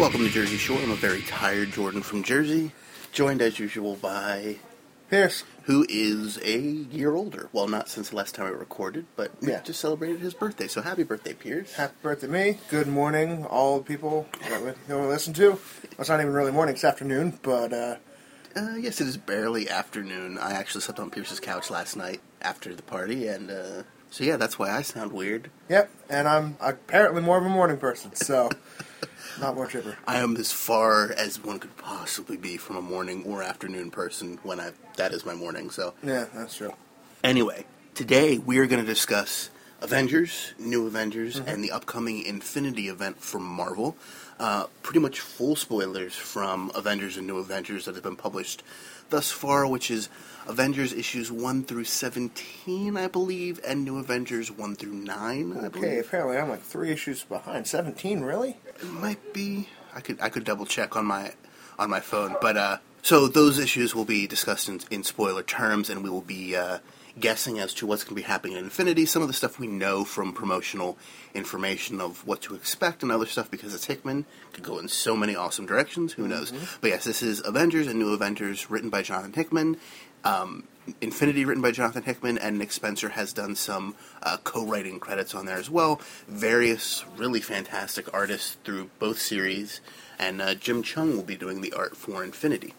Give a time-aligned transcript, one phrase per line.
[0.00, 0.78] Welcome to Jersey Shore.
[0.80, 2.72] I'm a very tired Jordan from Jersey,
[3.12, 4.56] joined as usual by
[5.10, 5.44] Pierce.
[5.64, 7.48] who is a year older.
[7.52, 9.60] Well, not since the last time I recorded, but we Yeah.
[9.60, 10.68] just celebrated his birthday.
[10.68, 11.74] So happy birthday, Pierce.
[11.74, 12.58] Happy birthday me.
[12.70, 15.50] Good morning, all the people that we that we listen to.
[15.50, 15.58] Well,
[15.98, 17.96] it's not even really morning, it's afternoon, but uh,
[18.56, 20.38] Uh, yes, it is barely afternoon.
[20.38, 24.36] I actually slept on Pierce's couch last night after the party, and uh, so yeah,
[24.36, 25.50] that's why I sound weird.
[25.68, 28.48] yep, and I'm apparently more of a morning person, so
[29.40, 29.96] not more chipper.
[30.06, 34.38] I am as far as one could possibly be from a morning or afternoon person
[34.42, 35.70] when I that is my morning.
[35.70, 36.74] So Yeah, that's true.
[37.22, 39.50] Anyway, today we are going to discuss
[39.82, 41.48] Avengers, New Avengers, mm-hmm.
[41.48, 43.96] and the upcoming Infinity event from Marvel.
[44.40, 48.62] Uh, pretty much full spoilers from Avengers and New Avengers that have been published
[49.10, 50.08] thus far, which is
[50.48, 55.98] Avengers issues 1 through 17, I believe, and New Avengers 1 through 9, I Okay,
[55.98, 57.66] apparently I'm like three issues behind.
[57.66, 58.56] 17, really?
[58.80, 59.68] It might be.
[59.94, 61.34] I could I could double check on my
[61.78, 65.90] on my phone, but uh, so those issues will be discussed in, in spoiler terms,
[65.90, 66.78] and we will be uh,
[67.20, 69.06] guessing as to what's going to be happening in Infinity.
[69.06, 70.98] Some of the stuff we know from promotional
[71.34, 75.16] information of what to expect, and other stuff because it's Hickman could go in so
[75.16, 76.14] many awesome directions.
[76.14, 76.52] Who knows?
[76.80, 79.76] But yes, this is Avengers and New Avengers, written by Jonathan Hickman.
[80.24, 80.64] Um,
[81.00, 85.46] Infinity, written by Jonathan Hickman, and Nick Spencer has done some uh, co-writing credits on
[85.46, 86.00] there as well.
[86.26, 89.80] Various really fantastic artists through both series,
[90.18, 92.74] and uh, Jim Cheung will be doing the art for Infinity.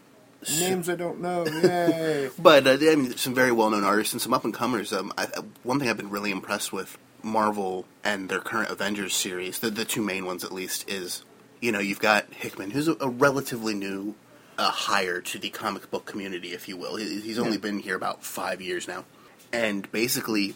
[0.49, 1.45] Names I don't know.
[1.45, 2.29] Yay.
[2.39, 4.91] But uh, I mean, some very well-known artists and some up-and-comers.
[4.91, 5.27] Um, I,
[5.63, 9.85] one thing I've been really impressed with Marvel and their current Avengers series, the, the
[9.85, 11.23] two main ones at least, is
[11.59, 14.15] you know you've got Hickman, who's a, a relatively new
[14.57, 16.95] uh, hire to the comic book community, if you will.
[16.95, 19.05] He, he's only been here about five years now,
[19.53, 20.55] and basically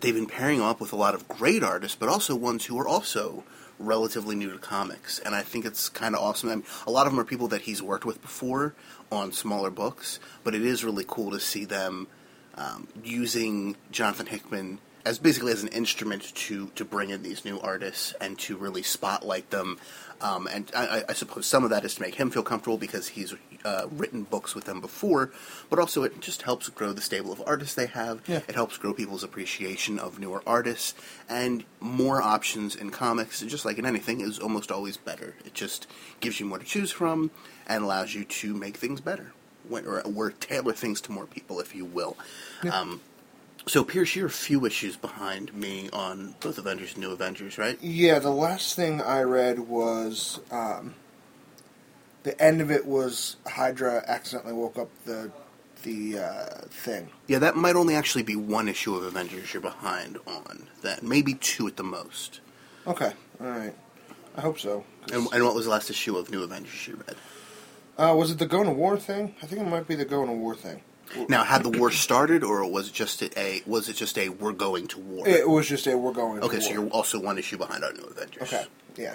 [0.00, 2.78] they've been pairing him up with a lot of great artists, but also ones who
[2.78, 3.44] are also
[3.78, 5.18] relatively new to comics.
[5.18, 6.50] And I think it's kind of awesome.
[6.50, 8.74] I mean, a lot of them are people that he's worked with before
[9.10, 12.08] on smaller books, but it is really cool to see them
[12.56, 17.58] um, using Jonathan Hickman as basically as an instrument to to bring in these new
[17.60, 19.78] artists and to really spotlight them.
[20.22, 23.08] Um, and I, I- suppose some of that is to make him feel comfortable because
[23.08, 23.34] he's
[23.64, 25.30] uh, written books with them before,
[25.68, 28.22] but also it just helps grow the stable of artists they have.
[28.26, 28.40] Yeah.
[28.48, 30.94] It helps grow people's appreciation of newer artists,
[31.28, 35.34] and more options in comics, just like in anything, is almost always better.
[35.44, 35.86] It just
[36.20, 37.30] gives you more to choose from
[37.66, 39.32] and allows you to make things better,
[39.68, 42.16] When- or, or tailor things to more people, if you will.
[42.70, 43.00] Um,
[43.66, 47.78] so, Pierce, you're a few issues behind me on both Avengers and New Avengers, right?
[47.80, 50.94] Yeah, the last thing I read was um,
[52.24, 55.30] the end of it was Hydra accidentally woke up the
[55.82, 57.08] the uh, thing.
[57.26, 60.68] Yeah, that might only actually be one issue of Avengers you're behind on.
[60.82, 62.40] That maybe two at the most.
[62.86, 63.74] Okay, all right.
[64.36, 64.84] I hope so.
[65.12, 67.16] And, and what was the last issue of New Avengers you read?
[67.98, 69.34] Uh, was it the going to war thing?
[69.42, 70.80] I think it might be the going to war thing.
[71.28, 74.52] Now, had the war started, or was it just a was it just a we're
[74.52, 75.28] going to war?
[75.28, 76.40] It was just a we're going.
[76.40, 76.84] To okay, so war.
[76.84, 78.42] you're also one issue behind on New Avengers.
[78.42, 78.64] okay.
[78.96, 79.14] Yeah,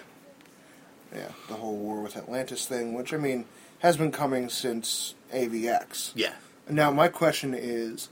[1.14, 1.30] yeah.
[1.48, 3.46] The whole war with Atlantis thing, which I mean
[3.80, 6.12] has been coming since AVX.
[6.16, 6.34] Yeah.
[6.70, 8.10] Now my question is,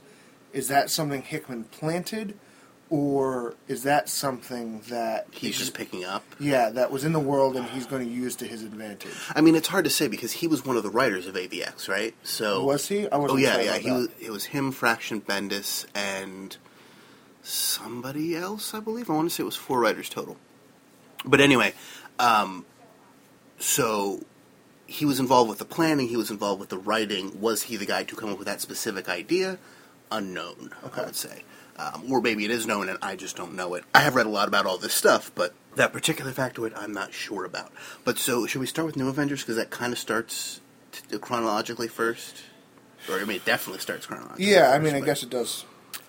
[0.52, 2.36] is that something Hickman planted,
[2.88, 6.22] or is that something that He's just picking up.
[6.38, 9.12] yeah that was in the world and he's going to use to his advantage?
[9.34, 11.88] I mean, it's hard to say because he was one of the writers of AVX,
[11.88, 12.14] right?
[12.22, 13.08] So Was he?
[13.08, 13.78] Oh yeah, yeah.
[13.78, 14.08] He was.
[14.20, 16.56] It was him, Fraction Bendis, and
[17.42, 19.10] somebody else, I believe.
[19.10, 20.36] I want to say it was four writers total.
[21.24, 21.74] But anyway,
[22.18, 22.64] um,
[23.58, 24.20] so
[24.86, 26.08] he was involved with the planning.
[26.08, 27.40] He was involved with the writing.
[27.40, 29.58] Was he the guy to come up with that specific idea?
[30.12, 31.42] Unknown, I would say.
[31.78, 33.84] Um, or maybe it is known and I just don't know it.
[33.94, 37.12] I have read a lot about all this stuff, but that particular factoid I'm not
[37.12, 37.70] sure about.
[38.04, 40.62] But so, should we start with New Avengers because that kind of starts
[40.92, 42.42] t- chronologically first,
[43.10, 44.46] or I mean, it definitely starts chronologically.
[44.50, 45.64] Yeah, I mean, first, I but- guess it does.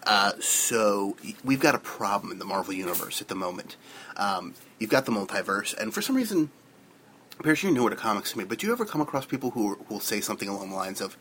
[0.05, 3.75] uh, so we've got a problem in the Marvel universe at the moment.
[4.15, 6.49] Um, you've got the multiverse, and for some reason,
[7.43, 9.75] Pierce, you're newer to comics to me, but do you ever come across people who
[9.75, 11.17] who will say something along the lines of,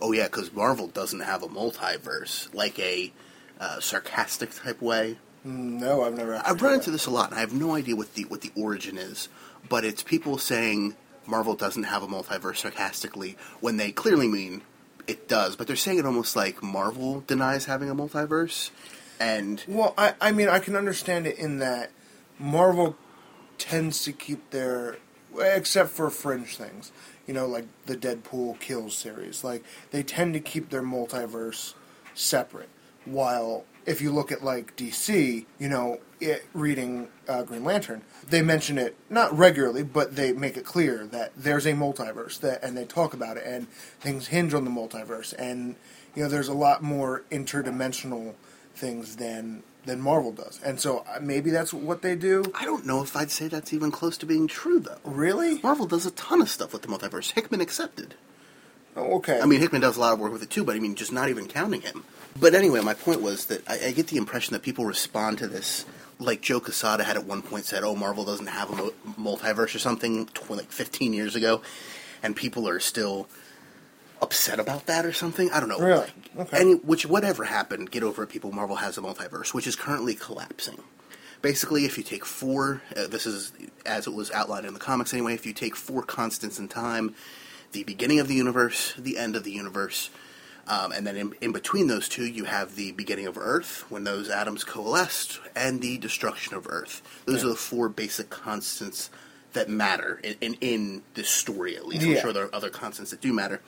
[0.00, 3.12] "Oh yeah, because Marvel doesn't have a multiverse," like a
[3.60, 5.18] uh, sarcastic type way?
[5.44, 6.40] No, I've never.
[6.44, 8.52] I've run into this a lot, and I have no idea what the what the
[8.56, 9.28] origin is.
[9.68, 10.96] But it's people saying
[11.26, 14.62] Marvel doesn't have a multiverse sarcastically when they clearly mean
[15.06, 15.56] it does.
[15.56, 18.70] But they're saying it almost like Marvel denies having a multiverse,
[19.20, 21.90] and Well, I, I mean, I can understand it in that
[22.38, 22.96] Marvel
[23.58, 24.96] tends to keep their,
[25.38, 26.92] except for fringe things,
[27.26, 29.44] you know, like the Deadpool Kills series.
[29.44, 31.74] Like they tend to keep their multiverse
[32.14, 32.68] separate.
[33.08, 38.42] While if you look at like DC, you know, it, reading uh, Green Lantern, they
[38.42, 42.76] mention it not regularly, but they make it clear that there's a multiverse that, and
[42.76, 43.68] they talk about it, and
[44.00, 45.76] things hinge on the multiverse, and
[46.14, 48.34] you know, there's a lot more interdimensional
[48.74, 52.44] things than than Marvel does, and so uh, maybe that's what they do.
[52.54, 54.98] I don't know if I'd say that's even close to being true, though.
[55.02, 55.60] Really?
[55.62, 57.32] Marvel does a ton of stuff with the multiverse.
[57.32, 58.14] Hickman accepted.
[58.96, 59.40] Oh, okay.
[59.40, 61.12] I mean, Hickman does a lot of work with it too, but I mean, just
[61.12, 62.04] not even counting him.
[62.40, 65.48] But anyway, my point was that I, I get the impression that people respond to
[65.48, 65.84] this
[66.18, 69.74] like Joe Quesada had at one point said, "Oh, Marvel doesn't have a mo- multiverse
[69.74, 71.62] or something," tw- like 15 years ago,
[72.22, 73.28] and people are still
[74.20, 75.50] upset about that or something.
[75.52, 75.78] I don't know.
[75.78, 76.08] Really?
[76.36, 76.58] Okay.
[76.58, 78.28] Any which whatever happened, get over it.
[78.28, 80.82] People, Marvel has a multiverse, which is currently collapsing.
[81.40, 83.52] Basically, if you take four, uh, this is
[83.86, 85.34] as it was outlined in the comics anyway.
[85.34, 87.14] If you take four constants in time,
[87.72, 90.10] the beginning of the universe, the end of the universe,
[90.68, 94.04] um, and then in, in between those two, you have the beginning of Earth, when
[94.04, 97.02] those atoms coalesced, and the destruction of Earth.
[97.24, 99.10] Those are the four basic constants
[99.54, 102.04] that matter in, in, in this story, at least.
[102.04, 103.62] I'm sure there are other constants that do matter.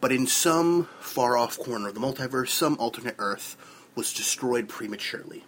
[0.00, 3.56] But in some far off corner of the multiverse, some alternate Earth
[3.94, 5.44] was destroyed prematurely.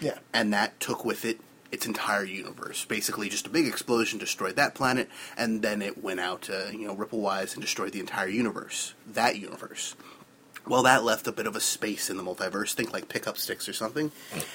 [0.00, 0.18] yeah.
[0.32, 1.38] And that took with it
[1.70, 2.84] its entire universe.
[2.84, 6.86] Basically, just a big explosion destroyed that planet, and then it went out, uh, you
[6.86, 8.94] know, ripple-wise and destroyed the entire universe.
[9.06, 9.96] That universe.
[10.66, 12.72] Well, that left a bit of a space in the multiverse.
[12.72, 14.12] Think like pickup sticks or something.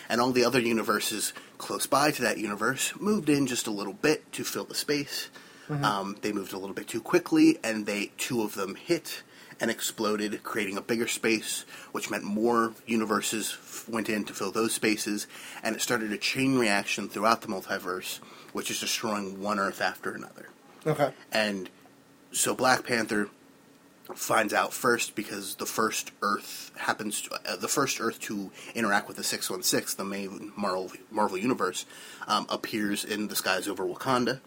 [0.10, 3.94] And all the other universes close by to that universe moved in just a little
[3.94, 5.30] bit to fill the space.
[5.84, 9.22] Um, they moved a little bit too quickly, and they two of them hit
[9.62, 14.52] and exploded, creating a bigger space, which meant more universes f- went in to fill
[14.52, 15.28] those spaces,
[15.62, 18.18] and it started a chain reaction throughout the multiverse,
[18.52, 20.50] which is destroying one Earth after another.
[20.88, 21.12] Okay.
[21.32, 21.70] And
[22.32, 23.30] so Black Panther
[24.16, 29.08] finds out first because the first Earth happens to, uh, the first Earth to interact
[29.08, 31.86] with the 616, the main Marvel Marvel universe,
[32.28, 34.40] um, appears in the skies over Wakanda.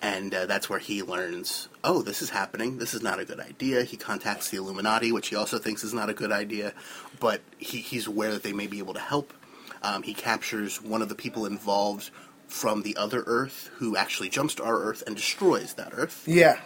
[0.00, 2.78] And uh, that's where he learns, oh, this is happening.
[2.78, 3.84] This is not a good idea.
[3.84, 6.72] He contacts the Illuminati, which he also thinks is not a good idea,
[7.20, 9.32] but he, he's aware that they may be able to help.
[9.80, 12.10] Um, he captures one of the people involved
[12.48, 16.24] from the other Earth, who actually jumps to our Earth and destroys that Earth.
[16.26, 16.60] Yeah.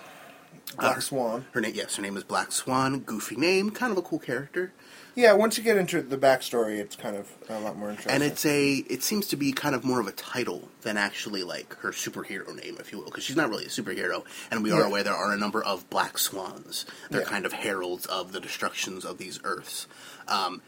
[0.74, 1.46] Black Uh, Swan.
[1.52, 2.98] Her name, yes, her name is Black Swan.
[3.00, 4.72] Goofy name, kind of a cool character,
[5.14, 8.12] Yeah, once you get into the backstory, it's kind of a lot more interesting.
[8.12, 8.74] and it's a.
[8.90, 12.54] It seems to be kind of more of a title than actually like her superhero
[12.54, 14.86] name, if you will, because she's not really a superhero, and we are Yeah.
[14.86, 16.84] aware there are a number of Black Swans.
[17.10, 17.28] They're Yeah.
[17.28, 19.86] kind of heralds of the destructions of these Earths.
[20.28, 20.60] Um,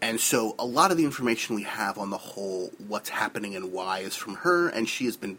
[0.00, 3.70] and so a lot of the information we have on the whole, what's happening and
[3.72, 5.38] why, is from her, and she has been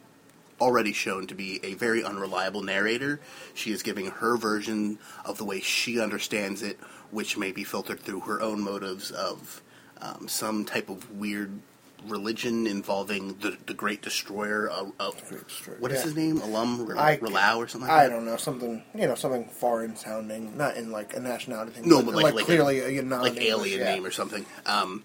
[0.61, 3.19] already shown to be a very unreliable narrator.
[3.53, 6.79] She is giving her version of the way she understands it,
[7.11, 9.61] which may be filtered through her own motives of
[10.01, 11.59] um, some type of weird
[12.07, 14.69] religion involving the, the Great Destroyer.
[14.69, 16.06] Uh, uh, Great Destroyer, what is yeah.
[16.06, 16.37] his name?
[16.42, 19.95] Alum Rel- I- Relau or something like I don't know something you know something foreign
[19.95, 21.89] sounding, not in like a nationality thing.
[21.89, 23.94] No, but like, like, clearly a, a, like non-English, alien yeah.
[23.95, 24.45] name or something.
[24.66, 25.04] Um,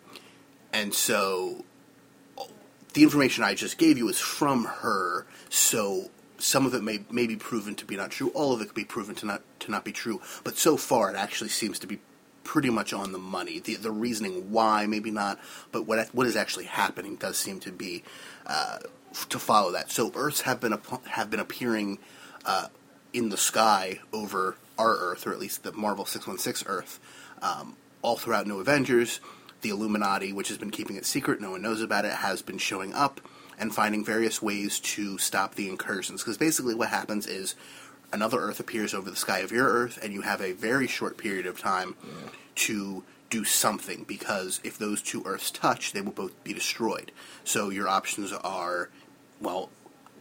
[0.73, 1.65] and so
[2.95, 5.27] the information I just gave you is from her.
[5.51, 8.31] So some of it may may be proven to be not true.
[8.35, 10.21] All of it could be proven to not to not be true.
[10.43, 12.01] But so far, it actually seems to be
[12.43, 13.59] pretty much on the money.
[13.59, 15.39] The the reasoning why maybe not,
[15.73, 18.05] but what what is actually happening does seem to be
[18.47, 18.79] uh,
[19.29, 19.91] to follow that.
[19.91, 21.99] So Earths have been have been appearing
[22.45, 22.69] uh,
[23.13, 27.01] in the sky over our Earth, or at least the Marvel six one six Earth,
[27.43, 29.21] um, all throughout New Avengers.
[29.65, 32.59] The Illuminati, which has been keeping it secret, no one knows about it, has been
[32.59, 33.23] showing up
[33.59, 36.23] and finding various ways to stop the incursions.
[36.23, 37.55] Because basically, what happens is
[38.13, 41.17] another Earth appears over the sky of your Earth, and you have a very short
[41.17, 41.97] period of time
[42.57, 44.05] to do something.
[44.07, 47.11] Because if those two Earths touch, they will both be destroyed.
[47.43, 48.91] So your options are,
[49.41, 49.71] well,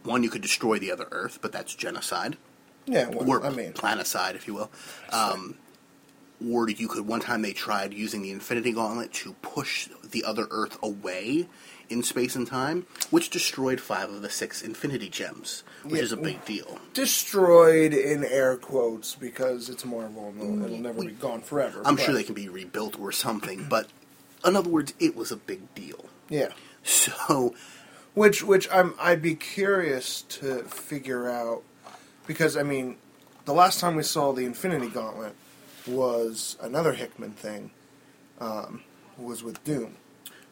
[0.04, 2.38] one you could destroy the other Earth, but that's genocide,
[2.86, 4.70] Yeah, well, or I mean, planicide, if you will.
[5.12, 5.56] Um,
[6.46, 10.46] or you could one time they tried using the Infinity Gauntlet to push the other
[10.50, 11.48] Earth away
[11.90, 16.02] in space and time, which destroyed five of the six Infinity Gems, which Yeah.
[16.02, 16.78] is a big deal.
[16.94, 21.82] destroyed in air quotes because it's Marvel and it'll, never be gone forever.
[21.84, 23.88] I'm but- sure they can be rebuilt or something, but
[24.44, 26.06] in other words, it was a big deal.
[26.28, 26.48] Yeah.
[26.82, 27.54] So
[28.14, 31.62] Which which I'm I'd be curious to figure out
[32.26, 32.96] because I mean
[33.44, 35.34] the last time we saw the Infinity Gauntlet
[35.86, 37.70] was another Hickman thing.
[38.40, 38.82] Um,
[39.16, 39.94] was with Doom.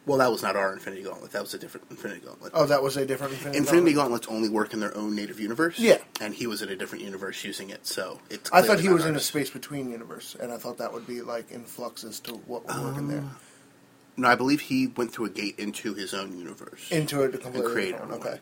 [0.05, 1.31] well, that was not our Infinity Gauntlet.
[1.31, 2.53] That was a different Infinity Gauntlet.
[2.55, 4.21] Oh, that was a different Infinity, Infinity Gauntlet.
[4.23, 5.77] Gauntlets only work in their own native universe.
[5.77, 5.97] Yeah.
[6.21, 8.49] and he was in a different universe using it, so it's.
[8.53, 11.21] I thought he was in a space between universe, and I thought that would be
[11.21, 13.23] like in flux as to what would work in there.
[14.15, 16.89] No, I believe he went through a gate into his own universe.
[16.91, 18.11] Into a completely created one.
[18.13, 18.39] Okay.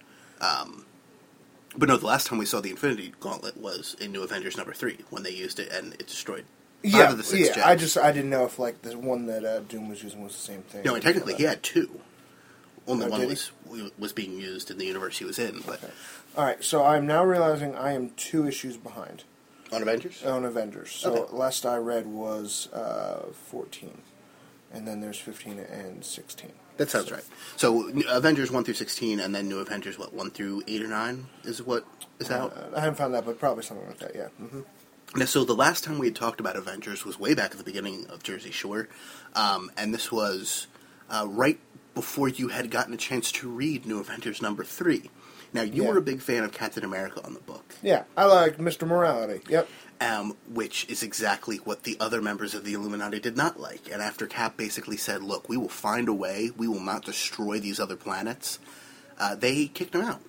[1.77, 4.73] but no, the last time we saw the Infinity Gauntlet was in New Avengers number
[4.73, 6.45] three when they used it and it destroyed
[6.83, 7.53] Yeah, of the six yeah.
[7.55, 7.65] gems.
[7.67, 10.33] I just I didn't know if like the one that uh, Doom was using was
[10.33, 10.83] the same thing.
[10.83, 11.99] no, and technically he had two.
[12.87, 13.27] Only Oh, one he?
[13.27, 13.51] was
[13.99, 15.79] was being used in the universe he was in, but
[16.35, 19.23] All right, so I'm now realizing I am two issues behind
[19.71, 20.23] on Avengers.
[20.25, 20.91] on Avengers.
[20.91, 21.35] So Okay.
[21.37, 24.01] last I read was uh, 14,
[24.73, 26.51] and then there's 15 and 16.
[26.77, 27.23] That sounds right.
[27.57, 31.27] So Avengers one through sixteen, and then New Avengers what one through eight or nine
[31.43, 31.85] is what
[32.19, 32.57] is out.
[32.57, 34.15] Uh, I haven't found that, but probably something like that.
[34.15, 34.27] Yeah.
[34.29, 34.61] hmm
[35.15, 37.63] Now, so the last time we had talked about Avengers was way back at the
[37.65, 38.87] beginning of Jersey Shore,
[39.35, 40.67] um, and this was
[41.09, 41.59] uh, right
[41.93, 45.09] before you had gotten a chance to read New Avengers number three.
[45.51, 45.89] Now, you Yeah.
[45.89, 48.87] were a big fan of Captain America on the book, Yeah, I like Mr.
[48.87, 49.41] Morality.
[49.49, 49.67] Yep.
[49.99, 53.91] um, which is exactly what the other members of the Illuminati did not like.
[53.91, 56.51] And after Cap basically said, "Look, we will find a way.
[56.57, 58.57] We will not destroy these other planets,"
[59.19, 60.21] uh, they kicked him out.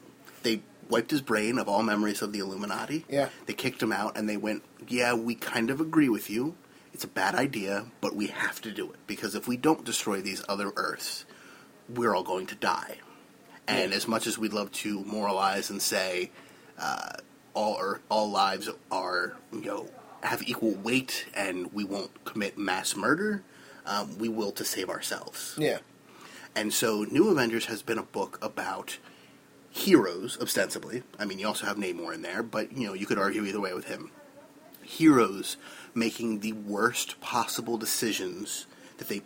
[0.42, 0.60] They
[0.92, 3.04] wiped his brain of all memories of the Illuminati.
[3.08, 3.30] Yeah.
[3.46, 6.54] They kicked him out, and they went, "Yeah, we kind of agree with you.
[6.92, 10.20] It's a bad idea, but we have to do it because if we don't destroy
[10.20, 11.24] these other Earths,
[11.88, 12.98] we're all going to die."
[13.66, 16.30] And as much as we'd love to moralize and say
[16.78, 17.12] uh,
[17.54, 19.88] all Earth, all lives are you know
[20.22, 23.42] have equal weight, and we won't commit mass murder,
[23.86, 25.56] um, we will to save ourselves.
[25.58, 25.78] Yeah.
[26.54, 28.98] And so, New Avengers has been a book about
[29.72, 31.02] heroes, ostensibly.
[31.18, 33.60] I mean, you also have Namor in there, but you know, you could argue either
[33.60, 34.10] way with him.
[34.82, 35.56] Heroes
[35.94, 38.66] making the worst possible decisions
[38.98, 39.22] that they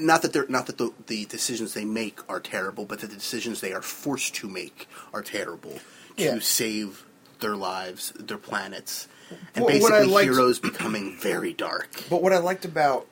[0.00, 3.16] not that they're not that the, the decisions they make are terrible, but that the
[3.16, 5.78] decisions they are forced to make are terrible
[6.16, 6.38] to Yeah.
[6.40, 7.04] save
[7.40, 9.08] their lives, their planets,
[9.54, 12.04] and I basically liked- heroes becoming very dark.
[12.08, 13.06] But what I liked about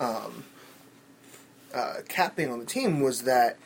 [0.00, 0.44] um,
[1.74, 3.56] uh, Cap being on the team was that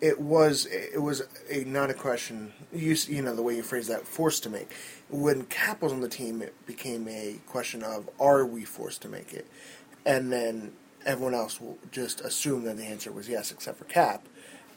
[0.00, 2.52] it was it was a not a question.
[2.72, 4.72] You you know the way you phrase that forced to make.
[5.08, 9.08] When Cap was on the team, it became a question of are we forced to
[9.08, 9.46] make it,
[10.04, 10.72] and then
[11.06, 14.26] everyone else will just assume that the answer was yes, except for Cap.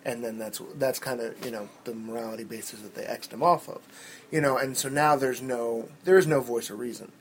[0.05, 3.43] And then that's that's kind of you know the morality basis that they xed him
[3.43, 3.81] off of,
[4.31, 4.57] you know.
[4.57, 7.11] And so now there's no there is no voice or reason.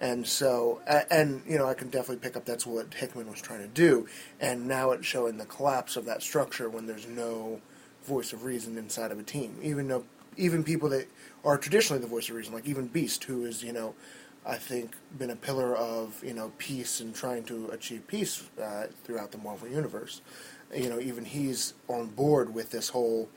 [0.00, 3.62] And so, and you know, I can definitely pick up that's what Hickman was trying
[3.62, 4.06] to do.
[4.40, 7.60] And now it's showing the collapse of that structure when there's no
[8.04, 9.56] voice of reason inside of a team.
[9.62, 10.04] Even though,
[10.36, 11.06] even people that
[11.44, 13.94] are traditionally the voice of reason, like even Beast, who is you know,
[14.44, 18.88] I think been a pillar of you know peace and trying to achieve peace uh,
[19.04, 20.20] throughout the Marvel universe.
[20.74, 23.28] You know, even he's on board with this whole,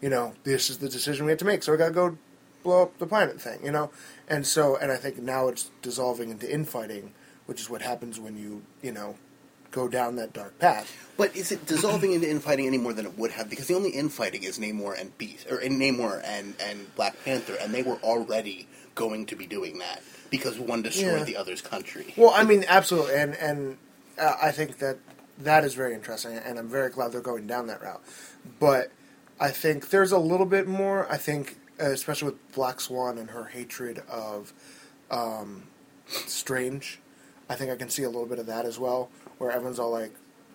[0.00, 1.62] you know, this is the decision we have to make.
[1.62, 2.18] So we got to go
[2.64, 3.90] blow up the planet thing, you know?
[4.28, 7.12] And so, and I think now it's dissolving into infighting,
[7.46, 9.14] which is what happens when you, you know,
[9.70, 10.92] go down that dark path.
[11.16, 13.48] But is it dissolving into infighting any more than it would have?
[13.50, 17.72] Because the only infighting is Namor and Beast, or Namor and, and Black Panther, and
[17.72, 21.24] they were already going to be doing that because one destroyed Yeah.
[21.24, 22.14] the other's country.
[22.16, 23.14] Well, I mean, absolutely.
[23.14, 23.76] And, and
[24.18, 24.98] uh, I think that
[25.40, 28.02] that is very interesting, and I'm very glad they're going down that route.
[28.60, 28.92] But
[29.40, 33.44] I think there's a little bit more, I think, especially with Black Swan and her
[33.44, 34.52] hatred of
[35.10, 35.64] um,
[36.06, 37.00] Strange.
[37.48, 39.90] I think I can see a little bit of that as well, where everyone's all
[39.90, 40.12] like,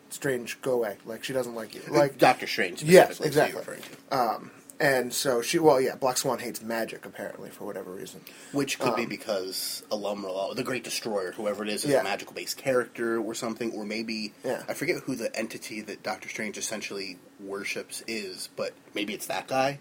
[0.10, 0.98] Strange, go away.
[1.06, 1.82] Like, she doesn't like you.
[1.88, 3.92] Like, Doctor Strange, Yes, specifically, is who you're exactly.
[4.10, 4.52] to.
[4.82, 8.22] And so she, well, yeah, Black Swan hates magic apparently for whatever reason.
[8.54, 12.00] Which could be because Alumra, the Great Destroyer, whoever it is, is Um, Yeah.
[12.00, 14.64] a magical based character or something, or maybe Yeah.
[14.70, 19.48] I forget who the entity that Doctor Strange essentially worships is, but maybe it's that
[19.50, 19.80] guy.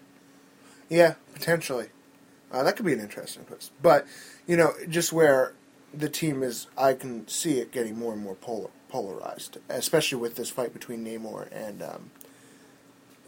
[0.89, 1.87] Yeah, potentially.
[2.51, 3.71] Uh, that could be an interesting twist.
[3.81, 4.05] But
[4.47, 5.53] you know, just where
[5.93, 10.35] the team is, I can see it getting more and more polar, polarized, especially with
[10.35, 12.11] this fight between Namor and um,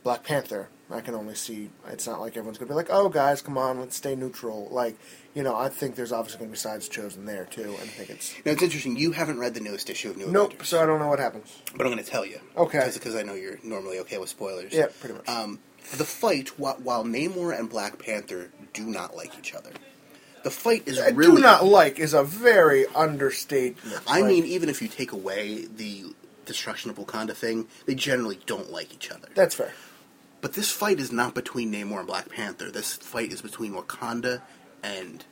[0.04, 0.70] Black Panther.
[0.90, 3.58] I can only see it's not like everyone's going to be like, "Oh, guys, come
[3.58, 4.98] on, let's stay neutral." Like,
[5.34, 7.86] you know, I think there's obviously going to be sides chosen there too, and I
[7.94, 8.98] think it's Now it's interesting.
[8.98, 10.48] You haven't read the newest issue of New nope.
[10.48, 11.62] Avengers, So I don't know what happens.
[11.78, 12.42] but I'm going to tell you.
[12.58, 12.90] Okay.
[12.94, 14.74] Because I know you're normally okay with spoilers.
[14.74, 15.30] Yeah, pretty much.
[15.30, 15.60] Um,
[15.98, 19.72] the fight, while, while Namor and Black Panther do not like each other,
[20.44, 24.02] the fight is I really do not like is a very understatement.
[24.08, 26.06] I Like, mean, even if you take away the
[26.46, 29.28] destruction of Wakanda thing, they generally don't like each other.
[29.36, 29.74] That's fair.
[30.42, 32.72] But this fight is not between Namor and Black Panther.
[32.72, 34.42] This fight is between Wakanda
[34.82, 35.24] and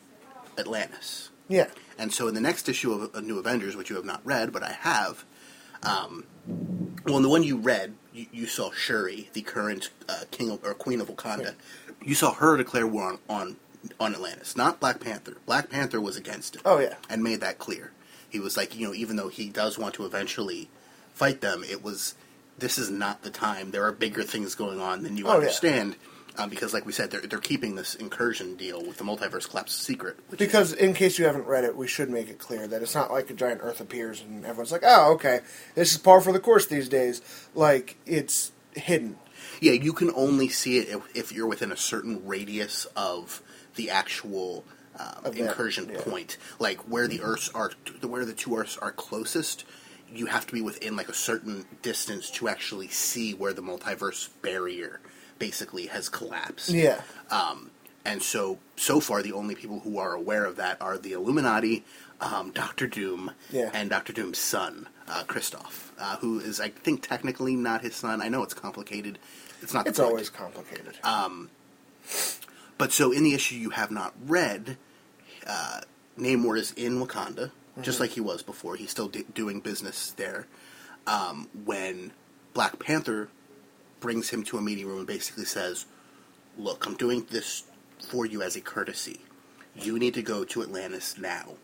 [0.57, 1.29] Atlantis.
[1.47, 1.69] Yeah.
[1.97, 4.53] And so in the next issue of uh, New Avengers, which you have not read,
[4.53, 5.25] but I have,
[5.81, 6.25] um,
[7.05, 10.63] well, in the one you read, you, you saw Shuri, the current uh, king of,
[10.63, 11.55] or queen of Wakanda.
[12.03, 13.55] You saw her declare war on, on
[13.99, 15.37] on Atlantis, not Black Panther.
[15.45, 16.61] Black Panther was against it.
[16.65, 16.95] Oh, yeah.
[17.09, 17.91] and made that clear.
[18.29, 20.69] He was like, you know, even though he does want to eventually
[21.13, 22.15] fight them, it was
[22.57, 23.71] this is not the time.
[23.71, 25.89] There are bigger things going on than you Oh, yeah.
[26.39, 29.75] Um, because, like we said, they're, they're keeping this incursion deal with the multiverse collapse
[29.75, 30.17] secret.
[30.37, 33.11] Because in case you haven't read it, we should make it clear that it's not
[33.11, 35.41] like a giant Earth appears and everyone's like, "Oh, okay,
[35.75, 37.21] this is par for the course these days."
[37.53, 39.17] Like it's hidden.
[39.59, 43.41] Yeah, you can only see it if, if you're within a certain radius of
[43.75, 44.63] the actual
[44.97, 46.01] um, incursion yeah.
[46.01, 46.37] point.
[46.57, 49.65] Like where the Earths are, where the two Earths are closest,
[50.09, 54.29] you have to be within like a certain distance to actually see where the multiverse
[54.41, 55.01] barrier
[55.39, 56.69] basically has collapsed.
[56.69, 57.01] Yeah.
[57.31, 57.71] Um,
[58.05, 61.83] and so, so far, the only people who are aware of that are the Illuminati,
[62.21, 63.69] um, Doctor Doom, Yeah.
[63.73, 68.21] and Doctor Doom's son, uh, Kristoff, uh, who is, I think, technically not his son.
[68.21, 69.19] I know it's complicated.
[69.61, 69.85] It's not.
[69.85, 70.97] the It's always complicated.
[71.03, 71.49] Um,
[72.77, 74.77] But so in the issue you have not read,
[75.45, 75.81] uh,
[76.17, 78.77] Namor is in Wakanda, just like he was before.
[78.77, 80.47] He's still d- doing business there.
[81.05, 82.11] Um, when
[82.53, 83.27] Black Panther
[83.99, 85.85] brings him to a meeting room and basically says,
[86.57, 87.63] "Look, I'm doing this
[88.09, 89.21] for you as a courtesy.
[89.75, 91.55] You need to go to Atlantis now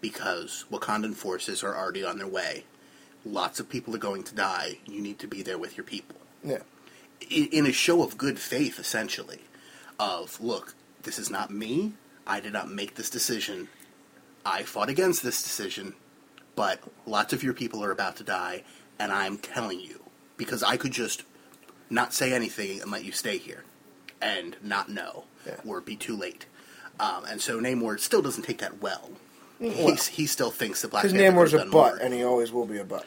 [0.00, 2.64] because Wakandan forces are already on their way.
[3.24, 4.78] Lots of people are going to die.
[4.86, 6.58] You need to be there with your people." yeah.
[7.28, 9.40] in, in a show of good faith, essentially,
[9.98, 11.92] of look, this is not me.
[12.26, 13.68] I did not make this decision.
[14.44, 15.94] I fought against this decision,
[16.56, 18.64] but lots of your people are about to die,
[18.98, 20.00] and I'm telling you
[20.36, 21.24] because I could just
[21.90, 23.64] not say anything and let you stay here
[24.22, 25.56] and not know Yeah.
[25.66, 26.46] or be too late.
[26.98, 29.10] Um, and so Namor still doesn't take that well.
[29.58, 31.96] He's, he still thinks that Black Panther Namor's a butt, more.
[31.96, 33.04] and he always will be a butt.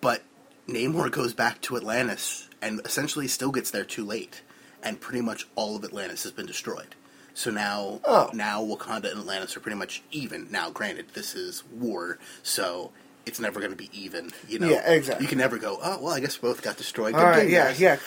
[0.00, 0.22] But
[0.68, 4.42] Namor goes back to Atlantis and essentially still gets there too late,
[4.82, 6.94] and pretty much all of Atlantis has been destroyed.
[7.34, 8.30] So now, Oh.
[8.32, 10.48] now Wakanda and Atlantis are pretty much even.
[10.50, 12.92] Now, granted, this is war, so
[13.26, 14.30] it's never going to be even.
[14.48, 15.24] You know, Yeah, exactly.
[15.24, 15.78] You can never go.
[15.82, 17.14] Oh well, I guess both got destroyed.
[17.14, 17.98] All Good yeah, guys." yeah.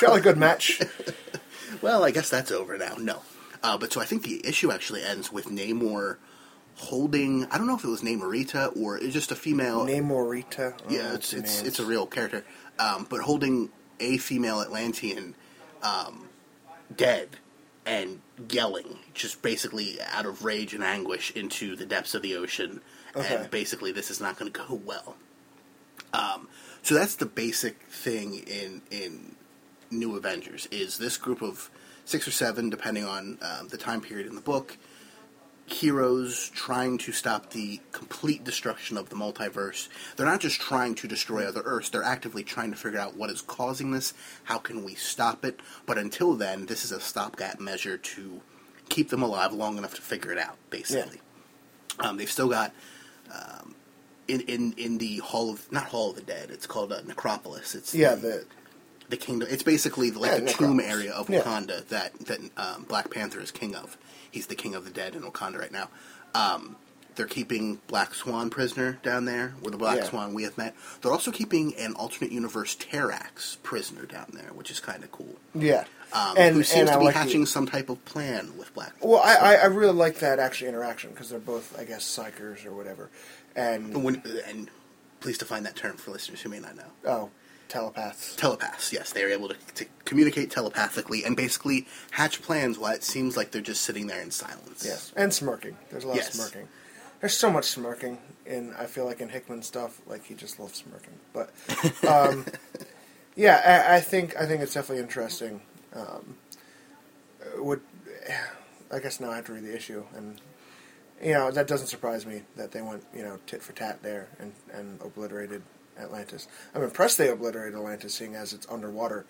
[0.00, 0.80] Jolly good match.
[1.82, 2.96] Well, I guess that's over now.
[2.98, 3.22] No,
[3.62, 6.16] uh, but so I think the issue actually ends with Namor
[6.76, 7.46] holding.
[7.46, 9.86] I don't know if it was Namorita or it's just a female.
[9.86, 10.74] Namorita.
[10.76, 12.44] Oh, Yeah, it's it's it's a real character,
[12.78, 15.34] um, but holding a female Atlantean
[15.82, 16.28] um,
[16.94, 17.28] dead
[17.86, 18.20] and
[18.50, 22.80] yelling, just basically out of rage and anguish into the depths of the ocean,
[23.16, 23.34] Okay.
[23.34, 25.16] and basically this is not going to go well.
[26.12, 26.48] Um,
[26.82, 29.36] so that's the basic thing in in
[29.90, 31.70] New Avengers is this group of
[32.04, 34.76] six or seven, depending on um, the time period in the book,
[35.66, 39.88] heroes trying to stop the complete destruction of the multiverse.
[40.16, 43.30] They're not just trying to destroy other Earths, they're actively trying to figure out what
[43.30, 45.60] is causing this, how can we stop it.
[45.86, 48.40] But until then, this is a stopgap measure to
[48.88, 51.20] keep them alive long enough to figure it out, basically.
[52.00, 52.72] Um, they've still got.
[53.34, 53.74] Um,
[54.28, 57.74] in, in, in the Hall of not Hall of the Dead, it's called uh, Necropolis.
[57.74, 58.44] It's Yeah, the, the
[59.10, 59.48] the kingdom.
[59.50, 61.40] It's basically like Yeah, the tomb area of Yeah.
[61.42, 63.96] Wakanda that that um, Black Panther is king of.
[64.30, 65.88] He's the king of the dead in Wakanda right now.
[66.34, 66.76] Um,
[67.16, 70.04] they're keeping Black Swan prisoner down there, where the Black Yeah.
[70.04, 70.76] Swan we have met.
[71.02, 75.34] They're also keeping an alternate universe Terrax prisoner down there, which is kind of cool.
[75.54, 78.56] yeah, Um, and who seems and to be like the- hatching some type of plan
[78.58, 78.92] with Black.
[79.00, 82.66] Well, I, I, I really like that actually interaction because they're both, I guess, psychers
[82.66, 83.10] or whatever,
[83.54, 84.68] and When, and
[85.20, 86.82] please define that term for listeners who may not know.
[87.06, 87.30] oh,
[87.68, 88.34] telepaths.
[88.36, 88.92] telepaths.
[88.92, 93.52] Yes, they're able to, to communicate telepathically and basically hatch plans while it seems like
[93.52, 94.82] they're just sitting there in silence.
[94.84, 95.76] Yes, and smirking.
[95.90, 96.28] There's a lot Yes.
[96.28, 96.68] of smirking.
[97.20, 98.72] There's so much smirking in.
[98.78, 101.12] I feel like in Hickman stuff, like he just loves smirking.
[101.34, 101.50] But
[102.08, 102.46] um,
[103.36, 105.60] yeah, I, I think I think it's definitely interesting.
[105.94, 106.36] Um,
[107.58, 107.80] would
[108.92, 110.40] I guess now I have to read the issue, and
[111.22, 114.28] you know that doesn't surprise me that they went you know tit for tat there
[114.38, 115.62] and and obliterated
[115.98, 116.48] Atlantis.
[116.74, 119.26] I'm impressed they obliterated Atlantis, seeing as it's underwater,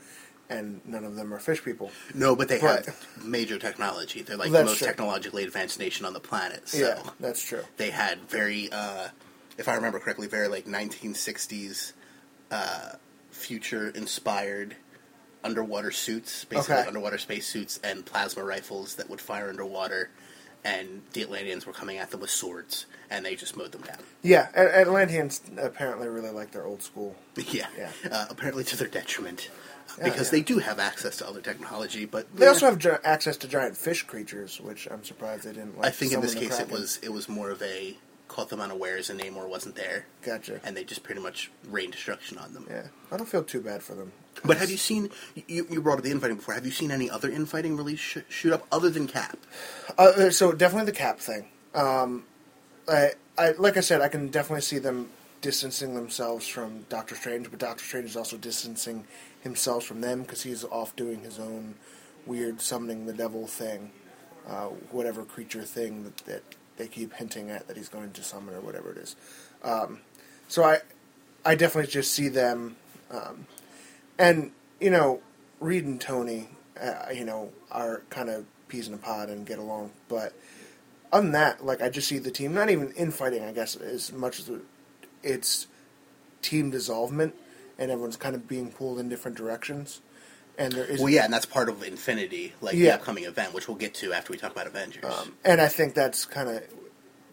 [0.49, 1.91] and none of them are fish people.
[2.15, 4.23] No, but they But- have major technology.
[4.23, 4.87] They're like the most true.
[4.87, 6.69] technologically advanced nation on the planet.
[6.69, 7.65] So Yeah, that's true.
[7.77, 9.09] they had very, uh,
[9.59, 11.93] if I remember correctly, very like 1960s
[12.51, 12.95] uh,
[13.31, 14.77] future inspired
[15.45, 16.89] underwater suits, basically Okay.
[16.89, 20.11] underwater space suits and plasma rifles that would fire underwater.
[20.63, 23.97] and the Atlanteans were coming at them with swords, and they just mowed them down.
[24.21, 27.17] Yeah, A- Atlanteans apparently really like their old school.
[27.51, 27.91] Yeah, Yeah.
[28.13, 29.49] Uh, apparently to their detriment,
[29.97, 30.33] Yeah, because yeah.
[30.33, 33.75] they do have access to other technology, but They also have gi- access to giant
[33.79, 35.79] fish creatures, which I'm surprised they didn't.
[35.79, 37.97] Like I think in this case it was it was more of a
[38.31, 40.61] caught them unawares and Namor wasn't there, Gotcha.
[40.65, 42.65] and they just pretty much rained destruction on them.
[42.71, 44.13] Yeah, I don't feel too bad for them.
[44.45, 45.11] But have you seen?
[45.35, 46.55] You, you brought up the infighting before.
[46.55, 49.37] Have you seen any other infighting really sh- shoot up other than Cap?
[49.99, 51.49] Uh, Uh, so definitely the cap thing.
[51.75, 52.25] Um,
[52.89, 55.09] I, I like I said, I can definitely see them
[55.43, 59.07] distancing themselves from Doctor Strange, but Doctor Strange is also distancing
[59.43, 61.75] himself from them because he's off doing his own
[62.27, 63.91] weird summoning the devil thing,
[64.49, 66.43] uh, whatever creature thing that, that
[66.81, 69.15] they keep hinting at that he's going to summon or whatever it is.
[69.63, 70.01] Um,
[70.49, 70.79] so I,
[71.45, 72.77] I definitely just see them,
[73.11, 73.47] um,
[74.19, 75.21] and you know,
[75.61, 76.49] Reed and Tony,
[76.81, 79.91] uh, you know, are kind of peas in a pod and get along.
[80.09, 80.33] But
[81.13, 84.11] other than that, like I just see the team not even infighting, I guess, as
[84.11, 84.51] much as
[85.23, 85.67] it's
[86.41, 87.33] team dissolvement,
[87.79, 90.01] and everyone's kind of being pulled in different directions.
[90.61, 93.67] And there is, Well, yeah, and that's part of Infinity, like the upcoming event, which
[93.67, 95.03] we'll get to after we talk about Avengers.
[95.05, 96.63] um, and I think that's kind of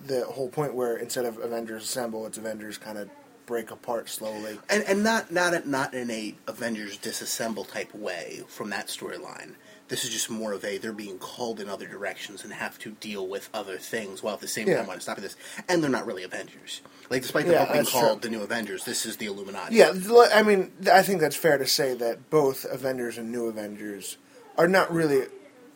[0.06, 3.10] the whole point where instead of Avengers assemble, it's Avengers kind of
[3.46, 4.60] break apart slowly.
[4.70, 9.56] and and not not not in a Avengers disassemble type way from that storyline.
[9.90, 12.92] This is just more of a they're being called in other directions and have to
[12.92, 14.78] deal with other things while at the same Yeah.
[14.78, 15.36] time want to stop this.
[15.70, 16.82] And they're not really Avengers.
[17.10, 18.30] Like despite the Yeah, being called true.
[18.30, 19.76] the New Avengers, this is the Illuminati.
[19.76, 19.94] Yeah,
[20.34, 24.18] I mean, I think that's fair to say that both Avengers and New Avengers
[24.58, 25.28] are not really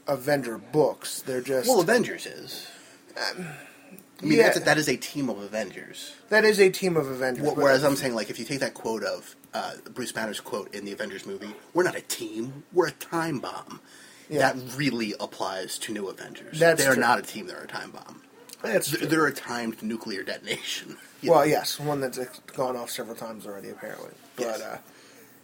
[0.08, 1.22] Avenger books.
[1.22, 2.68] They're just Well, Avengers is.
[3.16, 4.44] I mean, yeah.
[4.44, 6.14] that's a, that is a team of Avengers.
[6.30, 7.46] that is a team of Avengers.
[7.46, 10.74] But- Whereas I'm saying, like, if you take that quote of uh, Bruce Banner's quote
[10.74, 13.82] in the Avengers movie, "We're not a team, we're a time bomb."
[14.32, 14.54] Yeah.
[14.54, 16.58] That really applies to New Avengers.
[16.60, 17.02] That's they're true.
[17.02, 18.22] not a team; they're a time bomb.
[18.64, 20.98] That's They're, they're a timed nuclear detonation.
[21.24, 21.46] Well, know?
[21.46, 22.18] yes, one that's
[22.56, 24.10] gone off several times already, apparently.
[24.38, 24.62] But Yes.
[24.62, 24.78] uh,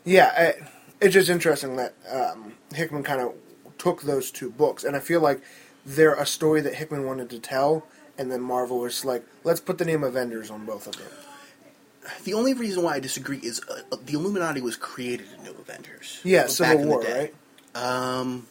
[0.06, 0.64] yeah, it,
[1.00, 3.36] it's just interesting that um, Hickman kind of
[3.78, 5.40] took those two books, and I feel like
[5.86, 7.86] they're a story that Hickman wanted to tell,
[8.18, 11.06] and then Marvel was like, let's put the name Avengers on both of them.
[12.24, 16.22] The only reason why I disagree is uh, the Illuminati was created in New Avengers.
[16.24, 17.32] Yeah, back Civil in the War, day.
[17.76, 17.84] right?
[18.20, 18.48] Um,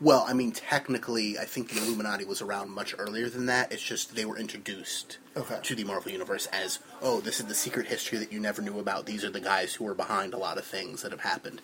[0.00, 3.72] well, I mean, technically, I think the Illuminati was around much earlier than that.
[3.72, 5.58] It's just they were introduced Okay.
[5.62, 8.78] to the Marvel Universe as, oh, this is the secret history that you never knew
[8.78, 9.06] about.
[9.06, 11.60] These are the guys who are behind a lot of things that have happened.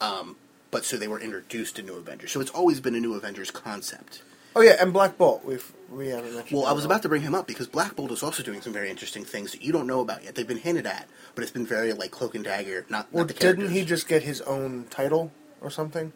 [0.00, 0.36] Um,
[0.70, 2.32] but so they were introduced to New Avengers.
[2.32, 4.22] So it's always been a New Avengers concept.
[4.56, 5.44] Oh yeah, and Black Bolt.
[5.44, 6.56] We've we haven't mentioned.
[6.58, 8.72] Well, I was about to bring him up because Black Bolt is also doing some
[8.72, 10.36] very interesting things that you don't know about yet.
[10.36, 13.36] They've been hinted at, but it's been very like Cloak and Dagger, not, Well, not
[13.36, 16.12] didn't he just get his own title or something?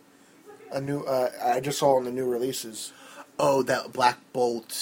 [0.73, 1.01] A new.
[1.03, 2.93] Uh, I just saw in the new releases.
[3.39, 4.73] Oh, that Black Bolt,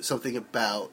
[0.00, 0.90] something about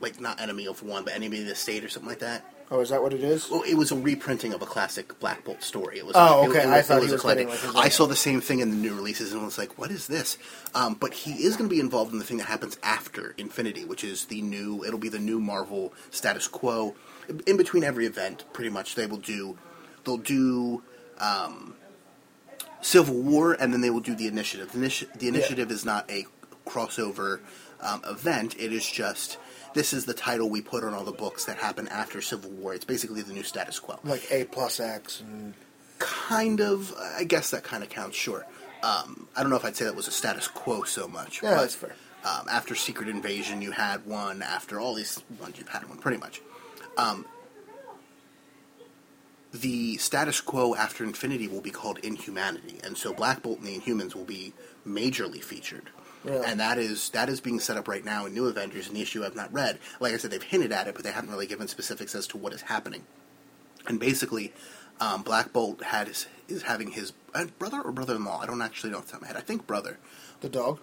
[0.00, 2.44] like not enemy of one, but enemy of the state or something like that.
[2.70, 3.50] Oh, is that what it is?
[3.50, 5.98] Well, it was a reprinting of a classic Black Bolt story.
[5.98, 6.14] It was.
[6.16, 6.58] Oh, it- okay.
[6.60, 8.70] it I was- thought it he was getting, like, I saw the same thing in
[8.70, 10.36] the new releases and I was like, "What is this?"
[10.74, 13.84] Um, but he is going to be involved in the thing that happens after Infinity,
[13.84, 14.84] which is the new.
[14.84, 16.94] It'll be the new Marvel status quo.
[17.46, 19.58] In between every event, pretty much they will do.
[20.04, 20.82] They'll do.
[21.18, 21.74] Um,
[22.80, 24.72] Civil War, and then they will do the initiative.
[24.72, 26.26] The, initi- the initiative is not a
[26.66, 27.40] crossover
[27.80, 28.54] um, event.
[28.58, 29.38] It is just
[29.74, 32.74] this is the title we put on all the books that happen after Civil War.
[32.74, 33.98] It's basically the new status quo.
[34.04, 35.54] Like A plus X and
[35.98, 38.16] Kind of, I guess that kind of counts.
[38.16, 38.46] Sure.
[38.84, 41.42] Um, I don't know if I'd say that was a status quo so much.
[41.42, 41.94] Yeah, but, that's fair.
[42.24, 44.40] Um, after Secret Invasion, you had one.
[44.42, 46.40] After all these ones, you've had one, pretty much.
[49.52, 53.78] The status quo after Infinity will be called Inhumanity, and so Black Bolt and the
[53.78, 54.52] Inhumans will be
[54.86, 55.90] majorly featured.
[56.24, 56.44] Really?
[56.44, 59.24] And that is that is being set up right now in New Avengers, an issue
[59.24, 59.78] I've not read.
[60.00, 62.36] Like I said, they've hinted at it, but they haven't really given specifics as to
[62.36, 63.04] what is happening.
[63.86, 64.52] And basically,
[65.00, 68.40] um, Black Bolt had his, is having his uh, brother or brother-in-law.
[68.42, 69.36] I don't actually know off the top of my head.
[69.36, 69.98] I think brother.
[70.40, 70.80] the dog.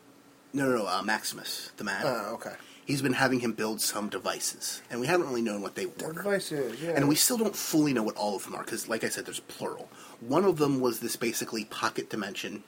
[0.54, 0.88] No, no, no.
[0.88, 2.01] Uh, Maximus, the man.
[2.06, 2.54] Oh, okay.
[2.86, 6.13] He's been having him build some devices, and we haven't really known what they were.
[6.13, 6.91] Devices, yeah.
[6.91, 9.26] And we still don't fully know what all of them are, because, like I said,
[9.26, 9.89] there's plural.
[10.19, 12.63] One of them was this basically pocket dimension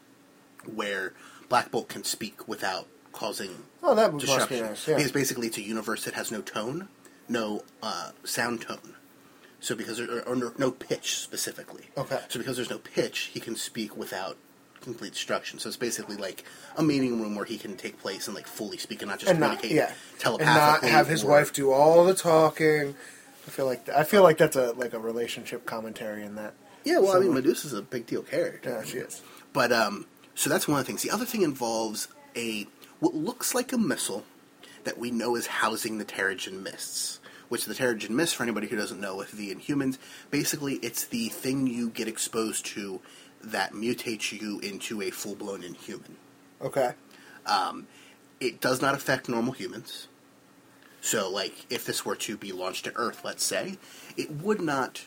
[0.65, 1.13] where
[1.49, 4.62] Black Bolt can speak without causing Oh, that be disruption.
[4.65, 4.95] nice, yeah.
[4.95, 6.88] Because basically, it's a universe that has no tone,
[7.30, 8.95] no uh, sound tone.
[9.60, 11.86] So because there or no, no pitch specifically.
[11.97, 12.19] Okay.
[12.30, 14.38] So because there's no pitch, he can speak without
[14.81, 15.59] complete destruction.
[15.59, 16.43] So it's basically like
[16.75, 19.31] a meeting room where he can take place and like fully speak and not just
[19.31, 19.93] and not communicate
[20.25, 22.95] yeah, and not have his or- wife do all the talking.
[23.45, 26.53] I feel like I feel like that's a like a relationship commentary in that.
[26.83, 27.33] Yeah, well, I mean.
[27.33, 28.69] Medusa's a big deal character.
[28.69, 29.21] Yeah, she is.
[29.53, 31.01] But um, so that's one of the things.
[31.01, 32.67] The other thing involves a
[32.99, 34.25] what looks like a missile
[34.83, 37.19] that we know is housing the Terrigen Mists.
[37.49, 39.97] Which the Terrigen Mist, for anybody who doesn't know, with the Inhumans,
[40.31, 42.99] basically it's the thing you get exposed to
[43.51, 46.15] that mutates you into a full blown Inhuman.
[46.62, 46.93] Okay.
[48.39, 50.07] It does not affect normal humans.
[51.01, 53.77] So, like, if this were to be launched to Earth, let's say,
[54.15, 55.05] it would not,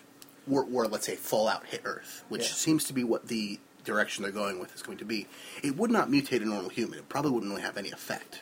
[0.50, 2.55] or, or let's say Fallout hit Earth, which Yeah.
[2.55, 5.26] seems to be what the direction they're going with is going to be.
[5.62, 6.98] It would not mutate a normal human.
[6.98, 8.40] It probably wouldn't really have any effect.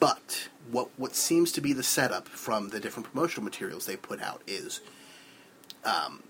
[0.00, 4.20] But what what seems to be the setup from the different promotional materials they put
[4.20, 4.80] out is
[5.84, 6.22] um,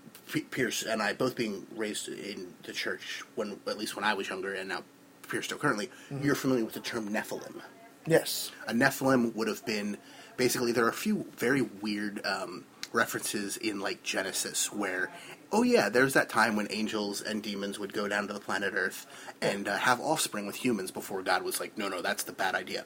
[0.51, 4.29] Pierce and I both being raised in the church when at least when I was
[4.29, 4.83] younger, and now
[5.27, 5.89] Pierce still currently.
[6.21, 7.61] You're familiar with the term Nephilim.
[8.07, 8.51] Yes.
[8.67, 9.97] A Nephilim would have been
[10.37, 15.11] basically there are a few very weird um, references in like Genesis where
[15.51, 18.73] oh yeah there's that time when angels and demons would go down to the planet
[18.75, 19.05] Earth
[19.41, 22.55] and uh, have offspring with humans before God was like no no that's the bad
[22.55, 22.85] idea.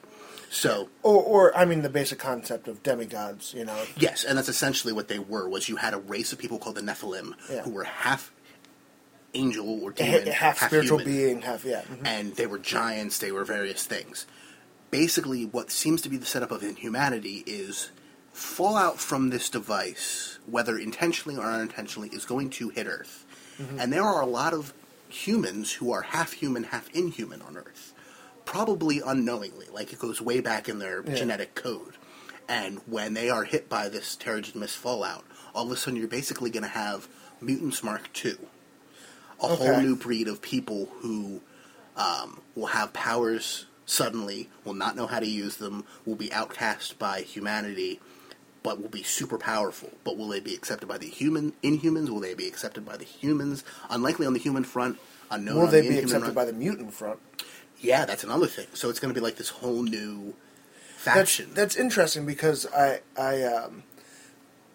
[0.50, 3.54] So Or, or I mean, the basic concept of demigods.
[3.54, 3.80] You know.
[3.96, 6.74] yes, and that's essentially what they were was you had a race of people called
[6.76, 7.62] the Nephilim Yeah.
[7.62, 8.32] who were half
[9.32, 11.14] angel or demon, half, spiritual human.
[11.16, 11.82] being, half yeah.
[11.82, 12.04] mhm.
[12.04, 14.26] and they were giants, they were various things.
[14.90, 17.90] Basically, what seems to be the setup of inhumanity is
[18.32, 23.24] fallout from this device, whether intentionally or unintentionally, is going to hit Earth.
[23.78, 24.72] And there are a lot of
[25.10, 27.92] humans who are half human, half inhuman on Earth.
[28.46, 31.14] Probably unknowingly, like it goes way back in their Yeah.
[31.14, 31.94] genetic code.
[32.48, 36.08] And when they are hit by this Terrigen Mist fallout, all of a sudden you're
[36.08, 37.06] basically going to have
[37.40, 38.36] Mutants Mark II
[39.42, 41.40] a whole new breed of people who
[41.96, 46.96] um, will have powers suddenly, will not know how to use them, will be outcast
[46.98, 48.00] by humanity,
[48.62, 49.90] but will be super powerful.
[50.04, 52.08] But will they be accepted by the human Inhumans?
[52.08, 53.64] Will they be accepted by the humans?
[53.88, 54.98] Unlikely on the human front.
[55.30, 55.56] Unknown.
[55.56, 56.34] Will they the be accepted front.
[56.34, 57.18] by the mutant front?
[57.80, 58.66] Yeah, that's another thing.
[58.74, 60.34] So it's going to be like this whole new
[61.04, 61.50] That's faction.
[61.54, 63.82] that's interesting because I I um,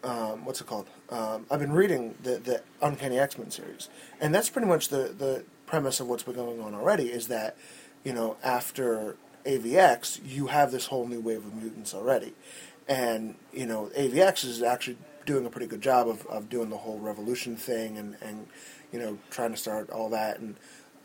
[0.04, 0.88] um what's it called?
[1.10, 5.13] Um, I've been reading the the Uncanny X Men series, and that's pretty much the
[5.17, 7.12] the premise of what's been going on already.
[7.12, 7.56] Is that
[8.06, 12.34] you know after AVX you have this whole new wave of mutants already,
[12.88, 16.78] and you know AVX is actually doing a pretty good job of, of doing the
[16.78, 18.48] whole revolution thing and and
[18.94, 20.39] you know trying to start all that.
[20.39, 20.56] And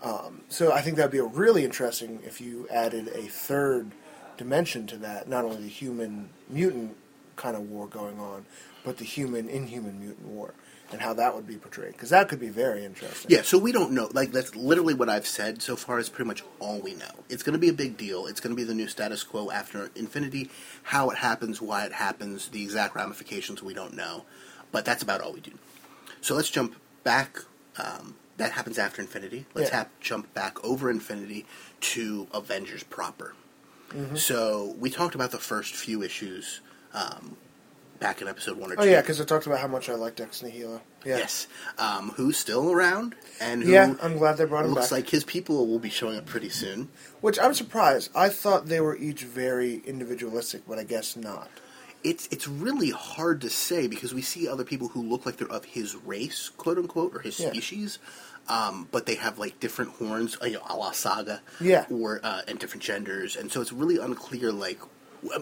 [0.03, 3.91] um, so I think that'd be really interesting if you added a third
[4.37, 6.97] dimension to that, not only the human mutant
[7.37, 8.47] kind of war going on,
[8.85, 10.55] but the human inhuman mutant war,
[10.93, 11.93] and how that would be portrayed.
[11.93, 13.31] Because that could be very interesting.
[13.31, 14.09] Yeah, so we don't know.
[14.13, 15.99] Like that's literally what I've said so far.
[15.99, 17.11] Is pretty much all we know.
[17.29, 18.27] It's going to be a big deal.
[18.27, 20.51] It's going to be the new status quo after Infinity.
[20.85, 24.25] How it happens, why it happens, the exact ramifications we don't know.
[24.73, 25.53] But that's about all we do.
[26.21, 27.39] So let's jump back.
[27.77, 29.47] Um, that happens after Infinity.
[29.55, 29.77] Let's Yeah.
[29.79, 31.47] hap- jump back over Infinity
[31.81, 33.35] to Avengers proper.
[33.91, 34.17] Mm-hmm.
[34.17, 36.61] So we talked about the first few issues
[36.95, 37.37] um,
[38.01, 38.91] back in episode one or Oh two.
[38.91, 40.81] yeah, because I talked about how much I liked Ex Nihilo.
[41.05, 41.19] Yeah.
[41.19, 41.47] Yes.
[41.79, 44.77] Um, who's still around and who Yeah, I'm glad they brought him back.
[44.77, 44.99] looks back.
[45.05, 46.89] like his people will be showing up pretty soon.
[47.21, 48.11] Which I'm surprised.
[48.15, 51.49] I thought they were each very individualistic, but I guess not.
[52.03, 55.49] It's it's really hard to say because we see other people who look like they're
[55.53, 57.51] of his race, quote unquote, or his Yeah.
[57.51, 57.99] species,
[58.49, 61.85] um, but they have like different horns, you know, a la Saga, Yeah.
[61.91, 64.51] or uh, and different genders, and so it's really unclear.
[64.51, 64.81] Like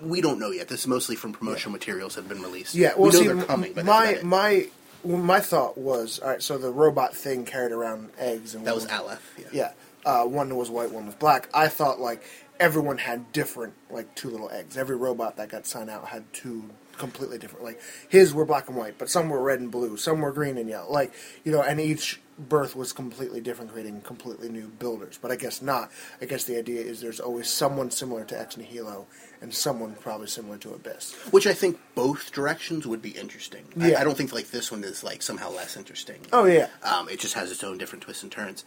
[0.02, 0.68] we don't know yet.
[0.68, 2.74] This is mostly from promotional materials that have been released.
[2.74, 4.26] Yeah, well, we know see, they're coming, but my that's about it.
[4.26, 4.68] my
[5.04, 6.42] well, my thought was all right.
[6.42, 9.34] So the robot thing carried around eggs, and that was Aleph.
[9.38, 9.46] Yeah.
[9.52, 9.72] Yeah,
[10.04, 11.48] uh, one was white, one was black.
[11.54, 12.24] I thought like
[12.58, 14.76] everyone had different, like two little eggs.
[14.76, 16.64] Every robot that got signed out had two
[16.96, 17.64] completely different.
[17.64, 20.58] Like his were black and white, but some were red and blue, some were green
[20.58, 20.90] and yellow.
[20.90, 21.12] Like
[21.44, 25.18] you know, and each birth was completely different, creating completely new builders.
[25.20, 25.90] But I guess not.
[26.20, 29.06] I guess the idea is there's always someone similar to Ex Nihilo
[29.40, 31.14] and someone probably similar to Abyss.
[31.30, 33.64] Which I think both directions would be interesting.
[33.80, 34.00] I, Yeah.
[34.00, 36.20] I don't think like this one is like somehow less interesting.
[36.32, 38.64] Oh yeah, Um, it just has its own different twists and turns.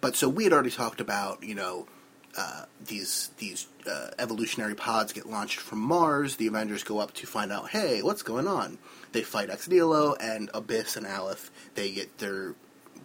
[0.00, 1.86] But so we had already talked about, you know,
[2.36, 6.36] uh, these these uh, evolutionary pods get launched from Mars.
[6.36, 8.78] The Avengers go up to find out, hey, what's going on?
[9.12, 11.50] They fight Ex Nihilo and Abyss and Aleph.
[11.74, 12.54] They get their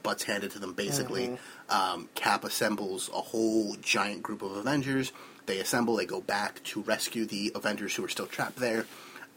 [0.04, 1.38] butts handed to them, basically.
[1.70, 5.12] Um, Cap assembles a whole giant group of Avengers.
[5.46, 5.96] They assemble.
[5.96, 8.86] They go back to rescue the Avengers who are still trapped there,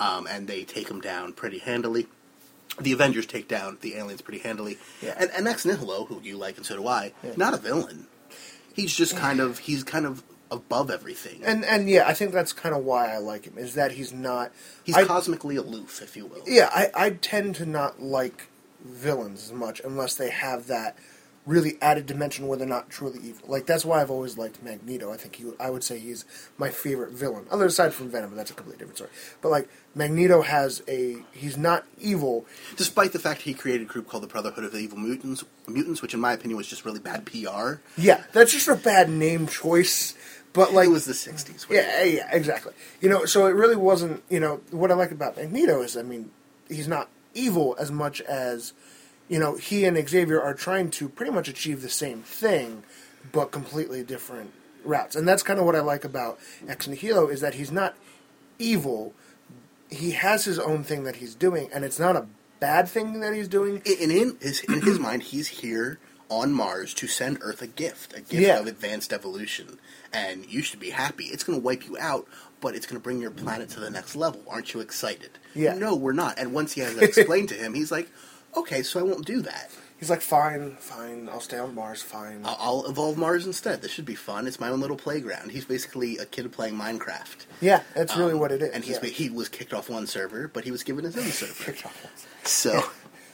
[0.00, 2.06] um, and they take them down pretty handily
[2.80, 4.76] the Avengers take down the aliens pretty handily.
[5.00, 5.14] Yeah.
[5.18, 7.32] And, and Ex Nihilo, who you like and so do I, Yeah.
[7.36, 8.06] not a villain.
[8.74, 11.42] He's just kind of he's kind of above everything.
[11.44, 14.12] and and yeah, I think that's kind of why I like him is that he's
[14.12, 14.52] not.
[14.84, 16.42] he's I- cosmically aloof, if you will.
[16.46, 18.48] Yeah, I, I tend to not like
[18.84, 20.96] villains as much unless they have that
[21.46, 23.48] really added dimension where they're not truly evil.
[23.48, 25.12] Like that's why I've always liked Magneto.
[25.12, 26.24] I think he, I would say he's
[26.58, 29.10] my favorite villain, other aside from Venom, but that's a completely different story.
[29.40, 32.44] But like Magneto has a, he's not evil.
[32.76, 36.02] Despite the fact he created a group called the Brotherhood of the Evil Mutants, mutants,
[36.02, 37.74] which in my opinion was just really bad PR.
[37.96, 40.14] Yeah, that's just a bad name choice.
[40.52, 41.68] But like it was the '60s.
[41.68, 42.72] Yeah, yeah, exactly.
[43.02, 44.22] You know, so it really wasn't.
[44.30, 46.30] You know, what I like about Magneto is, I mean,
[46.66, 48.72] he's not evil as much as,
[49.28, 52.82] you know, he and Xavier are trying to pretty much achieve the same thing,
[53.32, 54.52] but completely different
[54.84, 55.14] routes.
[55.16, 57.94] And that's kind of what I like about Ex Nihilo is that he's not
[58.58, 59.14] evil.
[59.90, 62.26] He has his own thing that he's doing, and it's not a
[62.60, 63.82] bad thing that he's doing.
[63.84, 68.12] In, in his in his mind, he's here on Mars to send Earth a gift,
[68.12, 68.58] a gift Yeah.
[68.58, 69.78] of advanced evolution,
[70.12, 71.26] and you should be happy.
[71.26, 72.26] It's going to wipe you out,
[72.60, 74.42] but it's going to bring your planet to the next level.
[74.48, 75.30] Aren't you excited?
[75.54, 75.74] Yeah.
[75.74, 76.38] No, we're not.
[76.38, 78.08] And once he has that explained to him, he's like,
[78.56, 79.70] "Okay, so I won't do that.
[79.98, 82.42] He's like, fine, fine, I'll stay on Mars, fine.
[82.44, 83.80] I'll, I'll evolve Mars instead.
[83.80, 84.46] This should be fun.
[84.46, 87.46] It's my own little playground." He's basically a kid playing Minecraft.
[87.60, 88.70] yeah, that's really Um, what it is.
[88.70, 89.08] And he's yeah.
[89.08, 91.74] he was kicked off one server, but he was given his own server.
[92.44, 92.82] So.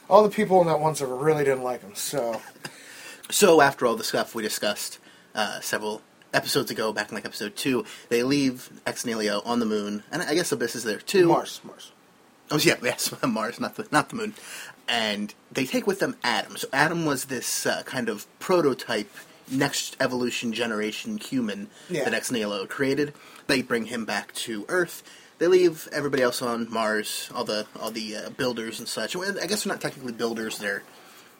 [0.09, 2.41] All the people in that one server really didn't like him, so
[3.29, 4.99] So after all the stuff we discussed
[5.33, 6.01] uh, several
[6.33, 10.21] episodes ago, back in like episode two, they leave Ex Nihilo on the moon, and
[10.21, 11.27] I guess Abyss is there too.
[11.27, 11.91] Mars, Mars.
[12.51, 14.33] Oh yeah, yes, Mars, not the not the moon.
[14.87, 16.57] And they take with them Adam.
[16.57, 19.09] So Adam was this uh, kind of prototype,
[19.49, 22.03] next evolution generation human Yeah.
[22.03, 22.31] that Ex
[22.67, 23.13] created.
[23.47, 25.03] They bring him back to Earth.
[25.39, 29.15] They leave everybody else on Mars, all the all the uh, builders and such.
[29.15, 30.83] I guess they're not technically builders; they're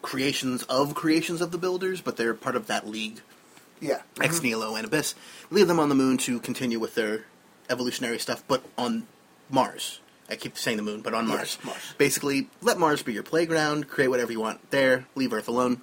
[0.01, 3.21] creations of creations of the builders, but they're part of that league
[3.83, 4.01] Yeah.
[4.21, 4.45] Ex mm-hmm.
[4.45, 5.13] Nihilo and Abyss,
[5.51, 7.25] leave them on the moon to continue with their
[7.69, 9.07] evolutionary stuff, but on
[9.49, 9.99] Mars.
[10.29, 11.57] I keep saying the moon, but on Mars.
[11.57, 11.93] Yes, Mars.
[11.97, 15.81] Basically, let Mars be your playground, create whatever you want there, leave Earth alone.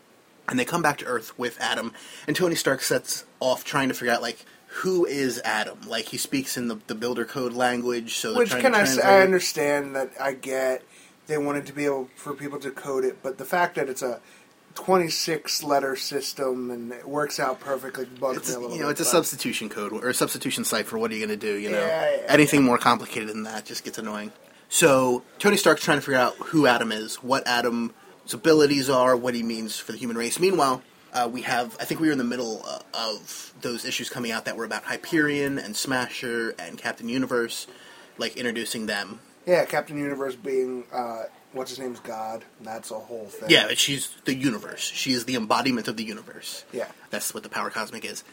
[0.49, 1.93] And they come back to Earth with Adam,
[2.27, 5.83] and Tony Stark sets off trying to figure out, like, who is Adam?
[5.87, 8.99] Like, he speaks in the, the builder code language, so Which can to I, s-
[8.99, 10.83] I understand that I get
[11.31, 14.03] they wanted to be able for people to code it, but the fact that it's
[14.03, 14.21] a
[14.75, 18.89] 26 letter system and it works out perfectly bugs It's, me a little you know,
[18.89, 20.99] bit, it's a substitution code or a substitution cipher.
[20.99, 21.57] What are you going to do?
[21.59, 24.33] You know, Yeah, yeah, anything more complicated than that just gets annoying.
[24.69, 27.93] So Tony Stark's trying to figure out who Adam is, what Adam's
[28.33, 30.39] abilities are, what he means for the human race.
[30.39, 34.09] Meanwhile, uh, we have I think we were in the middle uh, of those issues
[34.09, 37.67] coming out that were about Hyperion and Smasher and Captain Universe,
[38.17, 39.19] like introducing them.
[39.47, 42.45] Yeah, Captain Universe being uh, what's his name's God.
[42.61, 43.51] That's a whole thing.
[43.51, 44.81] Yeah, but she's the universe.
[44.81, 46.65] She is the embodiment of the universe.
[46.73, 46.89] Yeah.
[47.11, 48.25] That's what the power cosmic is,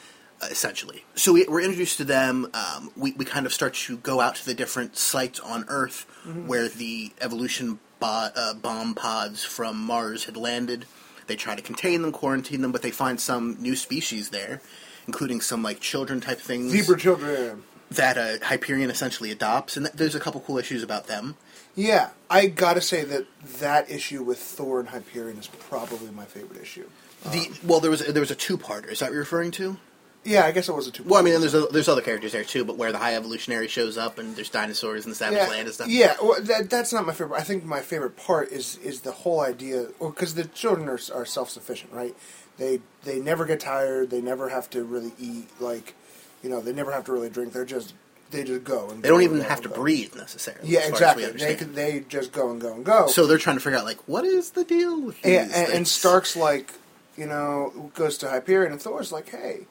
[0.41, 1.03] uh, essentially.
[1.15, 2.47] So we, we're introduced to them.
[2.53, 6.05] Um, we, we kind of start to go out to the different sites on Earth
[6.45, 10.85] where the evolution bo- uh, bomb pods from Mars had landed.
[11.27, 14.61] They try to contain them, quarantine them, but they find some new species there,
[15.07, 17.63] including some like children type things Zebra children.
[17.91, 19.75] that uh, Hyperion essentially adopts.
[19.77, 21.35] And th- there's a couple cool issues about them.
[21.77, 23.27] Yeah, I gotta say that
[23.59, 26.89] that issue with Thor and Hyperion is probably my favorite issue.
[27.31, 28.91] The well, there was there was a two parter.
[28.91, 29.77] Is that what you're referring to?
[30.23, 31.03] Yeah, I guess it was a two.
[31.03, 33.95] Well, I mean, there's there's other characters there too, but where the High Evolutionary shows
[33.95, 35.87] up and there's dinosaurs and the Savage yeah, Land and stuff.
[35.87, 37.39] Yeah, well, that, that's not my favorite.
[37.39, 41.25] I think my favorite part is is the whole idea, because the children are, are
[41.25, 42.15] self sufficient, right?
[42.57, 44.09] They they never get tired.
[44.09, 45.47] They never have to really eat.
[45.59, 45.93] Like,
[46.41, 47.53] you know, they never have to really drink.
[47.53, 47.93] They're just
[48.31, 48.89] they just go.
[48.89, 49.75] And They don't even and have and to go.
[49.75, 50.67] breathe necessarily.
[50.67, 51.45] Yeah, as far as we exactly.
[51.47, 53.07] They can, they just go and go and go.
[53.07, 55.71] So they're trying to figure out like what is the deal with these Yeah, and,
[55.73, 55.87] and?
[55.87, 56.73] Stark's like,
[57.17, 59.61] you know, goes to Hyperion, and Thor's like, hey,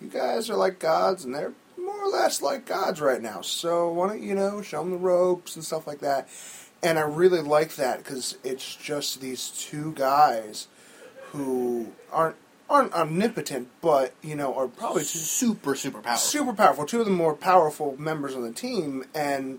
[0.00, 3.40] you guys are like gods, and they're more or less like gods right now.
[3.42, 6.28] So why don't you know show them the ropes and stuff like that?
[6.82, 10.66] And I really like that because it's just these two guys
[11.32, 12.36] who aren't
[12.70, 16.20] aren't omnipotent, but you know are probably two super super powerful.
[16.20, 16.86] super powerful.
[16.86, 19.58] Two of the more powerful members on the team, and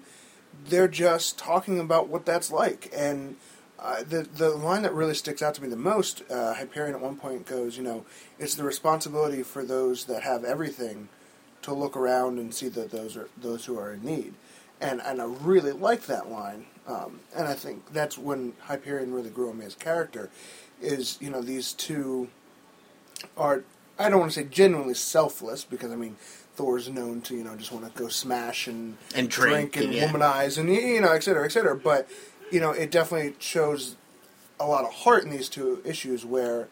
[0.65, 2.91] they're just talking about what that's like.
[2.95, 3.35] And
[3.77, 7.01] uh, the the line that really sticks out to me the most, uh, Hyperion at
[7.01, 8.05] one point goes, you know,
[8.39, 11.09] it's the responsibility for those that have everything
[11.63, 14.33] to look around and see that those are those who are in need.
[14.79, 16.65] And and I really like that line.
[16.87, 20.29] Um, and I think that's when Hyperion really grew on me as a character.
[20.81, 22.29] Is you know these two
[23.37, 23.63] are
[23.99, 26.17] I don't want to say genuinely selfless because I mean
[26.55, 30.07] Thor's known to you know just want to go smash and And drink, and yeah.
[30.07, 31.75] womanize and you know et cetera et cetera.
[31.75, 32.09] But
[32.51, 33.95] you know it definitely shows
[34.59, 36.67] a lot of heart in these two issues where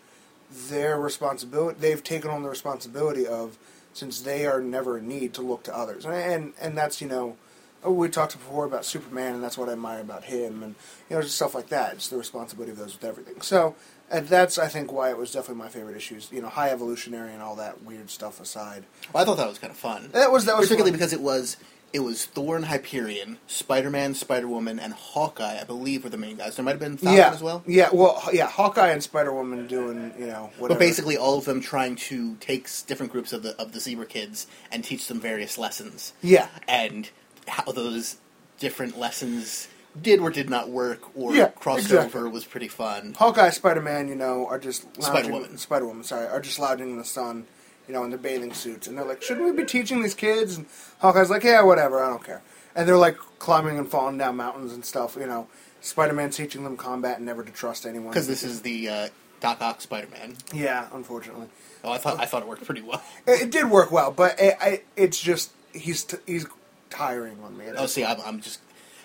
[0.70, 3.58] their responsibility they've taken on the responsibility of
[3.94, 7.08] since they are never in need to look to others and and, and that's you
[7.08, 7.38] know
[7.84, 10.76] oh, we talked before about Superman, and that's what I admire about him, and
[11.10, 11.94] you know, just stuff like that.
[11.94, 13.42] It's the responsibility of those with everything.
[13.42, 13.76] So,
[14.12, 16.30] and that's I think why it was definitely my favorite issues.
[16.32, 18.86] You know, high evolutionary and all that weird stuff aside.
[19.14, 20.10] Well, I thought that was kind of fun.
[20.14, 21.00] That was that was particularly fun.
[21.00, 21.58] because it was
[21.92, 25.60] it was Thor and Hyperion, Spider Man, Spider Woman, and Hawkeye.
[25.60, 26.56] I believe were the main guys.
[26.56, 27.64] There might have been Falcon yeah, as well.
[27.66, 30.76] yeah, well, yeah, Hawkeye and Spider Woman doing you know whatever.
[30.76, 34.06] But basically, all of them trying to take different groups of the of the zebra
[34.06, 36.14] kids and teach them various lessons.
[36.22, 36.48] Yeah.
[36.68, 37.10] and
[37.48, 38.18] how those
[38.60, 39.68] different lessons
[40.00, 42.20] did or did not work or Yeah, crossed exactly.
[42.20, 43.16] over was pretty fun.
[43.18, 45.58] Hawkeye, Spider Man, you know, are just Spider-Woman.
[45.58, 47.48] Spider Woman, sorry, are just lounging in the sun,
[47.88, 50.58] you know, in their bathing suits, and they're like, "Shouldn't we be teaching these kids?"
[50.58, 50.68] And
[51.00, 52.42] Hawkeye's like, "Yeah, whatever, I don't care."
[52.76, 55.48] And they're like climbing and falling down mountains and stuff, you know.
[55.82, 59.08] Spider Man teaching them combat and never to trust anyone Because this is the uh,
[59.40, 60.36] Doc Ock Spider Man.
[60.54, 61.48] yeah, unfortunately,
[61.84, 63.02] Oh, I thought I thought it worked pretty well.
[63.26, 66.46] it, it did work well, but it, I, it's just he's t- he's
[66.90, 67.66] tiring on me.
[67.76, 68.60] Oh, see, I'm, I'm just.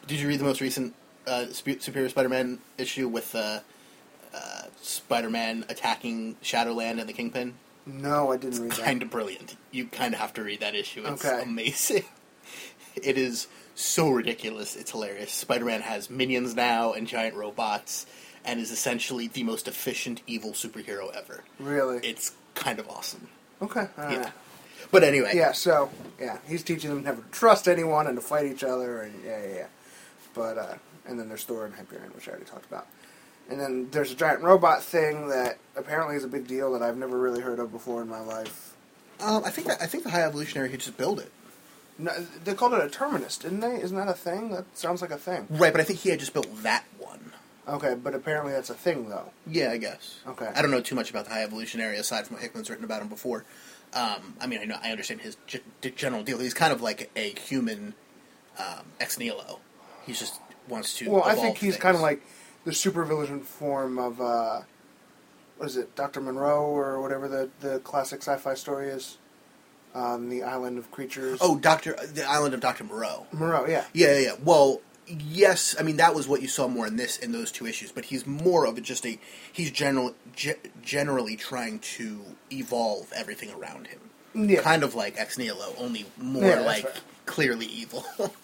[0.07, 0.95] Did you read the most recent
[1.27, 3.61] uh, Superior Spider-Man issue with uh,
[4.35, 7.55] uh, Spider-Man attacking Shadowland and the Kingpin?
[7.87, 8.79] no, I didn't read that.
[8.79, 9.57] It's Kind of brilliant.
[9.71, 11.03] You kind of have to read that issue.
[11.07, 11.43] It's Okay.
[11.43, 12.05] amazing.
[13.03, 14.77] It is so ridiculous.
[14.77, 15.33] It's hilarious.
[15.33, 18.07] Spider-Man has minions now and giant robots,
[18.45, 21.43] and is essentially the most efficient evil superhero ever.
[21.59, 21.99] Really?
[22.07, 23.27] It's kind of awesome.
[23.61, 23.89] okay.
[23.99, 24.19] all Yeah.
[24.23, 24.33] right.
[24.93, 25.91] But anyway, Yeah, so
[26.21, 29.43] yeah, he's teaching them never to trust anyone and to fight each other, and yeah,
[29.45, 29.67] yeah, yeah.
[30.35, 30.74] But uh,
[31.07, 32.87] and then there's Thor and Hyperion, which I already talked about.
[33.51, 36.97] And then there's a giant robot thing that apparently is a big deal that I've
[36.97, 38.74] never really heard of before in my life.
[39.20, 41.30] um, I think that, I think the High Evolutionary could just build it.
[41.99, 42.11] No,
[42.43, 43.80] they called it a terminus, didn't they?
[43.80, 44.51] Isn't that a thing?
[44.51, 45.47] That sounds like a thing.
[45.51, 47.32] Right, but I think he had just built that one.
[47.68, 49.30] Okay, but apparently that's a thing though.
[49.47, 50.16] Yeah, I guess.
[50.26, 50.51] Okay.
[50.55, 53.01] I don't know too much about the High Evolutionary aside from what Hickman's written about
[53.03, 53.45] him before.
[53.93, 55.61] Um, I mean, I know I understand his g-
[55.97, 56.39] general deal.
[56.39, 57.95] He's kind of like a human
[58.59, 59.61] um, ex nihilo.
[60.07, 61.11] He just wants to.
[61.11, 62.23] Well, I think he's kind of like
[62.65, 64.63] the supervillain form of uh,
[65.59, 69.19] what is it, Doctor Monroe or whatever the the classic sci-fi story is.
[69.95, 71.39] Um, the Island of Creatures.
[71.41, 73.29] Oh, Doctor, the Island of Doctor Moreau.
[73.33, 73.85] Moreau, yeah.
[73.93, 74.33] Yeah, yeah, yeah.
[74.43, 75.77] Well, yes.
[75.79, 77.93] I mean, that was what you saw more in this in those two issues.
[77.93, 79.21] But he's more of a, just a.
[79.53, 84.01] He's general, ge- generally trying to evolve everything around him.
[84.35, 84.63] Yeah.
[84.63, 87.01] Kind of like Ex Nihilo, only more Yeah, like right.
[87.27, 88.05] clearly evil.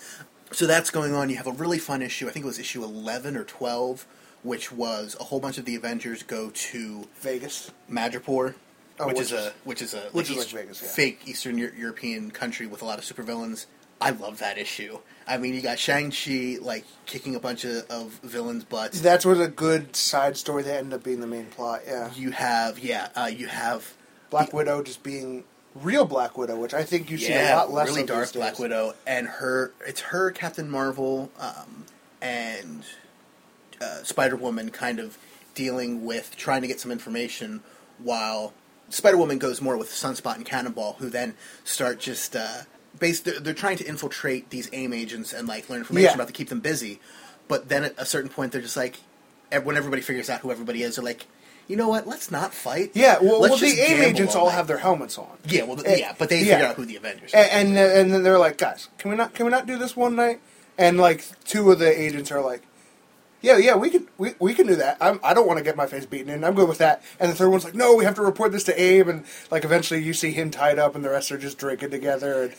[0.52, 1.30] so that's going on.
[1.30, 2.28] You have a really fun issue.
[2.28, 4.06] I think it was issue eleven or twelve,
[4.42, 7.70] which was a whole bunch of the Avengers go to Vegas.
[7.90, 8.54] Madripoor,
[8.98, 10.88] Oh, which, which is, is- a which is a which is East- like Vegas, yeah.
[10.88, 13.66] fake Eastern Eu- European country with a lot of supervillains.
[14.02, 14.98] I love that issue.
[15.26, 19.00] I mean, you got Shang Chi like kicking a bunch of, of villains' butts.
[19.02, 21.82] That's what a good side story that ended up being the main plot.
[21.86, 23.92] Yeah, You have yeah, uh, you have
[24.30, 25.44] Black Widow just being
[25.74, 28.58] real Black Widow, which I think you see yeah, a lot less really dark Black.
[28.58, 31.84] Widow, and her it's her Captain Marvel um,
[32.20, 32.84] and
[33.80, 35.18] uh, Spider Woman kind of
[35.54, 37.62] dealing with trying to get some information
[37.98, 38.52] while
[38.88, 42.62] Spider Woman goes more with Sunspot and Cannonball, who then start just uh,
[42.98, 43.24] based.
[43.24, 46.14] They're, they're trying to infiltrate these AIM agents and like learn information Yeah.
[46.14, 47.00] about to keep them busy.
[47.48, 48.96] But then at a certain point, they're just like,
[49.64, 51.26] when everybody figures out who everybody is, they're like,
[51.70, 52.06] you know what?
[52.06, 52.90] Let's not fight.
[52.94, 55.38] Yeah, well, well the AIM agents all all have their helmets on.
[55.44, 56.54] Yeah, well, th- Eh, yeah, but they yeah.
[56.54, 57.32] figure out who the Avengers.
[57.32, 57.36] are.
[57.36, 59.96] And, and and then they're like, guys, can we not can we not do this
[59.96, 60.40] one night?
[60.76, 62.62] And like two of the agents are like,
[63.40, 64.96] yeah, yeah, we can we, we can do that.
[65.00, 66.42] I'm, I don't want to get my face beaten in.
[66.44, 67.02] I'm good with that.
[67.20, 69.08] And the third one's like, no, we have to report this to Abe.
[69.08, 72.42] And like eventually you see him tied up, and the rest are just drinking together.
[72.44, 72.52] And,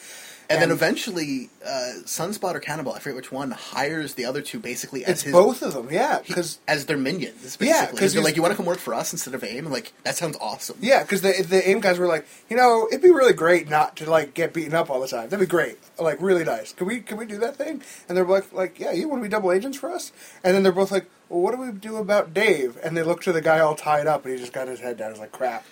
[0.51, 4.59] And, then eventually, uh, Sunspot or Cannonball, I forget which one, hires the other two
[4.59, 7.41] basically as it's his, both of them, yeah, because as their minions.
[7.57, 7.67] Basically.
[7.67, 9.71] Yeah, 'cause they're like, "You want to come work for us instead of AIM?" I'm
[9.71, 13.01] like, "That sounds awesome." Yeah, because the the AIM guys were like, you know, it'd
[13.01, 15.29] be really great not to like get beaten up all the time.
[15.29, 16.73] That'd be great, like really nice.
[16.73, 17.81] Can we can we do that thing?
[18.07, 20.11] And they're like, like, yeah, you want to be double agents for us?
[20.43, 22.77] And then they're both like, well, what do we do about Dave?
[22.83, 24.97] And they look to the guy all tied up, and he just got his head
[24.97, 25.11] down.
[25.11, 25.65] He's like, crap.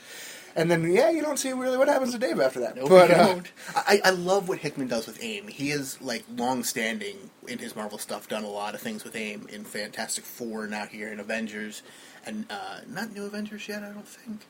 [0.59, 2.75] And then yeah, you don't see really what happens to Dave after that.
[2.75, 3.51] No, but uh, don't.
[3.75, 5.47] I, I love what Hickman does with AIM.
[5.47, 7.15] He is like long standing
[7.47, 10.85] in his Marvel stuff, done a lot of things with AIM in Fantastic Four, now
[10.85, 11.81] here in Avengers,
[12.25, 14.41] and uh, not New Avengers yet, I don't think,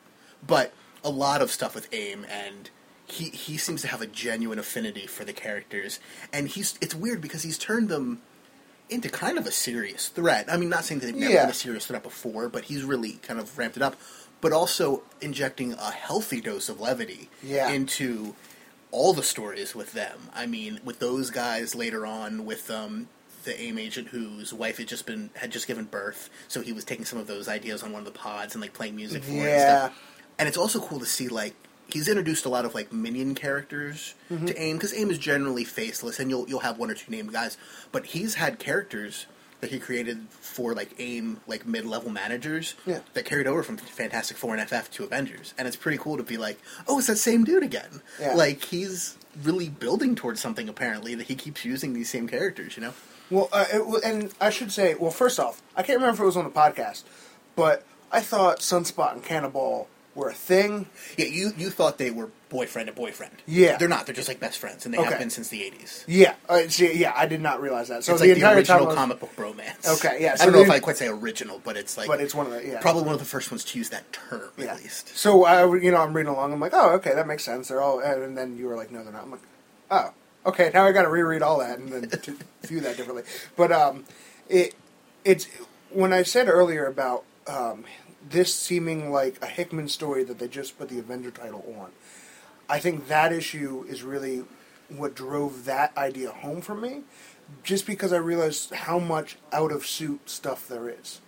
[0.46, 2.72] but a lot of stuff with AIM, and
[3.06, 6.00] he he seems to have a genuine affinity for the characters,
[6.34, 8.22] and he's it's weird because he's turned them
[8.90, 10.52] into kind of a serious threat.
[10.52, 11.42] I mean, not saying that they've never Yeah.
[11.44, 13.96] been a serious threat before, but he's really kind of ramped it up.
[14.42, 17.70] But also injecting a healthy dose of levity Yeah.
[17.70, 18.36] into
[18.92, 20.30] all the stories with them.
[20.34, 23.08] I mean, with those guys later on, with um,
[23.44, 26.86] the AIM agent whose wife had just been had just given birth, so he was
[26.86, 29.32] taking some of those ideas on one of the pods and like playing music for
[29.32, 29.88] it and Yeah.
[29.88, 30.00] stuff.
[30.40, 31.54] And it's also cool to see like
[31.88, 34.46] he's introduced a lot of like minion characters Mm-hmm.
[34.46, 37.34] to AIM because AIM is generally faceless, and you'll you'll have one or two named
[37.34, 37.58] guys,
[37.92, 39.26] but he's had characters
[39.62, 43.00] that he created for like AIM like mid level managers Yeah.
[43.14, 46.24] that carried over from Fantastic Four and FF to Avengers, and it's pretty cool to
[46.24, 46.58] be like,
[46.88, 48.02] oh, it's that same dude again.
[48.20, 48.36] Yeah.
[48.36, 52.78] Like he's really building towards something apparently that he keeps using these same characters.
[52.78, 52.94] You know.
[53.30, 56.26] Well, uh, it, and I should say, well, first off, I can't remember if it
[56.26, 57.04] was on the podcast,
[57.56, 59.88] but I thought Sunspot and Cannonball
[60.20, 60.88] were a thing.
[61.18, 63.34] Yeah, you you thought they were boyfriend and boyfriend.
[63.48, 63.78] Yeah.
[63.78, 64.06] they're not.
[64.06, 65.10] They're just like best friends, and they Okay.
[65.10, 66.04] have been since the eighties.
[66.08, 68.04] Yeah, uh, see, yeah, I did not realize that.
[68.04, 69.88] So it's the like the original was- comic book bromance.
[69.98, 72.36] Okay, yeah, I don't know if I quite say original, but it's like, but it's
[72.36, 74.74] one of the yeah, probably one of the first ones to use that term yeah.
[74.74, 75.18] at least.
[75.18, 76.54] So I, you know, I'm reading along.
[76.54, 77.70] I'm like, oh, okay, that makes sense.
[77.70, 79.24] They're all, and then you were like, no, they're not.
[79.24, 79.42] I'm like,
[79.92, 80.12] oh,
[80.46, 80.72] okay.
[80.74, 82.10] Now I got to reread all that and then
[82.64, 83.24] view that differently.
[83.56, 84.06] But um,
[84.50, 84.76] it
[85.24, 85.48] it's
[85.92, 87.86] when I said earlier about um,
[88.28, 91.92] this seeming like a Hickman story that they just put the Avenger title on.
[92.70, 94.44] I think that issue is really
[94.90, 97.02] what drove that idea home for me,
[97.64, 101.22] just because I realized how much out of suit stuff there is.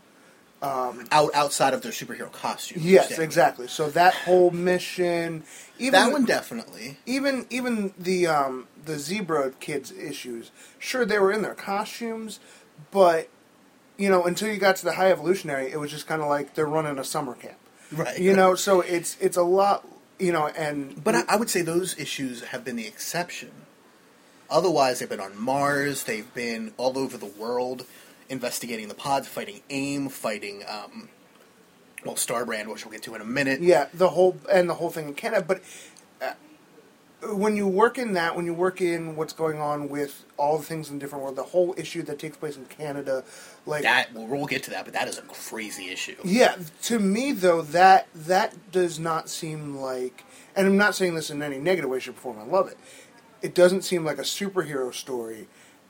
[0.63, 2.85] Out outside of their superhero costumes.
[2.85, 3.21] Yes, yeah.
[3.23, 3.67] exactly.
[3.67, 5.43] So that whole mission,
[5.79, 6.99] even That one definitely.
[7.07, 10.51] even even the um, the zebra kids issues.
[10.77, 12.39] Sure, they were in their costumes,
[12.91, 13.27] but
[14.01, 16.55] you know, until you got to the high evolutionary, it was just kind of like
[16.55, 17.57] they're running a summer camp.
[17.91, 18.19] Right.
[18.19, 19.87] You know, so it's it's a lot.
[20.19, 23.51] You know, and But I, I would say those issues have been the exception.
[24.49, 26.03] Otherwise, they've been on Mars.
[26.03, 27.85] They've been all over the world,
[28.29, 31.09] investigating the pods, fighting AIM, fighting um,
[32.05, 33.61] well Starbrand, which we'll get to in a minute.
[33.61, 35.43] Yeah, the whole and the whole thing in Canada.
[35.47, 35.63] But
[36.21, 36.33] uh,
[37.33, 40.63] when you work in that, when you work in what's going on with all the
[40.63, 43.23] things in the different world, the whole issue that takes place in Canada,
[43.65, 46.15] like That well, we'll get to that, but that is a crazy issue.
[46.23, 50.23] yeah, to me though that that does not seem like,
[50.55, 52.39] and I'm not saying this in any negative way, shape, or form.
[52.39, 52.77] I love it.
[53.41, 55.47] It doesn't seem like a superhero story.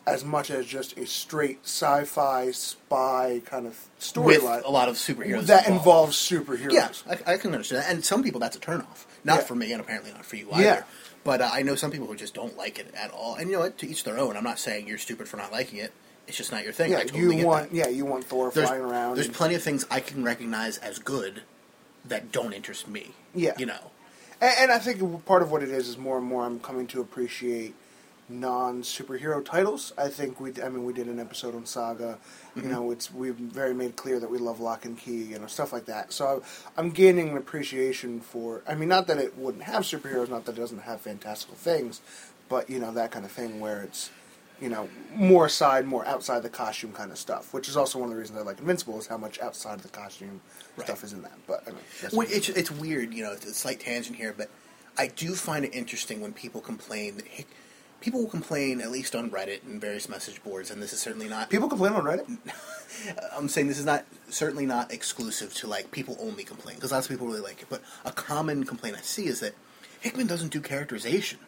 [0.07, 4.25] As much as just a straight sci-fi spy kind of story.
[4.35, 5.69] with storyline a lot of superheroes that involved.
[5.69, 6.71] involves superheroes.
[6.73, 6.89] Yeah,
[7.27, 7.91] I, I can understand that.
[7.93, 9.05] And some people, that's a turnoff.
[9.23, 9.43] Not Yeah.
[9.45, 10.63] for me, and apparently not for you either.
[10.63, 10.83] Yeah.
[11.23, 13.35] But uh, I know some people who just don't like it at all.
[13.35, 13.77] And you know what?
[13.79, 14.35] To each their own.
[14.35, 15.91] I'm not saying you're stupid for not liking it.
[16.27, 16.91] It's just not your thing.
[16.91, 17.75] Yeah, totally you want that.
[17.75, 19.15] yeah you want Thor There's, flying around.
[19.15, 21.41] there's and- plenty of things I can recognize as good
[22.05, 23.11] that don't interest me.
[23.35, 23.53] Yeah.
[23.57, 23.91] You know.
[24.39, 26.87] And, and I think part of what it is is more and more I'm coming
[26.87, 27.75] to appreciate
[28.31, 29.93] non superhero titles.
[29.97, 32.17] I think we, I mean, we did an episode on Saga.
[32.55, 32.71] You Mm-hmm.
[32.71, 35.71] know, it's we've very made clear that we love Locke and Key, you know, stuff
[35.71, 36.11] like that.
[36.11, 36.43] So
[36.77, 38.61] I'm gaining an appreciation for.
[38.67, 42.01] I mean, not that it wouldn't have superheroes, not that it doesn't have fantastical things,
[42.49, 44.09] but you know that kind of thing where it's.
[44.59, 48.09] You know, more side, more outside the costume kind of stuff, which is also one
[48.09, 50.39] of the reasons I like Invincible is how much outside the costume
[50.77, 50.85] Right.
[50.85, 51.31] stuff is in that.
[51.47, 51.79] But I mean,
[52.13, 54.49] Well, it's, it's weird, you know, it's a slight tangent here, but
[54.99, 57.47] I do find it interesting when people complain that Hick,
[58.01, 61.29] people will complain, at least on Reddit and various message boards, and this is certainly
[61.29, 61.49] not.
[61.49, 62.37] people complain on Reddit.
[63.37, 67.05] I'm saying this is not certainly not exclusive to like people only complain because lots
[67.07, 67.67] of people really like it.
[67.69, 69.53] But a common complaint I see is that
[70.01, 71.39] Hickman doesn't do characterization.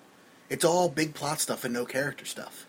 [0.50, 2.66] It's all big plot stuff and no character stuff.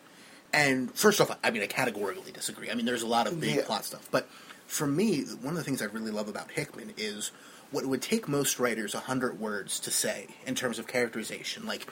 [0.53, 2.71] And first off, I mean, I categorically disagree.
[2.71, 3.65] I mean, there's a lot of big Yeah.
[3.65, 4.29] plot stuff, but
[4.67, 7.33] for me, one of the things I really love about Hickman is
[7.71, 11.67] what it would take most writers a hundred words to say in terms of characterization.
[11.67, 11.87] Like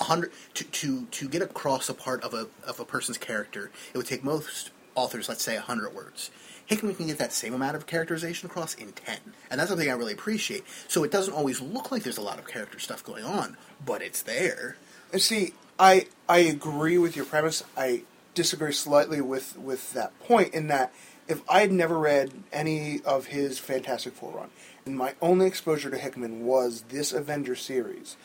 [0.00, 3.96] hundred to, to to get across a part of a of a person's character, it
[3.96, 6.30] would take most authors, let's say, hundred words.
[6.66, 9.18] Hickman can get that same amount of characterization across in ten,
[9.50, 10.64] and that's something I really appreciate.
[10.88, 14.02] So it doesn't always look like there's a lot of character stuff going on, but
[14.02, 14.76] it's there.
[15.12, 17.62] And See, I I agree with your premise.
[17.76, 18.02] I
[18.34, 20.92] disagree slightly with with that point in that
[21.28, 24.50] if I had never read any of his Fantastic Four run,
[24.84, 28.16] and my only exposure to Hickman was this Avenger series,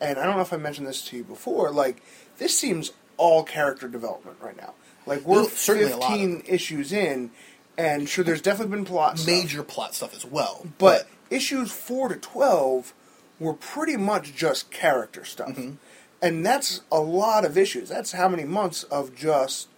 [0.00, 2.02] and I don't know if I mentioned this to you before, like
[2.38, 4.74] this seems all character development right now.
[5.06, 7.30] Like we're certainly a lot of fifteen issues in,
[7.76, 9.26] and sure, there's definitely been plot stuff.
[9.34, 12.92] Major plot stuff as well, But issues four to twelve
[13.40, 15.74] were pretty much just character stuff, Mm-hmm.
[16.20, 17.88] and that's a lot of issues.
[17.88, 19.68] That's how many months of just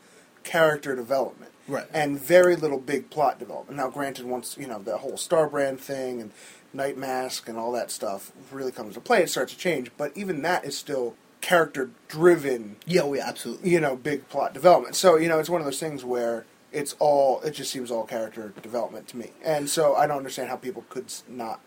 [0.43, 1.87] character development, Right.
[1.93, 3.77] And very little big plot development.
[3.77, 6.33] Now, granted, once you know the whole Starbrand thing and
[6.73, 9.91] Night Mask and all that stuff really comes to play, it starts to change.
[9.97, 13.71] But even that is still character driven yeah, oh, we absolutely.
[13.71, 14.95] you know, big plot development.
[14.95, 18.05] So, you know, it's one of those things where it's all, it just seems all
[18.05, 19.31] character development to me.
[19.45, 21.61] And so I don't understand how people could not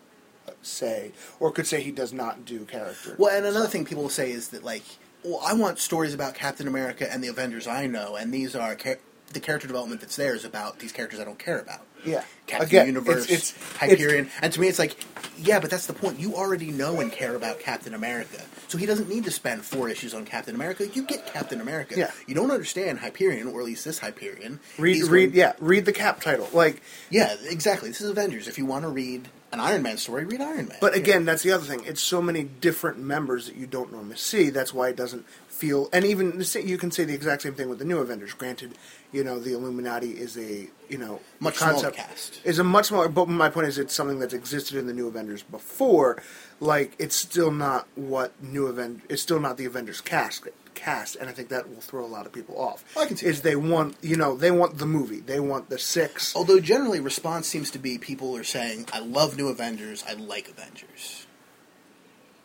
[0.62, 3.16] say, or could say he does not do character.
[3.18, 4.84] Well, and another thing people will say is that like,
[5.24, 8.74] well, I want stories about Captain America and the Avengers I know, and these are
[8.74, 8.98] char-
[9.32, 11.80] the character development that's there is about these characters I don't care about.
[12.04, 12.22] Yeah.
[12.46, 14.96] Captain Again, Universe, it's- it's- Hyperion, and to me it's like,
[15.38, 16.20] yeah, but that's the point.
[16.20, 19.88] You already know and care about Captain America, so he doesn't need to spend four
[19.88, 20.86] issues on Captain America.
[20.86, 21.94] You get Captain America.
[21.96, 22.10] Yeah.
[22.26, 24.60] You don't understand Hyperion, or at least this Hyperion.
[24.78, 26.48] Read, He's read, going- yeah, read the cap title.
[26.52, 27.88] Like, yeah, exactly.
[27.88, 28.46] This is Avengers.
[28.46, 30.76] If you want to read an Iron Man story, read Iron Man.
[30.82, 31.82] but again, that's the other thing.
[31.86, 34.50] It's so many different members that you don't normally see.
[34.50, 35.88] That's why it doesn't feel.
[35.92, 38.34] And even you can say the exact same thing with the new Avengers.
[38.34, 38.74] Granted,
[39.14, 42.40] you know the Illuminati is a you know Much concept cast.
[42.44, 43.08] is a much smaller.
[43.08, 46.20] But my point is, it's something that's existed in the new Avengers before.
[46.60, 49.06] Like, it's still not what new Avengers.
[49.08, 50.46] It's still not the Avengers cast.
[50.74, 52.84] Cast, and I think that will throw a lot of people off.
[52.96, 53.48] Oh, I can see is that.
[53.48, 55.20] they want you know they want the movie.
[55.20, 56.34] They want the six.
[56.34, 60.02] Although generally response seems to be people are saying, "I love New Avengers.
[60.08, 61.26] I like Avengers,"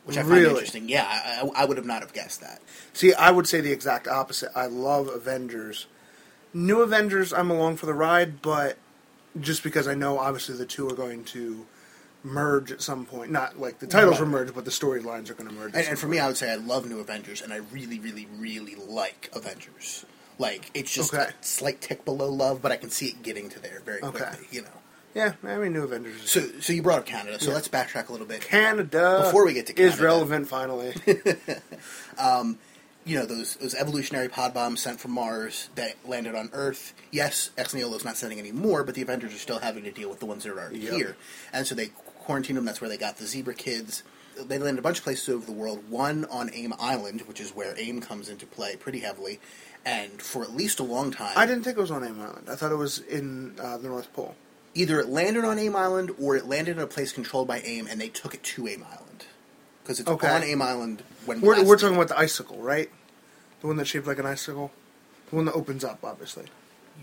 [0.06, 0.50] which I find Really?
[0.52, 0.88] interesting.
[0.88, 2.62] Yeah, I, I, I would have not have guessed that.
[2.94, 4.52] See, I would say the exact opposite.
[4.56, 5.88] I love Avengers.
[6.54, 8.78] New Avengers, I'm along for the ride, but
[9.40, 11.66] just because I know obviously the two are going to
[12.24, 13.32] merge at some point.
[13.32, 14.22] Not like the titles Right.
[14.22, 15.74] will merge, but the storylines are going to merge.
[15.76, 16.12] And, and for point.
[16.12, 20.06] me, I would say I love New Avengers, and I really, really, really like Avengers.
[20.38, 21.24] Like it's just Okay.
[21.30, 24.18] a slight tick below love, but I can see it getting to there very Okay.
[24.26, 24.48] quickly.
[24.52, 24.70] You know.
[25.14, 26.30] yeah, I mean, New Avengers.
[26.30, 27.40] So, so you brought up Canada.
[27.40, 27.56] So Yeah.
[27.56, 28.42] let's backtrack a little bit.
[28.42, 29.94] Canada Before we get to Canada.
[29.94, 30.94] is relevant finally.
[32.18, 32.58] Um,
[33.06, 36.94] you know those those evolutionary pod bombs sent from Mars that landed on Earth.
[37.12, 40.10] Yes, Ex Nihilo's not sending any more, but the Avengers are still having to deal
[40.10, 40.94] with the ones that are already Yep.
[40.94, 41.18] here,
[41.54, 42.66] and so they quarantined them.
[42.66, 44.04] That's where they got the zebra kids.
[44.38, 45.90] They landed a bunch of places over the world.
[45.90, 49.40] One on AIM Island, which is where AIM comes into play pretty heavily,
[49.86, 52.48] and for at least a long time, I didn't think it was on AIM Island.
[52.50, 54.36] I thought it was in uh, the North Pole.
[54.76, 57.88] either it landed on AIM Island or it landed in a place controlled by AIM,
[57.88, 59.09] and they took it to AIM Island
[59.90, 60.28] because it's Okay.
[60.30, 62.92] on AIM Island when We're, we're talking about the icicle, right?
[63.62, 64.72] The one that's shaped like an icicle.
[65.32, 66.46] The one that opens up, obviously.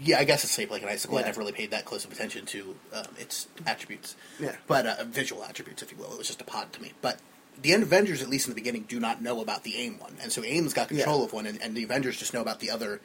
[0.01, 1.17] Yeah, I guess it's shaped like an icicle.
[1.19, 1.27] I Yeah.
[1.27, 4.15] never really paid that close of attention to um, its attributes.
[4.39, 4.55] Yeah.
[4.69, 6.13] But uh, visual attributes, if you will.
[6.13, 6.93] It was just a pod to me.
[7.03, 7.19] But
[7.61, 10.15] the end Avengers, at least in the beginning, do not know about the AIM one.
[10.23, 11.25] And so AIM's got control Yeah.
[11.25, 13.01] of one, and, and the Avengers just know about the other.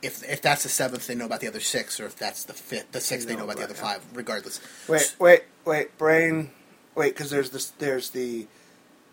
[0.00, 2.54] If, if that's the seventh, they know about the other six, or if that's the
[2.54, 4.02] fifth, the sixth, they know about the other five.
[4.14, 4.58] Regardless.
[4.88, 6.50] Wait, wait, wait, brain.
[6.94, 7.66] Wait, because there's this.
[7.78, 8.46] There's the.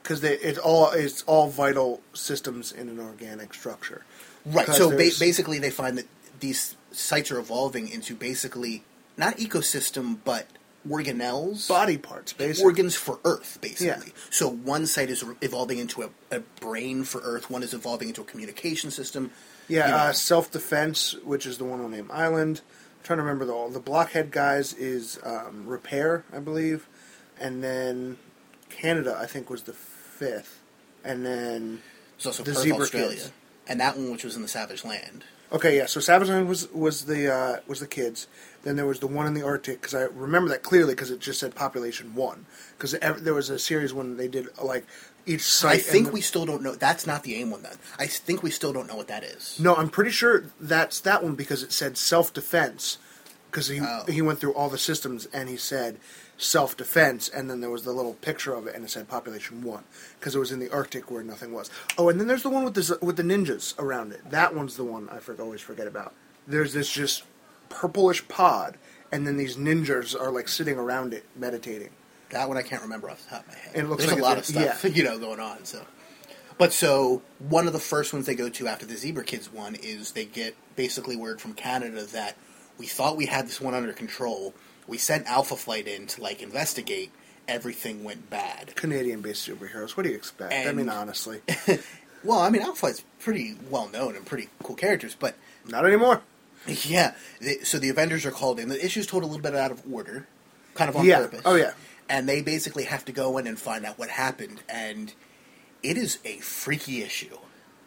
[0.05, 4.03] Because it's all it's all vital systems in an organic structure.
[4.45, 4.67] Right.
[4.67, 6.05] So ba- basically, they find that
[6.39, 8.83] these sites are evolving into basically
[9.17, 10.45] not ecosystem, but
[10.87, 11.67] organelles.
[11.67, 12.65] body parts, basically.
[12.69, 14.07] organs for Earth, basically.
[14.07, 14.21] Yeah.
[14.29, 17.49] So one site is evolving into a, a brain for Earth.
[17.49, 19.31] One is evolving into a communication system.
[19.67, 22.61] Yeah, You know, uh, self defense, which is the one on AIM Island.
[22.99, 26.87] I'm trying to remember the the blockhead guys is um, repair, I believe,
[27.39, 28.17] and then
[28.69, 29.73] Canada, I think, was the
[30.15, 30.61] fifth,
[31.03, 31.81] and then
[32.17, 33.31] there's also the Perth, zebra Australia, kids.
[33.67, 35.23] and that one, which was in the Savage Land.
[35.51, 35.85] Okay, yeah.
[35.85, 38.27] So Savage Land was was the uh, was the kids.
[38.63, 41.19] Then there was the one in the Arctic because I remember that clearly because it
[41.19, 42.47] just said population one.
[42.77, 44.85] Because there was a series when they did like
[45.27, 45.75] each site.
[45.75, 46.73] I think the- we still don't know.
[46.73, 47.77] That's not the AIM one, then.
[47.99, 49.59] I think we still don't know what that is.
[49.59, 52.97] No, I'm pretty sure that's that one because it said self defense.
[53.51, 54.03] Because he Oh.
[54.09, 55.99] he went through all the systems and he said
[56.37, 59.61] self defense, and then there was the little picture of it and it said population
[59.61, 59.83] one
[60.19, 61.69] because it was in the Arctic where nothing was.
[61.97, 64.29] Oh, and then there's the one with the with the ninjas around it.
[64.29, 66.13] That one's the one I for, always forget about.
[66.47, 67.23] There's this just
[67.69, 68.77] purplish pod,
[69.11, 71.89] and then these ninjas are like sitting around it meditating.
[72.29, 73.75] That one I can't remember off the top of my head.
[73.75, 75.63] And it looks There's like a lot of stuff, you know, going on.
[75.63, 75.85] So,
[76.57, 79.75] but so one of the first ones they go to after the Zebra Kids one
[79.75, 82.35] is they get basically word from Canada that
[82.77, 84.53] we thought we had this one under control.
[84.87, 87.11] We sent Alpha Flight in to like investigate.
[87.47, 88.75] Everything went bad.
[88.75, 89.91] Canadian-based superheroes.
[89.91, 90.53] What do you expect?
[90.53, 91.41] I mean, honestly,
[92.23, 95.35] Well, I mean, Alpha Flight's pretty well known and pretty cool characters, but
[95.67, 96.21] not anymore.
[96.67, 97.13] yeah.
[97.39, 98.69] they- So the Avengers are called in.
[98.69, 100.27] The issue's told a little bit out of order,
[100.73, 101.17] kind of on Yeah.
[101.19, 101.41] purpose.
[101.45, 101.73] Oh, yeah.
[102.09, 105.13] And they basically have to go in and find out what happened, and
[105.83, 107.37] it is a freaky issue.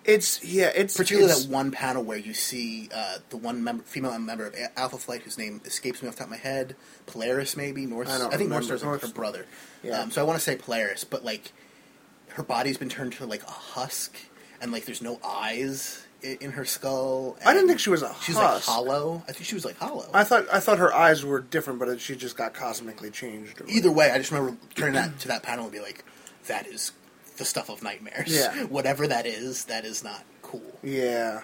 [0.08, 0.72] It's yeah.
[0.74, 4.46] It's Particularly it's, that one panel where you see uh, the one member, female member
[4.46, 6.76] of Alpha Flight whose name escapes me off the top of my head.
[7.04, 8.08] Polaris, maybe North.
[8.08, 8.48] I don't think.
[8.48, 9.44] North Star's like her brother.
[9.82, 10.00] Yeah.
[10.00, 11.52] Um, so I want to say Polaris, but like
[12.30, 14.16] her body's been turned to like a husk,
[14.62, 17.36] and like there's no eyes i- in her skull.
[17.44, 19.22] I didn't think she was a She's like hollow.
[19.28, 20.08] I think she was like hollow.
[20.14, 23.60] I thought I thought her eyes were different, but she just got cosmically changed.
[23.60, 26.02] or Either way, I just remember turning that to that panel and be like,
[26.46, 26.92] "That is
[27.38, 28.34] the stuff of nightmares.
[28.34, 28.64] Yeah.
[28.68, 31.42] Whatever that is, that is not cool." Yeah,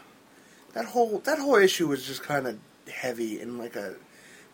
[0.74, 2.58] that whole that whole issue was just kind of
[2.92, 3.94] heavy in like a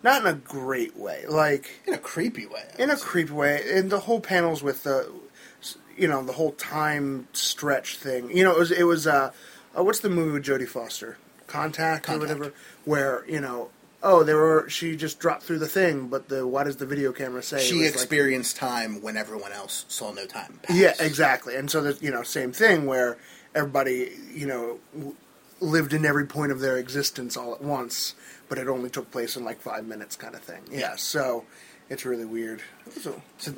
[0.03, 2.65] not in a great way, like In a creepy way.
[2.79, 3.63] I in a creepy way.
[3.71, 5.13] And the whole panels with the
[5.97, 8.35] you know the whole time stretch thing.
[8.35, 9.33] You know, it was it was uh,
[9.77, 12.53] uh what's the movie with Jodie Foster contact, or whatever,
[12.85, 13.71] where you know,
[14.03, 17.13] oh, they were she just dropped through the thing, but the why does the video
[17.13, 20.77] camera say it She was like- experienced time when everyone else saw no time pass.
[20.77, 21.57] yeah, exactly.
[21.57, 23.19] And so there's you know same thing where
[23.55, 25.15] everybody you know w-
[25.61, 28.15] lived in every point of their existence all at once,
[28.49, 30.63] but it only took place in like five minutes, kind of thing.
[30.71, 31.45] Yeah, so
[31.91, 32.63] it's really weird.
[33.03, 33.53] So, So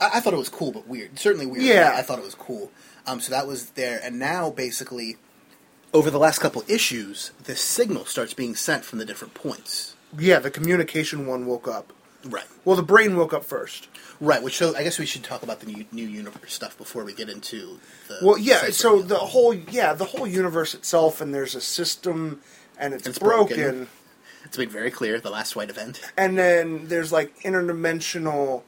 [0.00, 1.18] I, I thought it was cool, but weird.
[1.18, 1.62] Certainly weird.
[1.64, 1.94] Yeah.
[1.96, 2.70] I thought it was cool.
[3.06, 5.16] Um, so that was there, and now basically,
[5.92, 9.94] over the last couple issues, the signal starts being sent from the different points.
[10.18, 11.92] yeah, the communication one woke up.
[12.24, 12.44] Right.
[12.64, 13.88] Well, the brain woke up first.
[14.20, 14.42] Right.
[14.42, 17.14] Which so I guess we should talk about the new, new universe stuff before we
[17.14, 17.78] get into
[18.08, 18.18] the.
[18.22, 18.70] Well, yeah.
[18.70, 22.40] So the whole yeah the whole universe itself, and there's a system,
[22.78, 23.88] and it's, It's broken, broken.
[24.44, 26.00] it's made very clear the last white event.
[26.16, 28.62] and then there's like interdimensional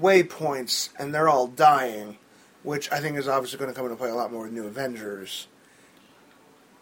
[0.00, 2.16] waypoints, and they're all dying,
[2.62, 4.66] which I think is obviously going to come into play a lot more with New
[4.66, 5.46] Avengers.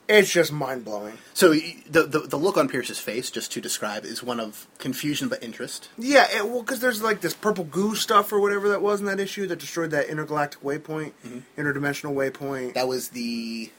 [0.08, 1.18] It's just mind blowing.
[1.32, 5.28] So the, the the look on Pierce's face, just to describe, is one of confusion
[5.28, 5.88] but interest.
[5.96, 9.06] Yeah, it, well, because there's like this purple goo stuff or whatever that was in
[9.06, 11.38] that issue that destroyed that intergalactic waypoint, mm-hmm.
[11.56, 12.74] interdimensional waypoint.
[12.74, 13.70] That was the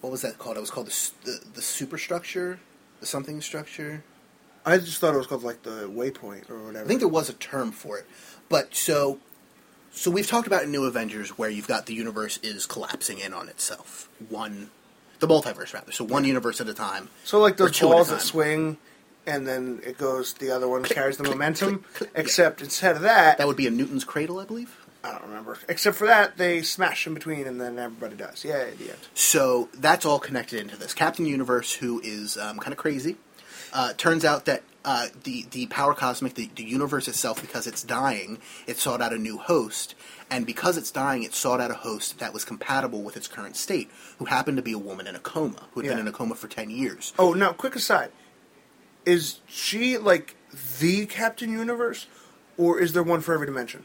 [0.00, 0.58] what was that called?
[0.58, 2.60] It was called the the, the superstructure,
[3.00, 4.04] the something structure.
[4.66, 6.84] I just thought it was called like the waypoint or whatever.
[6.84, 8.06] I think there was a term for it,
[8.48, 9.18] but so
[9.90, 13.32] so we've talked about in New Avengers where you've got the universe is collapsing in
[13.32, 14.70] on itself, one
[15.20, 15.92] the multiverse rather.
[15.92, 17.08] So one universe at a time.
[17.24, 18.26] So like those two at a balls that time.
[18.26, 18.78] swing,
[19.26, 20.34] and then it goes.
[20.34, 21.78] The other one carries the click, momentum.
[21.78, 22.20] click, click, yeah.
[22.20, 24.76] except instead of that, That would be a Newton's cradle, I believe.
[25.02, 25.58] I don't remember.
[25.68, 28.42] Except for that, they smash in between, and then everybody dies.
[28.42, 28.98] Yeah, at the end.
[29.12, 30.94] So that's all connected into this.
[30.94, 33.16] Captain Universe, who is um, kind of crazy,
[33.74, 37.82] uh, turns out that uh, the the power cosmic, the, the universe itself, because it's
[37.82, 39.94] dying, it sought out a new host,
[40.30, 43.56] and because it's dying, it sought out a host that was compatible with its current
[43.56, 46.12] state, who happened to be a woman in a coma, who had been in a
[46.12, 47.12] coma for ten years.
[47.18, 48.10] Oh, now quick aside:
[49.06, 50.36] is she like
[50.80, 52.06] the Captain Universe,
[52.58, 53.84] or is there one for every dimension?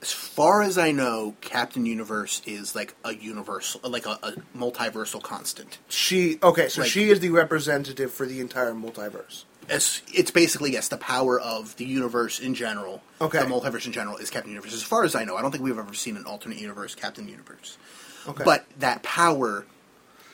[0.00, 5.20] As far as I know, Captain Universe is like a universal, like a, a multiversal
[5.20, 5.78] constant.
[5.88, 9.42] She okay, so Like- she is the representative for the entire multiverse.
[9.68, 13.02] It's, it's basically yes, the power of the universe in general.
[13.20, 13.38] Okay.
[13.38, 14.72] The multiverse in general is Captain Universe.
[14.74, 17.28] As far as I know, I don't think we've ever seen an alternate universe Captain
[17.28, 17.76] Universe.
[18.26, 19.66] Okay, But that power,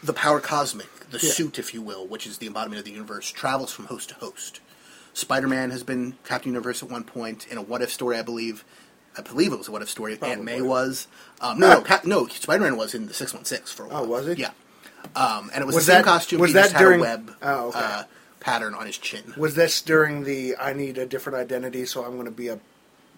[0.02, 1.32] the power cosmic, the Yeah.
[1.32, 4.14] suit, if you will, which is the embodiment of the universe, travels from host to
[4.16, 4.60] host.
[5.12, 8.64] Spider-Man has been Captain Universe at one point in a What If story, I believe.
[9.16, 10.18] I believe it was a What If story.
[10.20, 11.06] Aunt May was.
[11.40, 12.26] Um, no, no, Cap- no.
[12.26, 14.02] Spider-Man was in the Six One Six for a while.
[14.02, 14.34] Oh, was he?
[14.42, 14.50] Yeah.
[15.14, 16.40] Um, and it was, Was the same that- costume.
[16.40, 17.78] was he that just had during- a web Oh, okay.
[17.78, 18.02] uh,
[18.44, 19.32] pattern on his chin.
[19.36, 22.58] was this during the I need a different identity, so I'm going to be a,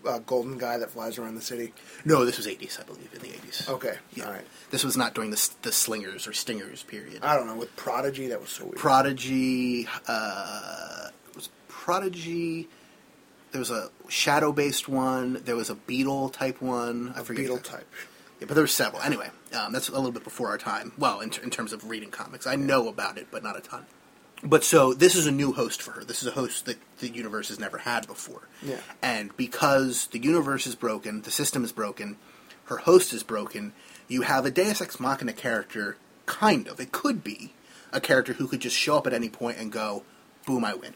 [0.08, 1.74] a golden guy that flies around the city?
[2.04, 3.68] No, this was 80s, I believe, in the 80s.
[3.68, 4.26] Okay, Yeah.
[4.26, 4.46] all right.
[4.70, 7.24] This was not during the, the Slingers or Stingers period.
[7.24, 8.76] I don't know with Prodigy that was so weird.
[8.76, 12.68] Prodigy, uh, was Prodigy.
[13.52, 15.42] There was a shadow based one.
[15.44, 17.12] There was a Beetle type one.
[17.16, 17.42] I a forget.
[17.44, 17.86] beetle type.
[18.38, 19.02] Yeah, but there were several.
[19.02, 20.92] Anyway, um, that's a little bit before our time.
[20.98, 23.60] Well, in, ter- in terms of reading comics, I know about it, but not a
[23.60, 23.86] ton.
[24.42, 26.04] But so this is a new host for her.
[26.04, 28.48] This is a host that the universe has never had before.
[28.62, 28.80] Yeah.
[29.02, 32.16] And because the universe is broken, the system is broken,
[32.64, 33.72] her host is broken,
[34.08, 36.80] you have a Deus Ex Machina character, kind of.
[36.80, 37.54] It could be
[37.92, 40.04] a character who could just show up at any point and go,
[40.46, 40.94] boom, I win.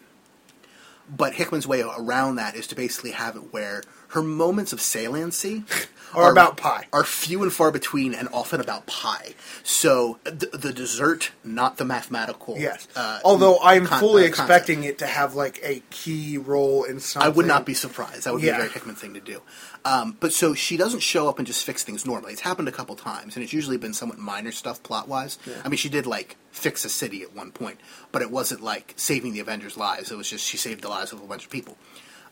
[1.08, 5.64] But Hickman's way around that is to basically have it where her moments of saliency
[6.14, 6.86] Are about pie.
[6.92, 9.34] Are few and far between, and often about pie.
[9.62, 12.56] So th- the dessert, not the mathematical.
[12.58, 12.88] Yes.
[12.96, 16.98] uh, Although I'm con- fully uh, expecting it to have like a key role in
[16.98, 17.30] something.
[17.30, 18.24] I would not be surprised.
[18.24, 19.42] That would be a very Hickman thing to do.
[19.84, 22.32] Um, but so she doesn't show up and just fix things normally.
[22.32, 25.38] It's happened a couple times, and it's usually been somewhat minor stuff plot wise.
[25.64, 27.78] I mean, she did like fix a city at one point,
[28.10, 30.10] but it wasn't like saving the Avengers' lives.
[30.10, 31.76] It was just she saved the lives of a bunch of people.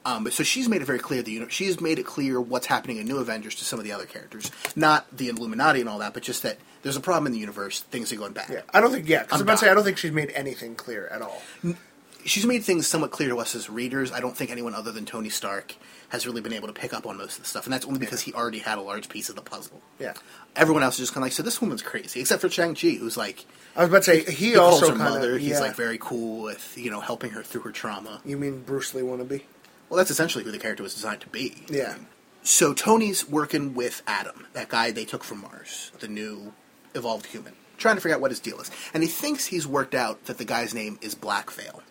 [0.08, 1.22] Um, but so she's made it very clear.
[1.22, 3.84] that you know, she's made it clear what's happening in New Avengers to some of
[3.84, 7.26] the other characters, not the Illuminati and all that, but just that there's a problem
[7.26, 7.80] in the universe.
[7.80, 8.48] Things are going bad.
[8.50, 9.08] Yeah, I don't think.
[9.08, 9.70] Yeah, because I'm about to say.
[9.70, 11.42] I don't think she's made anything clear at all.
[12.24, 14.12] she's made things somewhat clear to us as readers.
[14.12, 15.74] I don't think anyone other than Tony Stark
[16.10, 17.98] has really been able to pick up on most of the stuff, and that's only
[17.98, 19.82] because he already had a large piece of the puzzle.
[19.98, 20.14] Yeah.
[20.56, 22.92] Everyone else is just kind of like, so this woman's crazy, except for Shang Chi,
[22.92, 23.44] who's like,
[23.76, 25.34] I was about to say he, he calls also her kind mother.
[25.34, 25.40] of.
[25.40, 25.60] He's Yeah.
[25.60, 28.20] like very cool with you know helping her through her trauma.
[28.24, 29.42] You mean Bruce Lee wannabe?
[29.88, 31.54] Well, that's essentially who the character was designed to be.
[31.68, 31.96] Yeah.
[32.42, 36.52] So Tony's working with Adam, that guy they took from Mars, the new
[36.94, 38.70] evolved human, trying to figure out what his deal is.
[38.94, 41.82] And he thinks he's worked out that the guy's name is Blackveil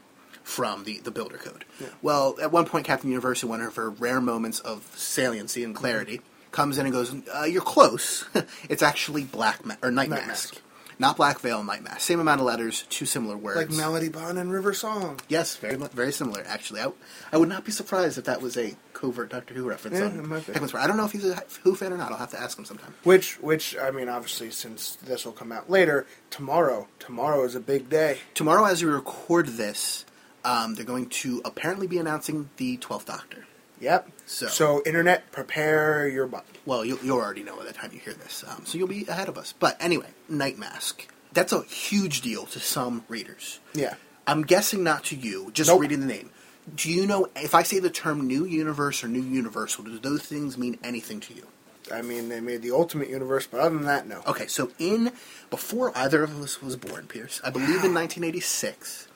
[0.43, 1.66] from the, the Builder Code.
[2.02, 5.76] Well, at one point, Captain Universe, in one of her rare moments of saliency and
[5.76, 6.22] clarity,
[6.52, 8.26] comes in and goes, uh, "You're close.
[8.70, 10.64] it's actually Black Ma- or Night Night Mask." Mask.
[11.00, 12.00] Not Black Veil and Night Mask.
[12.02, 13.58] Same amount of letters, two similar words.
[13.58, 15.20] Like Melody Pond and River Song.
[15.28, 16.43] Yes, very very similar.
[16.48, 16.91] Actually, I,
[17.32, 20.00] I would not be surprised if that was a covert Doctor Who reference.
[20.00, 20.54] Yeah, on it might be.
[20.78, 22.12] I don't know if he's a Who fan or not.
[22.12, 22.95] I'll have to ask him sometime.
[23.04, 27.60] Which, which I mean, obviously, since this will come out later, tomorrow, tomorrow is a
[27.60, 28.18] big day.
[28.34, 30.04] Tomorrow, as we record this,
[30.43, 33.45] um, they're going to apparently be announcing the Twelfth Doctor.
[33.80, 34.10] Yep.
[34.26, 36.45] So- so internet, prepare your butt.
[36.68, 39.07] Well, you, you already know by the time you hear this, um, so you'll be
[39.07, 39.53] ahead of us.
[39.57, 41.07] But anyway, Night Mask.
[41.32, 43.61] That's a huge deal to some readers.
[43.74, 43.93] Yeah.
[44.28, 45.80] I'm guessing not to you, just Nope.
[45.80, 46.30] reading the name.
[46.76, 50.24] Do you know if I say the term New Universe or New Universal, do those
[50.24, 51.47] things mean anything to you?
[51.89, 54.22] I mean, they made the Ultimate Universe, but other than that, no.
[54.28, 55.13] Okay, so in
[55.49, 59.07] before either of us was born, Pierce, I believe in 1986,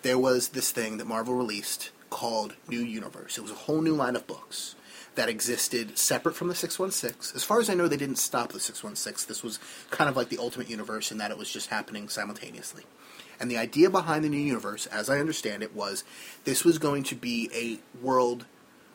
[0.00, 3.36] there was this thing that Marvel released called New Universe.
[3.36, 4.74] It was a whole new line of books
[5.14, 7.36] that existed separate from the 616.
[7.36, 9.28] As far as I know, they didn't stop the 616.
[9.28, 9.58] This was
[9.90, 12.84] kind of like the Ultimate Universe in that it was just happening simultaneously.
[13.40, 16.04] And the idea behind the New Universe, as I understand it, was
[16.44, 18.46] this was going to be a world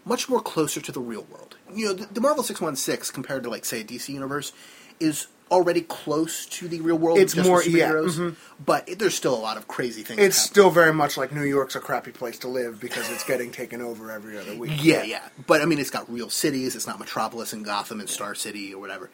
[0.06, 1.56] much more closer to the real world.
[1.74, 4.54] You know, the, the Marvel 616 compared to like say a DC universe
[5.00, 7.18] is already close to the real world.
[7.20, 8.36] It's more- yeah, mhm.
[8.64, 10.20] but it, there's still a lot of crazy things.
[10.20, 13.52] It's still very much like New York's a crappy place to live because it's getting
[13.52, 14.84] taken over every other week.
[14.84, 15.28] yeah, yeah.
[15.48, 16.76] But I mean, it's got real cities.
[16.76, 19.10] It's not Metropolis and Gotham and Star City or whatever.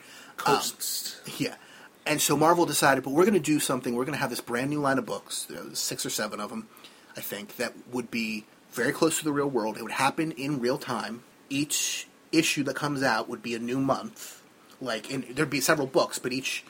[0.46, 0.60] Um,
[1.38, 1.56] Yeah.
[2.08, 3.96] And so Marvel decided, but we're going to do something.
[3.96, 6.68] We're going to have this brand new line of books, six or seven of them,
[7.18, 9.78] I think, that would be very close to the real world.
[9.78, 11.24] It would happen in real time.
[11.50, 14.42] Each issue that comes out would be a new month.
[14.86, 16.64] Like, and there'd be several books, but each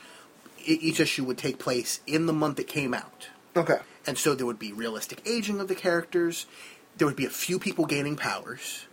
[0.65, 3.27] each issue would take place in the month it came out.
[3.55, 3.77] Okay.
[4.07, 6.47] And so there would be realistic aging of the characters.
[6.97, 8.87] There would be a few people gaining powers,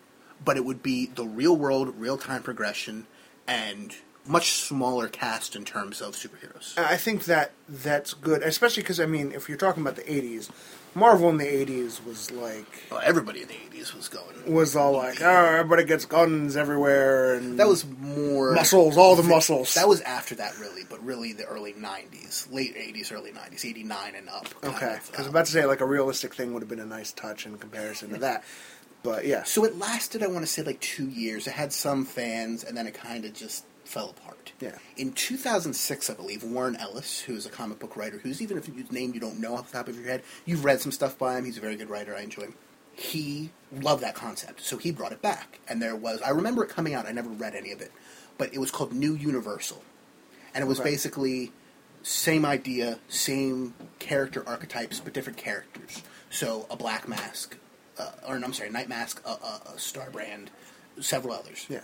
[0.44, 3.06] but it would be the real world, real time progression,
[3.46, 3.94] and
[4.26, 6.76] much smaller cast in terms of superheroes.
[6.78, 10.50] I think that that's good, especially because I mean, if you're talking about the '80s,
[10.94, 14.52] Marvel in the '80s was like Well, everybody in the eighties was going.
[14.52, 19.22] was all like, oh, everybody gets guns everywhere, and That was more muscles, all the
[19.22, 19.74] muscles.
[19.74, 24.14] That was after that, really, but really the early '90s, late '80s, early '90s, '89
[24.14, 24.46] and up.
[24.64, 24.98] okay.
[25.04, 26.86] Because I was um, about to say like a realistic thing would have been a
[26.86, 28.44] nice touch in comparison to that,
[29.02, 29.42] but yeah.
[29.44, 31.46] So it lasted, I want to say, like two years.
[31.46, 34.52] It had some fans, and then it kind of just fell apart.
[34.58, 34.78] Yeah.
[34.96, 38.90] In 2006, I believe, Warren Ellis, who's a comic book writer, who's even if his
[38.90, 41.36] name you don't know off the top of your head, you've read some stuff by
[41.36, 41.44] him.
[41.44, 42.16] He's a very good writer.
[42.16, 42.54] I enjoy him.
[42.94, 45.58] He loved that concept, so he brought it back.
[45.68, 47.06] And there was, I remember it coming out.
[47.06, 47.92] I never read any of it,
[48.38, 49.82] but it was called New Universal,
[50.54, 50.90] and it was Okay.
[50.90, 51.52] basically
[52.02, 56.02] same idea, same character archetypes, but different characters.
[56.30, 57.56] So a Black Mask,
[57.98, 60.48] uh, or no, I'm sorry, Night Mask, a, a, a Starbrand,
[61.00, 61.66] several others.
[61.68, 61.80] Yeah.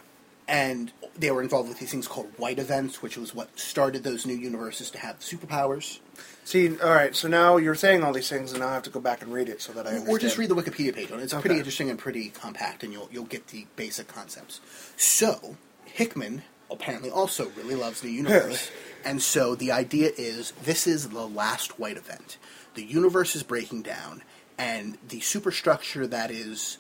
[0.49, 4.24] And they were involved with these things called White Events, which was what started those
[4.24, 5.99] new universes to have superpowers.
[6.44, 7.14] See, all right.
[7.14, 9.30] So now you're saying all these things, and now I have to go back and
[9.30, 10.09] read it so that I understand.
[10.09, 11.24] Or just read the Wikipedia page on it.
[11.24, 14.61] It's pretty interesting and pretty compact, and you'll you'll get the basic concepts.
[14.96, 18.70] So Hickman apparently also really loves the universe,
[19.05, 22.38] and so the idea is this is the last White event.
[22.74, 24.22] The universe is breaking down,
[24.57, 26.78] and the superstructure that is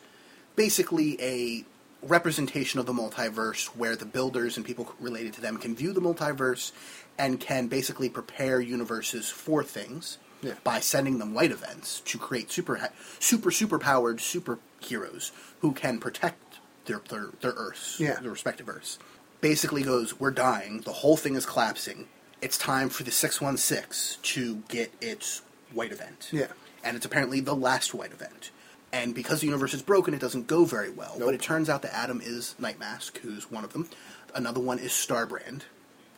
[0.56, 1.64] basically a
[2.02, 6.00] representation of the multiverse where the builders and people related to them can view the
[6.00, 6.72] multiverse
[7.18, 10.54] and can basically prepare universes for things Yeah.
[10.62, 12.78] by sending them white events to create super
[13.18, 18.20] super super powered superheroes who can protect their their, their earths Yeah.
[18.20, 18.98] their respective earths
[19.40, 22.06] basically goes we're dying the whole thing is collapsing
[22.40, 25.42] it's time for the 616 to get its
[25.72, 26.52] white event Yeah.
[26.84, 28.50] and it's apparently the last white event.
[28.92, 31.14] And because the universe is broken, it doesn't go very well.
[31.18, 31.28] Nope.
[31.28, 33.88] But it turns out that Adam is Night Mask, who's one of them.
[34.34, 35.62] Another one is Starbrand.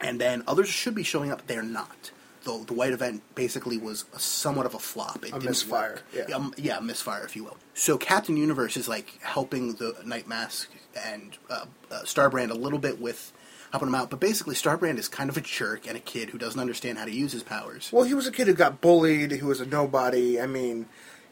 [0.01, 1.47] And then others should be showing up.
[1.47, 2.11] They're not.
[2.45, 5.25] The, the white event basically was a, somewhat of a flop.
[5.25, 6.29] It A didn't misfire, work.
[6.29, 6.35] yeah.
[6.35, 7.59] um, yeah, a misfire, if you will.
[7.75, 12.79] So Captain Universe is like helping the Night Mask and uh, uh, Starbrand a little
[12.79, 13.33] bit with
[13.73, 14.09] helping him out.
[14.09, 17.05] But basically, Starbrand is kind of a jerk and a kid who doesn't understand how
[17.05, 17.91] to use his powers.
[17.93, 19.33] Well, he was a kid who got bullied.
[19.33, 20.41] He was a nobody.
[20.41, 20.87] I mean,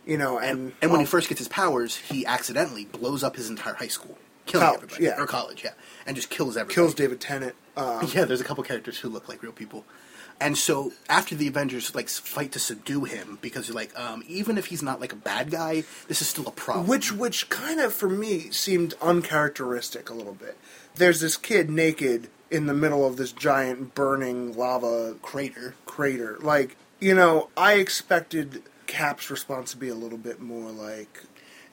[0.08, 3.48] you know, and And when he first gets his powers, he accidentally blows up his
[3.50, 5.04] entire high school, killing College, everybody.
[5.04, 5.22] yeah.
[5.22, 5.74] Or college, yeah.
[6.06, 6.74] And just kills everybody.
[6.74, 7.54] kills David Tennant.
[7.76, 9.84] Um, Yeah, there's a couple characters who look like real people.
[10.40, 14.56] And so after the Avengers like fight to subdue him, because you're like, um, even
[14.56, 16.86] if he's not like a bad guy, this is still a problem.
[16.86, 20.56] which which kind of for me seemed uncharacteristic a little bit.
[20.94, 25.74] There's this kid naked in the middle of this giant burning lava crater.
[25.86, 26.38] crater.
[26.40, 31.22] Like, you know, I expected Cap's response to be a little bit more like,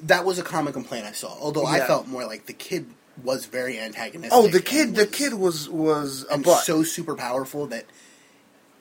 [0.01, 1.35] That was a common complaint I saw.
[1.39, 2.85] Although I felt more like the kid
[3.23, 4.31] was very antagonistic.
[4.37, 6.63] oh, the kid, the kid was was a butt.
[6.65, 7.85] so super powerful that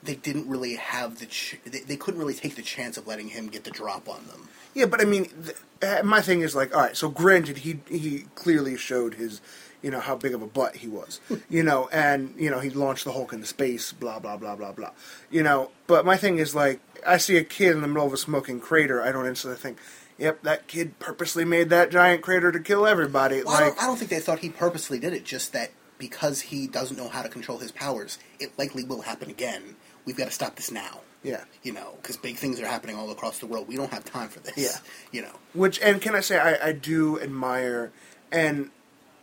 [0.03, 3.29] they didn't really have the ch- they, they couldn't really take the chance of letting
[3.29, 4.49] him get the drop on them.
[4.75, 6.97] Yeah, but I mean, th- uh, my thing is like, all right.
[6.97, 9.39] So granted, he he clearly showed his,
[9.81, 12.69] you know, how big of a butt he was, you know, and you know he
[12.69, 14.91] launched the Hulk into space, blah blah blah blah blah,
[15.31, 15.71] you know.
[15.87, 18.59] But my thing is like, I see a kid in the middle of a smoking
[18.59, 19.77] crater, I don't instantly think,
[20.17, 23.43] yep, that kid purposely made that giant crater to kill everybody.
[23.43, 25.23] Well, I, like, don't, I don't think they thought he purposely did it.
[25.23, 29.29] Just that because he doesn't know how to control his powers, it likely will happen
[29.29, 29.75] again.
[30.05, 31.01] We've got to stop this now.
[31.23, 31.43] Yeah.
[31.63, 33.67] You know, because big things are happening all across the world.
[33.67, 34.57] We don't have time for this.
[34.57, 34.77] Yeah.
[35.11, 35.35] You know.
[35.53, 37.91] Which and can I say I, I do admire
[38.31, 38.69] and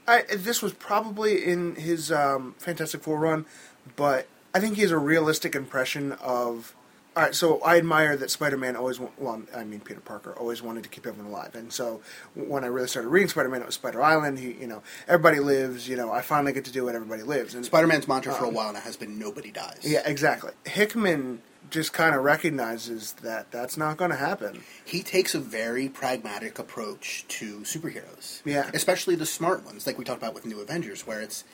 [0.09, 3.47] I this was probably in his um, Fantastic Four run,
[3.95, 6.75] but I think he has a realistic impression of.
[7.15, 10.63] All right, so I admire that Spider-Man always, wa- well, I mean Peter Parker always
[10.63, 12.01] wanted to keep everyone alive, and so
[12.35, 14.39] when I really started reading Spider-Man, it was Spider Island.
[14.39, 15.87] He, you know, everybody lives.
[15.87, 17.55] You know, I finally get to do what everybody lives.
[17.55, 19.81] And Spider-Man's mantra for a Um, while now has been nobody dies.
[19.83, 20.53] yeah, exactly.
[20.65, 24.63] Hickman just kind of recognizes that that's not going to happen.
[24.85, 28.41] He takes a very pragmatic approach to superheroes.
[28.45, 28.71] Yeah.
[28.75, 31.45] Especially the smart ones, like we talked about with New Avengers, where it's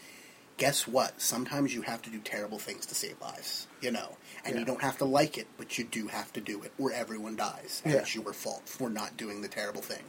[0.58, 1.20] guess what?
[1.20, 3.66] Sometimes you have to do terrible things to save lives.
[3.80, 4.16] You know.
[4.44, 4.60] And Yeah.
[4.60, 7.36] you don't have to like it, but you do have to do it, or everyone
[7.36, 7.80] dies.
[7.84, 8.00] And Yeah.
[8.00, 10.04] it's your fault for not doing the terrible thing.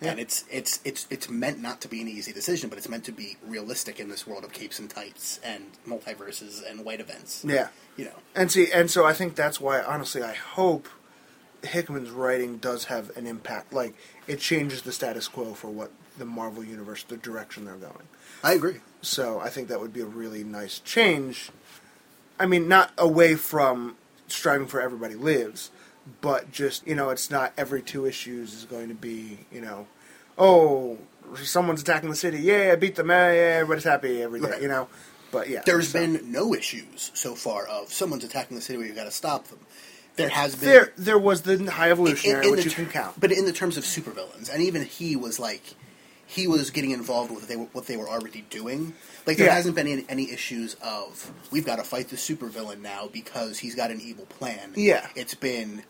[0.00, 0.10] Yeah.
[0.12, 3.04] And it's it's it's it's meant not to be an easy decision, but it's meant
[3.04, 7.44] to be realistic in this world of capes and tights and multiverses and white events.
[7.46, 7.68] Yeah.
[7.96, 8.18] You know.
[8.34, 10.88] And see, and so I think that's why, honestly, I hope
[11.62, 13.72] Hickman's writing does have an impact.
[13.72, 13.94] Like
[14.26, 18.08] it changes the status quo for what the Marvel universe, the direction they're going.
[18.42, 18.80] I agree.
[19.02, 21.50] So I think that would be a really nice change.
[22.38, 23.96] I mean, not away from
[24.28, 25.70] striving for everybody lives,
[26.20, 29.86] but just you know, it's not every two issues is going to be you know,
[30.38, 30.98] oh,
[31.42, 34.62] someone's attacking the city, yeah, I beat them, yeah, everybody's happy every day, Right.
[34.62, 34.88] you know.
[35.30, 38.86] But yeah, There's so- been no issues so far of someone's attacking the city where
[38.86, 39.58] you've got to stop them.
[40.16, 40.92] There has been there.
[40.98, 43.18] There was the High in- Evolutionary, in which the you can count.
[43.18, 45.74] but in the terms of supervillains, and even he was like,
[46.32, 48.94] he was getting involved with what they were, what they were already doing.
[49.26, 49.54] Like there Yeah.
[49.54, 53.74] hasn't been any, any issues of we've got to fight the supervillain now because he's
[53.74, 54.72] got an evil plan.
[54.74, 55.06] Yeah.
[55.14, 55.82] it's been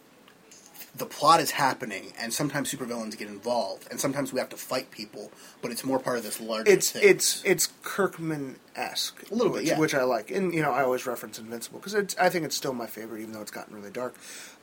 [0.95, 4.91] the plot is happening, and sometimes supervillains get involved, and sometimes we have to fight
[4.91, 5.33] people,
[5.63, 6.71] but it's more part of this larger.
[6.71, 7.03] it's thing.
[7.03, 9.79] it's it's Kirkman esque A little bit, which, yeah.
[9.79, 12.75] which I like, and you know I always reference Invincible because I think it's still
[12.75, 14.15] my favorite, even though it's gotten really dark.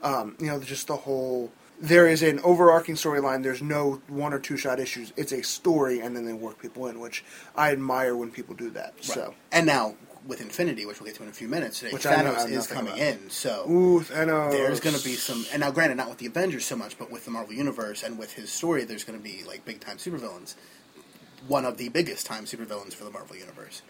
[0.03, 1.51] Um, you know, just the whole
[1.81, 3.43] there is an overarching storyline.
[3.43, 5.13] There's no one or two shot issues.
[5.15, 7.23] It's a story, and then they work people in, which
[7.55, 8.93] I admire when people do that.
[8.95, 9.03] Right.
[9.03, 12.05] So, and now with Infinity, which we'll get to in a few minutes, eh, Which
[12.05, 12.99] I know- I Thanos know is coming about.
[12.99, 15.45] in, so ooh, there's going to be some.
[15.51, 18.17] And now, granted, not with the Avengers so much, but with the Marvel Universe and
[18.17, 20.55] with his story, there's going to be like big time supervillains.
[21.47, 23.81] One of the biggest time supervillains for the Marvel Universe.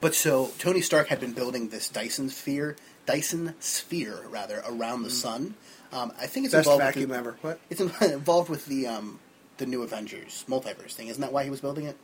[0.00, 2.76] But so Tony Stark had been building this Dyson sphere,
[3.06, 5.12] Dyson sphere rather, around the mm.
[5.12, 5.54] sun.
[5.92, 7.38] Um, I think it's best involved vacuum with the, ever.
[7.40, 7.60] What?
[7.70, 9.18] It's involved with the um,
[9.58, 11.08] the new Avengers multiverse thing.
[11.08, 11.96] Isn't that why he was building it?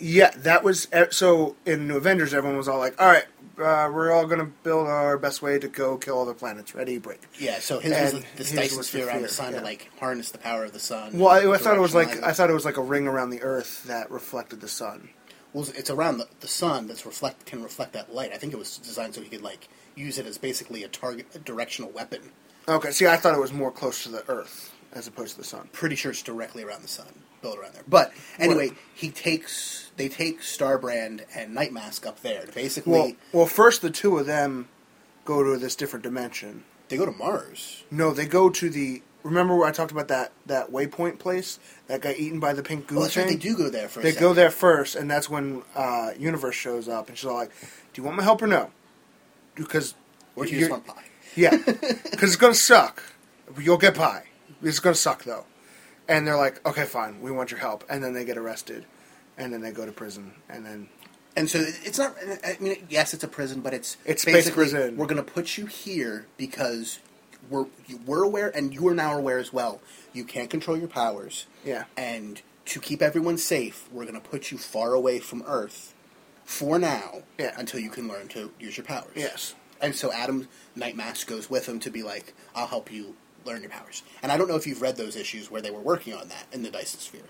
[0.00, 1.56] Yeah, that was so.
[1.64, 3.24] In New Avengers, everyone was all like, "All right,
[3.58, 6.74] uh, we're all going to build our best way to go kill all the planets.
[6.74, 9.28] Ready, break." Yeah, so his was And this his Dyson was sphere the around the
[9.28, 9.58] sun yeah.
[9.60, 11.18] to like harness the power of the sun.
[11.18, 13.30] Well, I, I thought it was like I thought it was like a ring around
[13.30, 15.10] the Earth that reflected the sun.
[15.52, 18.32] Well, it's around the, the sun that's reflect can reflect that light.
[18.32, 21.26] I think it was designed so he could like use it as basically a target,
[21.34, 22.32] a directional weapon.
[22.68, 25.44] Okay, see, I thought it was more close to the Earth as opposed to the
[25.44, 25.68] sun.
[25.72, 27.06] Pretty sure it's directly around the sun,
[27.40, 27.82] built around there.
[27.88, 33.46] But anyway, he takes they take Starbrand and Nightmask up there to basically Well, well,
[33.46, 34.68] first the two of them
[35.24, 36.64] go to this different dimension.
[36.88, 37.84] they go to Mars.
[37.90, 39.02] No, they go to the.
[39.24, 42.86] Remember where I talked about that that waypoint place that got eaten by the pink
[42.86, 43.26] goo Well, that's right.
[43.28, 44.00] They do go there for.
[44.00, 47.50] They go there first, and that's when uh, Universe shows up, and she's all like,
[47.92, 48.70] "Do you want my help or no?"
[49.54, 49.94] Because
[50.36, 51.04] or do you just want pie?
[51.38, 53.02] Yeah, because it's gonna suck.
[53.58, 54.24] You'll get pie.
[54.62, 55.44] It's gonna suck though.
[56.08, 57.84] And they're like, okay, fine, we want your help.
[57.90, 58.86] And then they get arrested,
[59.36, 60.88] and then they go to prison, and then
[61.36, 62.16] And so it's not.
[62.44, 64.96] I mean, yes, it's a prison, but it's It's basically prison.
[64.96, 66.98] we're going to put you here because
[67.50, 67.66] we're
[68.06, 69.80] we're aware, and you are now aware as well.
[70.14, 71.46] You can't control your powers.
[71.64, 71.84] Yeah.
[71.96, 75.94] And to keep everyone safe, we're going to put you far away from Earth
[76.44, 77.22] for now.
[77.38, 77.54] Yeah.
[77.56, 79.12] Until you can learn to use your powers.
[79.14, 83.14] yes, And so Adam Nightmask goes with him to be like, "I'll help you
[83.44, 85.80] learn your powers." And I don't know if you've read those issues where they were
[85.80, 87.22] working on that in the Dyson Sphere.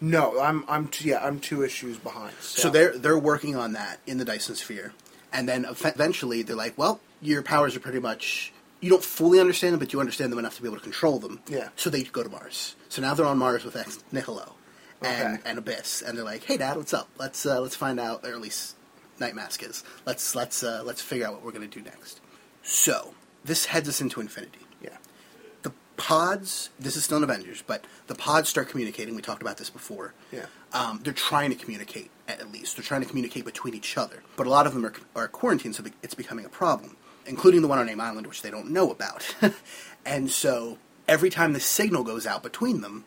[0.00, 2.34] no, I'm I'm t- yeah, I'm two issues behind.
[2.40, 4.92] So, So they're they're working on that in the Dyson Sphere,
[5.32, 9.72] and then eventually they're like, "Well, your powers are pretty much you don't fully understand
[9.72, 11.68] them, but you understand them enough to be able to control them." Yeah.
[11.76, 12.74] So they go to Mars.
[12.88, 14.54] So now they're on Mars with Ex Nihilo
[15.00, 15.42] and, Okay.
[15.50, 17.08] and Abyss, and they're like, "Hey, Dad, what's up?
[17.18, 18.73] Let's uh, let's find out, or at least
[19.20, 19.84] Nightmask is.
[20.06, 22.20] Let's let's uh, let's figure out what we're gonna do next."
[22.62, 24.60] So this heads us into Infinity.
[24.80, 24.96] Yeah.
[25.62, 26.70] The pods.
[26.78, 29.14] This is still in Avengers, but the pods start communicating.
[29.14, 30.14] We talked about this before.
[30.32, 30.46] Yeah.
[30.72, 32.76] Um, they're trying to communicate at least.
[32.76, 35.76] They're trying to communicate between each other, but a lot of them are, are quarantined,
[35.76, 36.96] so it's becoming a problem,
[37.26, 39.34] including the one on AIM Island, which they don't know about.
[40.06, 43.04] and so every time the signal goes out between them,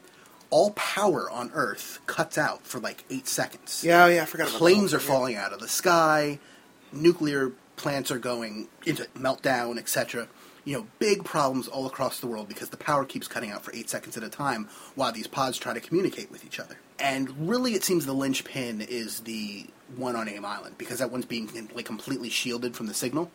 [0.50, 3.84] all power on Earth cuts out for like eight seconds.
[3.84, 6.40] Yeah, yeah, I forgot about Planes are falling out of the sky,
[6.92, 10.28] nuclear plants are going into meltdown, etc.
[10.66, 13.74] You know, big problems all across the world because the power keeps cutting out for
[13.74, 16.78] eight seconds at a time while these pods try to communicate with each other.
[17.00, 21.26] And really, it seems the linchpin is the one on AIM Island because that one's
[21.26, 23.32] being like completely shielded from the signal.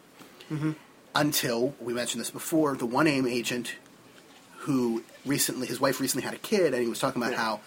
[0.50, 0.72] Mm-hmm.
[1.14, 3.74] Until we mentioned this before, the one Aim agent
[4.58, 7.38] who recently his wife recently had a kid, and he was talking about Yeah.
[7.38, 7.60] how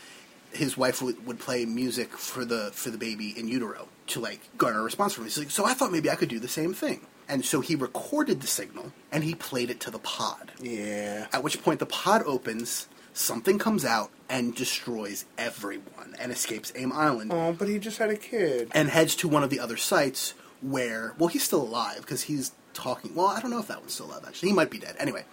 [0.52, 4.40] his wife would, would play music for the for the baby in utero to like
[4.58, 5.28] garner a response from him.
[5.30, 7.76] He's like, so I thought maybe I could do the same thing, and so he
[7.76, 10.52] recorded the signal and he played it to the pod.
[10.62, 11.28] Yeah.
[11.34, 16.92] At which point the pod opens, something comes out and destroys everyone and escapes AIM
[16.94, 18.70] Island Oh, but he just had a kid.
[18.74, 22.52] and heads to one of the other sites where, well, he's still alive because he's
[22.74, 23.14] talking.
[23.14, 24.24] Well, I don't know if that one's still alive.
[24.28, 24.96] Actually, he might be dead.
[25.00, 25.26] Anyway,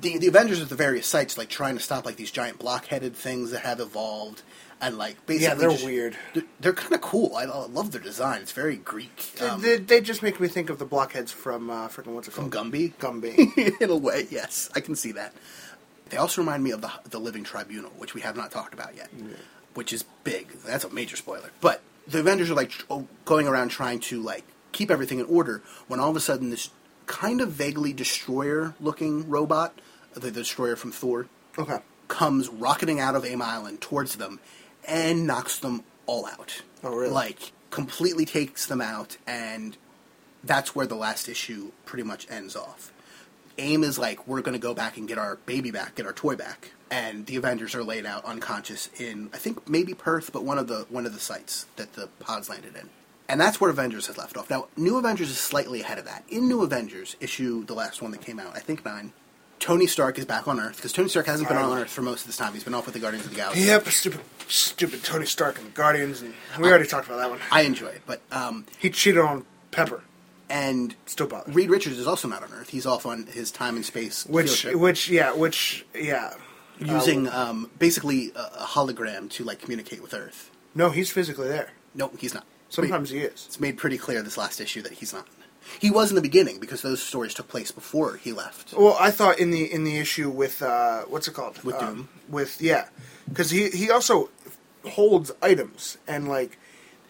[0.00, 3.14] the the Avengers at the various sites like trying to stop like these giant block-headed
[3.16, 4.42] things that have evolved,
[4.80, 6.16] and like basically Yeah, they're just- weird.
[6.34, 7.34] They're, they're kind of cool.
[7.36, 8.42] I, I love their design.
[8.42, 9.32] It's very Greek.
[9.40, 12.32] Um, they, they just make me think of the blockheads from uh, freaking what's it
[12.32, 12.72] from called?
[12.72, 12.94] Gumby.
[12.94, 13.80] Gumby.
[13.80, 15.34] in a way, yes, I can see that.
[16.10, 18.96] They also remind me of the the Living Tribunal, which we have not talked about
[18.96, 19.10] yet,
[19.74, 20.48] which is big.
[20.64, 21.50] That's a major spoiler.
[21.60, 25.26] But the Avengers are like tr- oh, going around trying to like keep everything in
[25.26, 26.70] order when all of a sudden this
[27.04, 29.78] kind of vaguely destroyer-looking robot,
[30.14, 31.26] the destroyer from Thor,
[31.58, 31.78] okay.
[32.08, 34.40] comes rocketing out of AIM Island towards them
[34.86, 36.62] and knocks them all out.
[36.82, 37.10] Oh, really?
[37.10, 39.76] Like completely takes them out, and
[40.42, 42.92] that's where the last issue pretty much ends off.
[43.58, 46.12] AIM is like, we're going to go back and get our baby back, get our
[46.12, 50.44] toy back, and the Avengers are laid out unconscious in, I think maybe Perth, but
[50.44, 52.88] one of the one of the sites that the pods landed in.
[53.28, 54.48] And that's where Avengers has left off.
[54.48, 56.24] Now, New Avengers is slightly ahead of that.
[56.30, 59.12] In New Avengers, issue the last one that came out, I think nine,
[59.60, 62.20] Tony Stark is back on Earth because Tony Stark hasn't been on Earth for most
[62.22, 62.52] of this time.
[62.52, 63.62] He's been off with the Guardians of the Galaxy.
[63.64, 67.40] Yep, stupid, stupid Tony Stark and the Guardians, and we already talked about that one.
[67.50, 70.02] I enjoy it, but um, He cheated on Pepper,
[70.48, 71.54] and still bothers.
[71.54, 72.68] Reed Richards is also not on Earth.
[72.70, 76.34] He's off on his time and space field Which, trip, which, yeah, which, yeah.
[76.78, 80.50] using Uh, um, basically a, a hologram to like communicate with Earth.
[80.74, 81.70] no, he's physically there.
[81.94, 82.46] No, he's not.
[82.70, 83.46] Sometimes he is.
[83.46, 85.26] It's made pretty clear this last issue that he's not.
[85.80, 88.72] He was in the beginning because those stories took place before he left.
[88.74, 91.62] Well, I thought in the in the issue with uh, what's it called?
[91.64, 92.08] With Um, Doom?
[92.28, 92.88] With yeah,
[93.28, 94.30] because he he also
[94.84, 96.58] holds items and like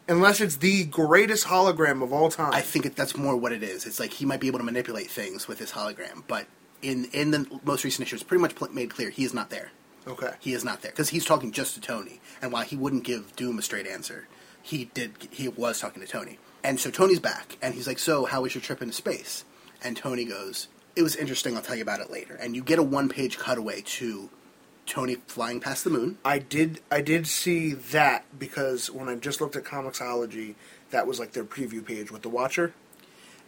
[0.09, 2.53] unless it's the greatest hologram of all time.
[2.53, 3.87] I think it, that's more what it is.
[3.87, 6.47] It's like he might be able to manipulate things with his hologram, but
[6.83, 9.51] in in the most recent issue, it's pretty much pl- made clear he is not
[9.51, 9.71] there.
[10.07, 10.33] okay.
[10.41, 12.21] He is not there because he's talking just to Tony.
[12.41, 14.27] And while he wouldn't give Doom a straight answer,
[14.63, 15.13] he did.
[15.31, 16.39] He was talking to Tony.
[16.69, 19.45] And so Tony's back, and he's like, "So, how was your trip into space?"
[19.83, 21.57] And Tony goes, "It was interesting.
[21.57, 24.29] I'll tell you about it later." And you get a one-page cutaway to
[24.85, 26.19] Tony flying past the moon.
[26.27, 30.57] I did I did see that because when I just looked at Comixology,
[30.91, 32.75] that was like their preview page with the Watcher.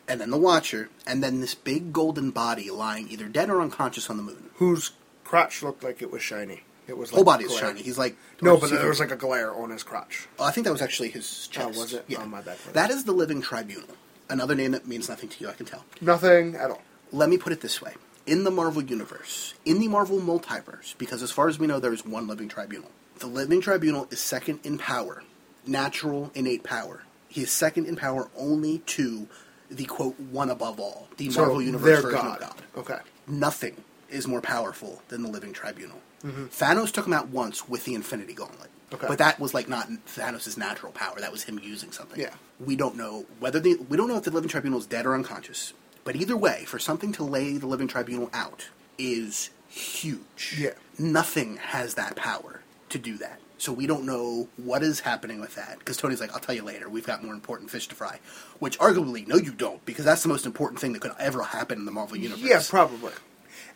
[0.09, 4.09] and then the Watcher, and then this big golden body lying either dead or unconscious
[4.09, 4.49] on the moon.
[4.55, 4.93] whose
[5.25, 6.65] crotch looked like it was shiny.
[6.91, 7.61] It was like Whole body is glare.
[7.61, 7.83] shiny.
[7.83, 10.27] He's like no, but there was like a glare on his crotch.
[10.41, 11.77] Oh, I think that was actually his chest.
[11.77, 12.05] Oh, was it?
[12.09, 12.19] Yeah.
[12.21, 13.89] Oh, my bad That is the Living Tribunal.
[14.29, 15.85] Another name that means nothing to you, I can tell.
[16.01, 16.83] Nothing at all.
[17.13, 17.95] Let me put it this way.
[18.27, 21.93] In the Marvel Universe, in the Marvel multiverse, because as far as we know, there
[21.93, 22.91] is one Living Tribunal.
[23.21, 25.23] The Living Tribunal is second in power,
[25.67, 27.05] natural, innate power.
[27.29, 29.29] He is second in power only to
[29.71, 32.41] the quote one above all, the So Marvel Universe version God.
[32.43, 32.63] of God.
[32.79, 32.99] Okay.
[33.29, 33.77] Nothing
[34.09, 36.01] is more powerful than the Living Tribunal.
[36.25, 36.47] Mm-hmm.
[36.47, 38.71] Thanos took him out once with the Infinity Gauntlet.
[38.93, 39.07] Okay.
[39.07, 41.21] But that was like not Thanos' natural power.
[41.21, 42.21] That was him using something.
[42.21, 42.35] Yeah.
[42.59, 45.15] We don't know whether the we don't know if the Living Tribunal is dead or
[45.15, 45.73] unconscious.
[46.03, 48.69] But either way, for something to lay the Living Tribunal out
[48.99, 50.57] is huge.
[50.59, 50.71] Yeah.
[50.99, 53.39] Nothing has that power to do that.
[53.59, 55.79] So we don't know what is happening with that.
[55.79, 56.89] Because Tony's like, I'll tell you later.
[56.89, 58.19] We've got more important fish to fry.
[58.59, 61.79] Which arguably, no, you don't, because that's the most important thing that could ever happen
[61.79, 62.43] in the Marvel universe.
[62.43, 63.13] Yeah, probably.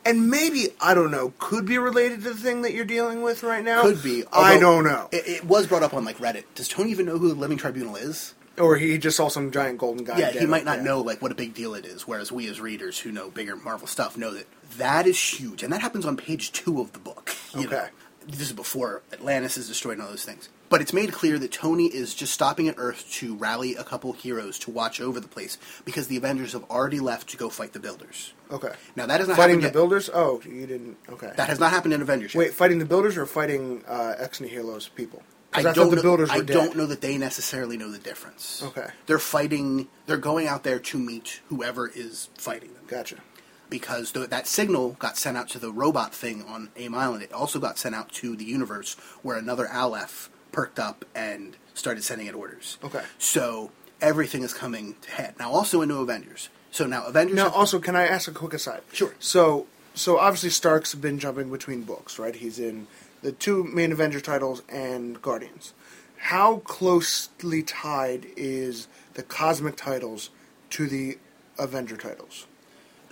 [0.06, 1.32] And maybe I don't know.
[1.38, 3.82] Could be related to the thing that you're dealing with right now.
[3.82, 4.24] Could be.
[4.32, 5.08] I don't know.
[5.12, 6.44] It, it was brought up on like Reddit.
[6.54, 8.34] Does Tony even know who the Living Tribunal is?
[8.58, 10.18] or he just saw some giant golden guy.
[10.18, 10.84] yeah, he might not there.
[10.84, 12.06] know like what a big deal it is.
[12.06, 14.46] Whereas we as readers who know bigger Marvel stuff know that
[14.78, 17.34] that is huge, and that happens on page two of the book.
[17.54, 17.76] you know.
[17.76, 17.88] Okay.
[18.28, 20.48] this is before Atlantis is destroyed and all those things.
[20.70, 24.12] But it's made clear that Tony is just stopping at Earth to rally a couple
[24.12, 27.72] heroes to watch over the place because the Avengers have already left to go fight
[27.72, 28.32] the Builders.
[28.50, 28.72] Okay.
[28.96, 29.72] Now that has not fighting the yet.
[29.72, 30.10] builders.
[30.12, 30.96] Oh, you didn't.
[31.08, 31.32] Okay.
[31.36, 32.38] That has not happened in Avengers yet.
[32.38, 35.22] Wait, fighting the builders or fighting uh, Ex Nihilo's people?
[35.52, 36.48] I, I, don't thought the know, builders I dead.
[36.48, 38.62] don't know that they necessarily know the difference.
[38.64, 38.88] Okay.
[39.06, 39.86] They're fighting.
[40.06, 42.82] They're going out there to meet whoever is fighting them.
[42.88, 43.16] Gotcha.
[43.70, 47.22] because th- that signal got sent out to the robot thing on AIM Island.
[47.22, 52.04] It also got sent out to the universe where another Aleph perked up and started
[52.04, 52.78] sending it orders.
[52.84, 53.02] Okay.
[53.18, 55.34] So everything is coming to head.
[55.38, 56.48] Now, also into Avengers.
[56.70, 57.36] So now Avengers.
[57.36, 58.82] Now, also, can I ask a quick aside?
[58.92, 59.14] Sure.
[59.18, 62.34] So, so obviously Stark's been jumping between books, right?
[62.34, 62.86] He's in
[63.22, 65.74] the two main Avengers titles and Guardians.
[66.16, 70.30] How closely tied is the cosmic titles
[70.70, 71.18] to the
[71.58, 72.46] Avenger titles?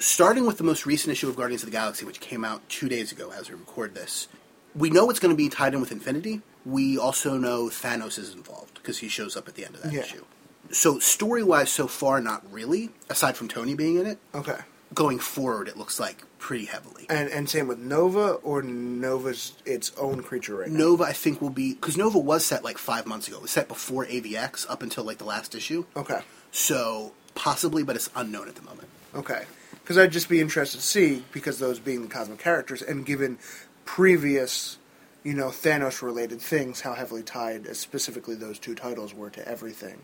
[0.02, 2.89] starting with the most recent issue of Guardians of the Galaxy, which came out two
[2.89, 4.28] days ago as we record this,
[4.74, 6.43] we know it's going to be tied in with Infinity.
[6.64, 9.93] We also know Thanos is involved because he shows up at the end of that
[9.93, 10.01] Yeah.
[10.02, 10.24] issue.
[10.70, 12.90] So story wise, so far, not really.
[13.10, 14.59] Aside from Tony being in it, Okay.
[14.94, 17.06] going forward, it looks like pretty heavily.
[17.10, 20.78] And and same with Nova, or Nova's its own creature right now.
[20.78, 23.36] Nova, I think, will be because Nova was set like five months ago.
[23.36, 25.84] It was set before AVX up until like the last issue.
[25.97, 26.20] Okay.
[26.52, 28.89] So possibly, but it's unknown at the moment.
[29.14, 29.44] Okay.
[29.82, 33.39] Because I'd just be interested to see, because those being the cosmic characters, and given
[33.84, 34.78] previous,
[35.24, 40.03] you know, Thanos related things, how heavily tied specifically those two titles were to everything.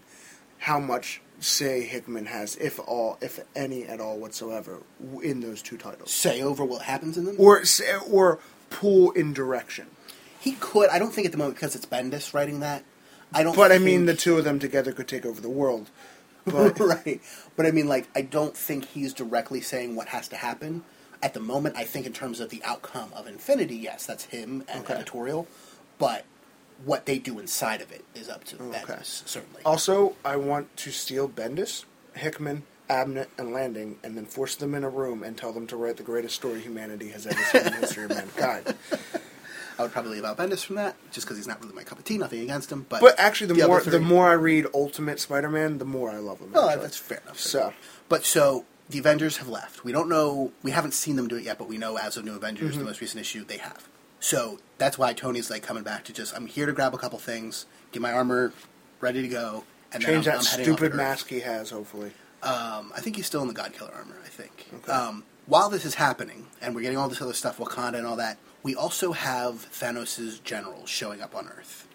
[0.58, 4.80] How much say Hickman has, if all, if any at all whatsoever,
[5.22, 8.38] in those two titles, Say over what happens in them, or say- or
[8.70, 9.86] pull in direction.
[10.40, 10.90] he could.
[10.90, 12.84] I don't think at the moment because it's Bendis writing that.
[13.32, 13.54] I don't.
[13.56, 15.90] But I mean, the two of them together could take over the world.
[16.44, 17.20] But right.
[17.56, 20.82] But I mean, like, I don't think he's directly saying what has to happen.
[21.22, 24.64] At the moment, I think in terms of the outcome of Infinity, yes, that's him
[24.68, 24.94] and Okay.
[24.94, 25.48] editorial.
[25.98, 26.24] But
[26.84, 28.78] what they do inside of it is up to Okay.
[28.92, 29.62] Bendis, certainly.
[29.64, 31.84] Also, I want to steal Bendis,
[32.14, 35.76] Hickman, Abnett, and Lanning, and then force them in a room and tell them to
[35.76, 38.74] write the greatest story humanity has ever seen in the history of mankind.
[39.78, 41.98] I would probably leave out Bendis from that, just because he's not really my cup
[41.98, 42.18] of tea.
[42.18, 45.78] Nothing against him, but But actually, the, other more the more I read Ultimate Spider-Man,
[45.78, 46.50] the more I love him.
[46.54, 46.82] Oh, actually.
[46.82, 47.38] that's fair enough.
[47.38, 47.72] So,
[48.08, 49.84] But so the Avengers have left.
[49.84, 50.52] We don't know.
[50.62, 52.78] We haven't seen them do it yet, but we know as of New Avengers, Mm-hmm.
[52.80, 53.86] the most recent issue, they have.
[54.20, 57.18] So that's why Tony's like coming back to just I'm here to grab a couple
[57.18, 58.52] things, get my armor
[59.00, 61.70] ready to go, and change then I'm, that stupid mask he has.
[61.70, 62.12] Hopefully,
[62.42, 64.16] Um, I think he's still in the God Killer armor.
[64.24, 64.68] I think.
[64.74, 64.90] Okay.
[64.92, 68.16] Um, while this is happening, and we're getting all this other stuff, Wakanda and all
[68.16, 71.86] that, we also have Thanos' generals showing up on Earth.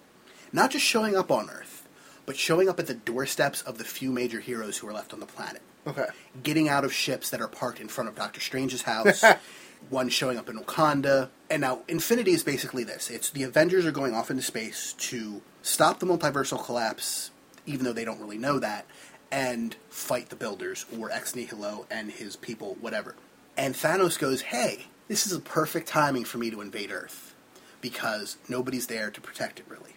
[0.51, 1.87] Not just showing up on Earth,
[2.25, 5.19] but showing up at the doorsteps of the few major heroes who are left on
[5.19, 6.07] the planet okay.
[6.41, 9.23] getting out of ships that are parked in front of Doctor Strange's house,
[9.89, 11.29] one showing up in Wakanda.
[11.49, 13.09] And now Infinity is basically this.
[13.09, 17.31] It's the Avengers are going off into space to stop the multiversal collapse,
[17.65, 18.85] even though they don't really know that,
[19.31, 23.15] and fight the builders or Ex Nihilo and his people, whatever.
[23.57, 27.35] And Thanos goes, Hey, this is a perfect timing for me to invade Earth.
[27.81, 29.93] Because nobody's there to protect it really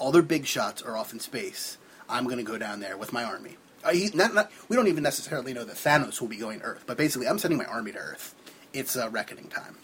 [0.00, 1.76] all their big shots are off in space.
[2.08, 3.58] I'm going to go down there with my army.
[3.84, 6.64] Uh, he, not, not, we don't even necessarily know that Thanos will be going to
[6.66, 8.34] Earth, but basically, I'm sending my army to Earth.
[8.72, 9.78] It's uh, reckoning time.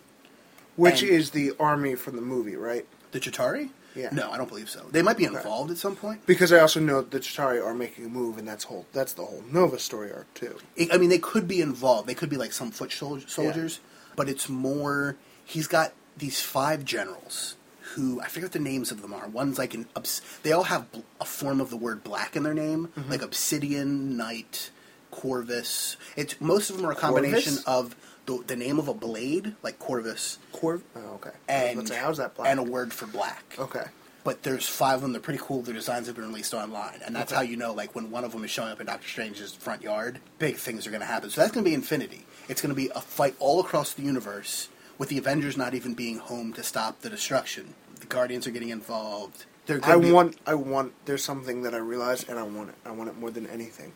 [0.77, 2.87] Which And- is the army from the movie, right?
[3.13, 3.71] The Chitauri?
[3.95, 4.11] Yeah.
[4.13, 4.85] No, I don't believe so.
[4.91, 6.27] They might be involved at some point.
[6.27, 9.25] Because I also know the Chitauri are making a move, and that's whole that's the
[9.25, 10.59] whole Nova story arc too.
[10.79, 12.07] I I mean, they could be involved.
[12.07, 13.81] They could be like some foot sol- soldiers,
[14.15, 15.17] but it's more.
[15.47, 17.57] He's got these five generals
[17.97, 19.27] who I forget what the names of them are.
[19.29, 19.87] One's like an.
[19.97, 23.11] obs- They all have bl- a form of the word black in their name, Mm-hmm.
[23.11, 24.71] like Obsidian, Knight,
[25.11, 25.97] Corvus.
[26.17, 27.65] It's most of them are a combination Corvus?
[27.67, 27.97] of
[28.27, 30.83] the, the name of a blade, like Corvus, Corv.
[30.95, 31.31] Oh, okay.
[31.49, 32.49] and say, how's that black?
[32.51, 33.57] and a word for black.
[33.59, 33.85] Okay.
[34.25, 35.13] But there's five of them.
[35.13, 35.63] They're pretty cool.
[35.63, 37.37] Their designs have been released online, and that's Okay.
[37.37, 39.83] how you know, like, when one of them is showing up in Doctor Strange's front
[39.83, 41.31] yard, big things are going to happen.
[41.31, 42.27] So that's going to be Infinity.
[42.49, 44.69] It's going to be a fight all across the universe,
[44.99, 47.75] with the Avengers not even being home to stop the destruction.
[48.01, 49.47] The Guardians are getting involved.
[49.83, 50.93] I be- want, I want.
[51.07, 52.75] There's something that I realized, and I want it.
[52.85, 53.93] I want it more than anything.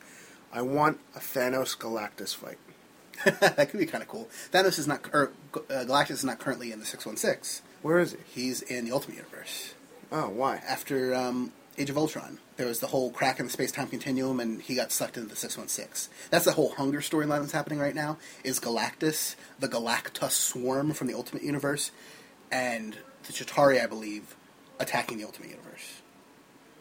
[0.52, 2.58] I want a Thanos Galactus fight.
[3.40, 4.28] that could be kind of cool.
[4.50, 7.62] Thanos is not, or uh, Galactus is not currently in the six one six.
[7.82, 8.42] Where is he?
[8.42, 9.74] He's in the Ultimate Universe.
[10.10, 10.56] Oh, why?
[10.66, 12.38] after um, Age of Ultron.
[12.56, 15.30] There was the whole crack in the space time continuum, and he got sucked into
[15.30, 16.10] the six one six.
[16.28, 18.18] That's the whole hunger storyline that's happening right now.
[18.44, 21.90] Is Galactus the Galactus swarm from the Ultimate Universe,
[22.52, 22.98] and
[23.38, 24.34] the Chitauri, I believe,
[24.78, 26.00] attacking the Ultimate Universe.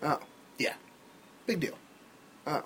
[0.01, 0.19] Oh,
[0.57, 0.73] Yeah,
[1.45, 1.77] big deal.
[2.47, 2.63] oh.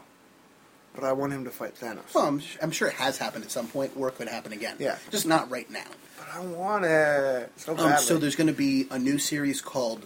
[0.95, 2.13] but I want him to fight Thanos.
[2.13, 4.77] Well, I'm, I'm sure it has happened at some point, or it could happen again.
[4.79, 4.97] Yeah.
[5.09, 5.85] just not right now.
[6.17, 8.05] but I want it so Um, badly.
[8.05, 10.05] so there's going to be a new series called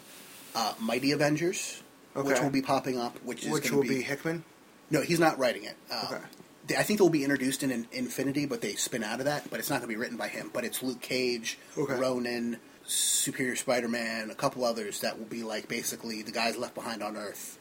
[0.56, 1.84] uh, Mighty Avengers,
[2.16, 3.18] which will be popping up.
[3.24, 4.44] Which is which will to be Hickman.
[4.90, 5.76] No, he's not writing it.
[5.92, 6.22] Um, Okay.
[6.68, 9.50] they- I think they'll be introduced in, in Infinity, but they spin out of that.
[9.50, 10.50] But it's not going to be written by him.
[10.54, 11.96] But it's Luke Cage, Okay.
[11.96, 17.04] Ronin, Superior Spider-Man, a couple others that will be like basically the guys left behind
[17.04, 17.60] on Earth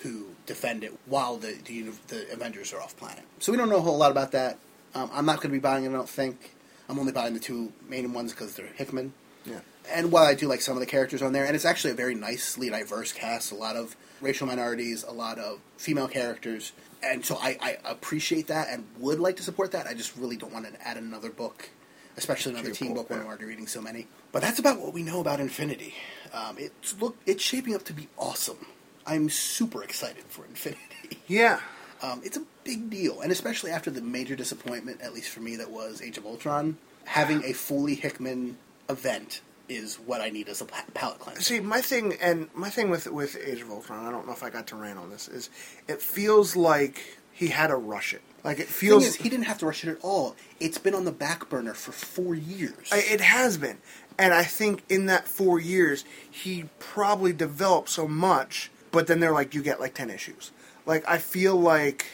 [0.00, 3.24] who defend it while the the, the Avengers are off planet.
[3.38, 4.58] So we don't know a whole lot about that.
[4.94, 5.88] Um, I'm not going to be buying it.
[5.88, 6.54] I don't think.
[6.88, 9.12] I'm only buying the two main ones because they're Hickman.
[9.44, 9.60] Yeah.
[9.90, 11.96] And while I do like some of the characters on there, and it's actually a
[11.96, 16.72] very nicely diverse cast, a lot of racial minorities, a lot of female characters,
[17.02, 19.86] and so I, I appreciate that and would like to support that.
[19.86, 21.70] I just really don't want to add another book,
[22.16, 23.20] especially another teen book when.
[23.20, 24.06] I'm already reading so many.
[24.32, 25.94] But that's about what we know about Infinity.
[26.32, 28.66] Um, it's look, it's shaping up to be awesome.
[29.06, 30.80] I'm super excited for Infinity.
[31.28, 31.60] Yeah.
[32.02, 35.56] Um, it's a big deal, and especially after the major disappointment, at least for me,
[35.56, 36.76] that was Age of Ultron.
[37.04, 41.42] Having a fully Hickman event is what I need as a palate cleanser.
[41.42, 44.42] See, my thing and my thing with with Age of Ultron, I don't know if
[44.42, 45.48] I got to rant on this, is
[45.88, 48.22] it feels like he had to rush it.
[48.42, 50.34] Like it feels thing is, he didn't have to rush it at all.
[50.60, 52.88] It's been on the back burner for four years.
[52.92, 53.78] I- It has been.
[54.18, 59.32] And I think in that four years, he probably developed so much, but then they're
[59.32, 60.52] like, you get like 10 issues.
[60.86, 62.06] Like, I feel like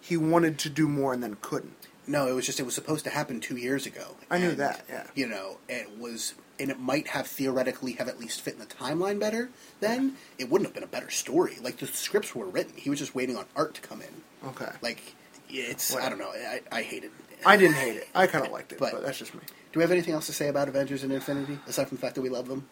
[0.00, 1.74] he wanted to do more and then couldn't.
[2.06, 4.16] no, it was just it was supposed to happen two years ago.
[4.30, 5.06] I knew And, that, yeah.
[5.14, 8.66] You know, it was, and it might have theoretically have at least fit in the
[8.66, 9.50] timeline better.
[9.80, 11.56] Then it wouldn't have been a better story.
[11.60, 14.48] Like the scripts were written, he was just waiting on art to come in.
[14.50, 14.70] Okay.
[14.82, 15.14] Like
[15.48, 16.30] it's, I don't know.
[16.30, 17.12] I, I hate it.
[17.46, 18.08] I didn't hate it.
[18.14, 19.40] I kind of liked it, But- but, that's just me.
[19.72, 22.14] Do we have anything else to say about Avengers and Infinity aside from the fact
[22.14, 22.68] that we love them?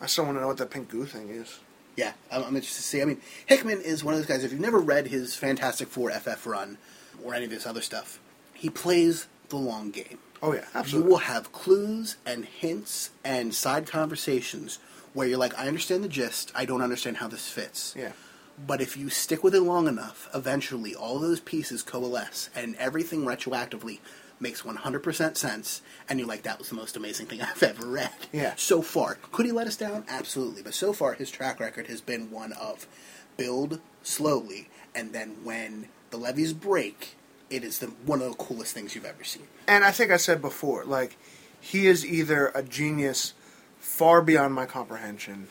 [0.00, 1.58] I still want to know what that pink goo thing is.
[1.96, 3.02] Yeah, I'm, I'm interested to see.
[3.02, 4.42] I mean, Hickman is one of those guys.
[4.42, 6.78] If you've never read his Fantastic Four FF run
[7.22, 8.18] or any of this other stuff,
[8.54, 10.18] he plays the long game.
[10.42, 11.06] Oh, yeah, absolutely.
[11.06, 14.78] You will have clues and hints and side conversations
[15.12, 16.52] where you're like, I understand the gist.
[16.54, 17.94] I don't understand how this fits.
[17.96, 18.12] Yeah.
[18.66, 23.24] But if you stick with it long enough, eventually all those pieces coalesce and everything
[23.24, 23.98] retroactively
[24.38, 25.82] makes 100% sense.
[26.08, 28.10] And you're like, that was the most amazing thing I've ever read.
[28.32, 28.54] Yeah.
[28.56, 29.18] So far.
[29.32, 30.04] Could he let us down?
[30.08, 30.62] Absolutely.
[30.62, 32.86] But so far, his track record has been one of
[33.36, 37.16] build slowly, and then when the levees break,
[37.50, 39.42] it is the, one of the coolest things you've ever seen.
[39.66, 41.16] And I think I said before, like,
[41.60, 43.34] he is either a genius
[43.78, 45.48] far beyond my comprehension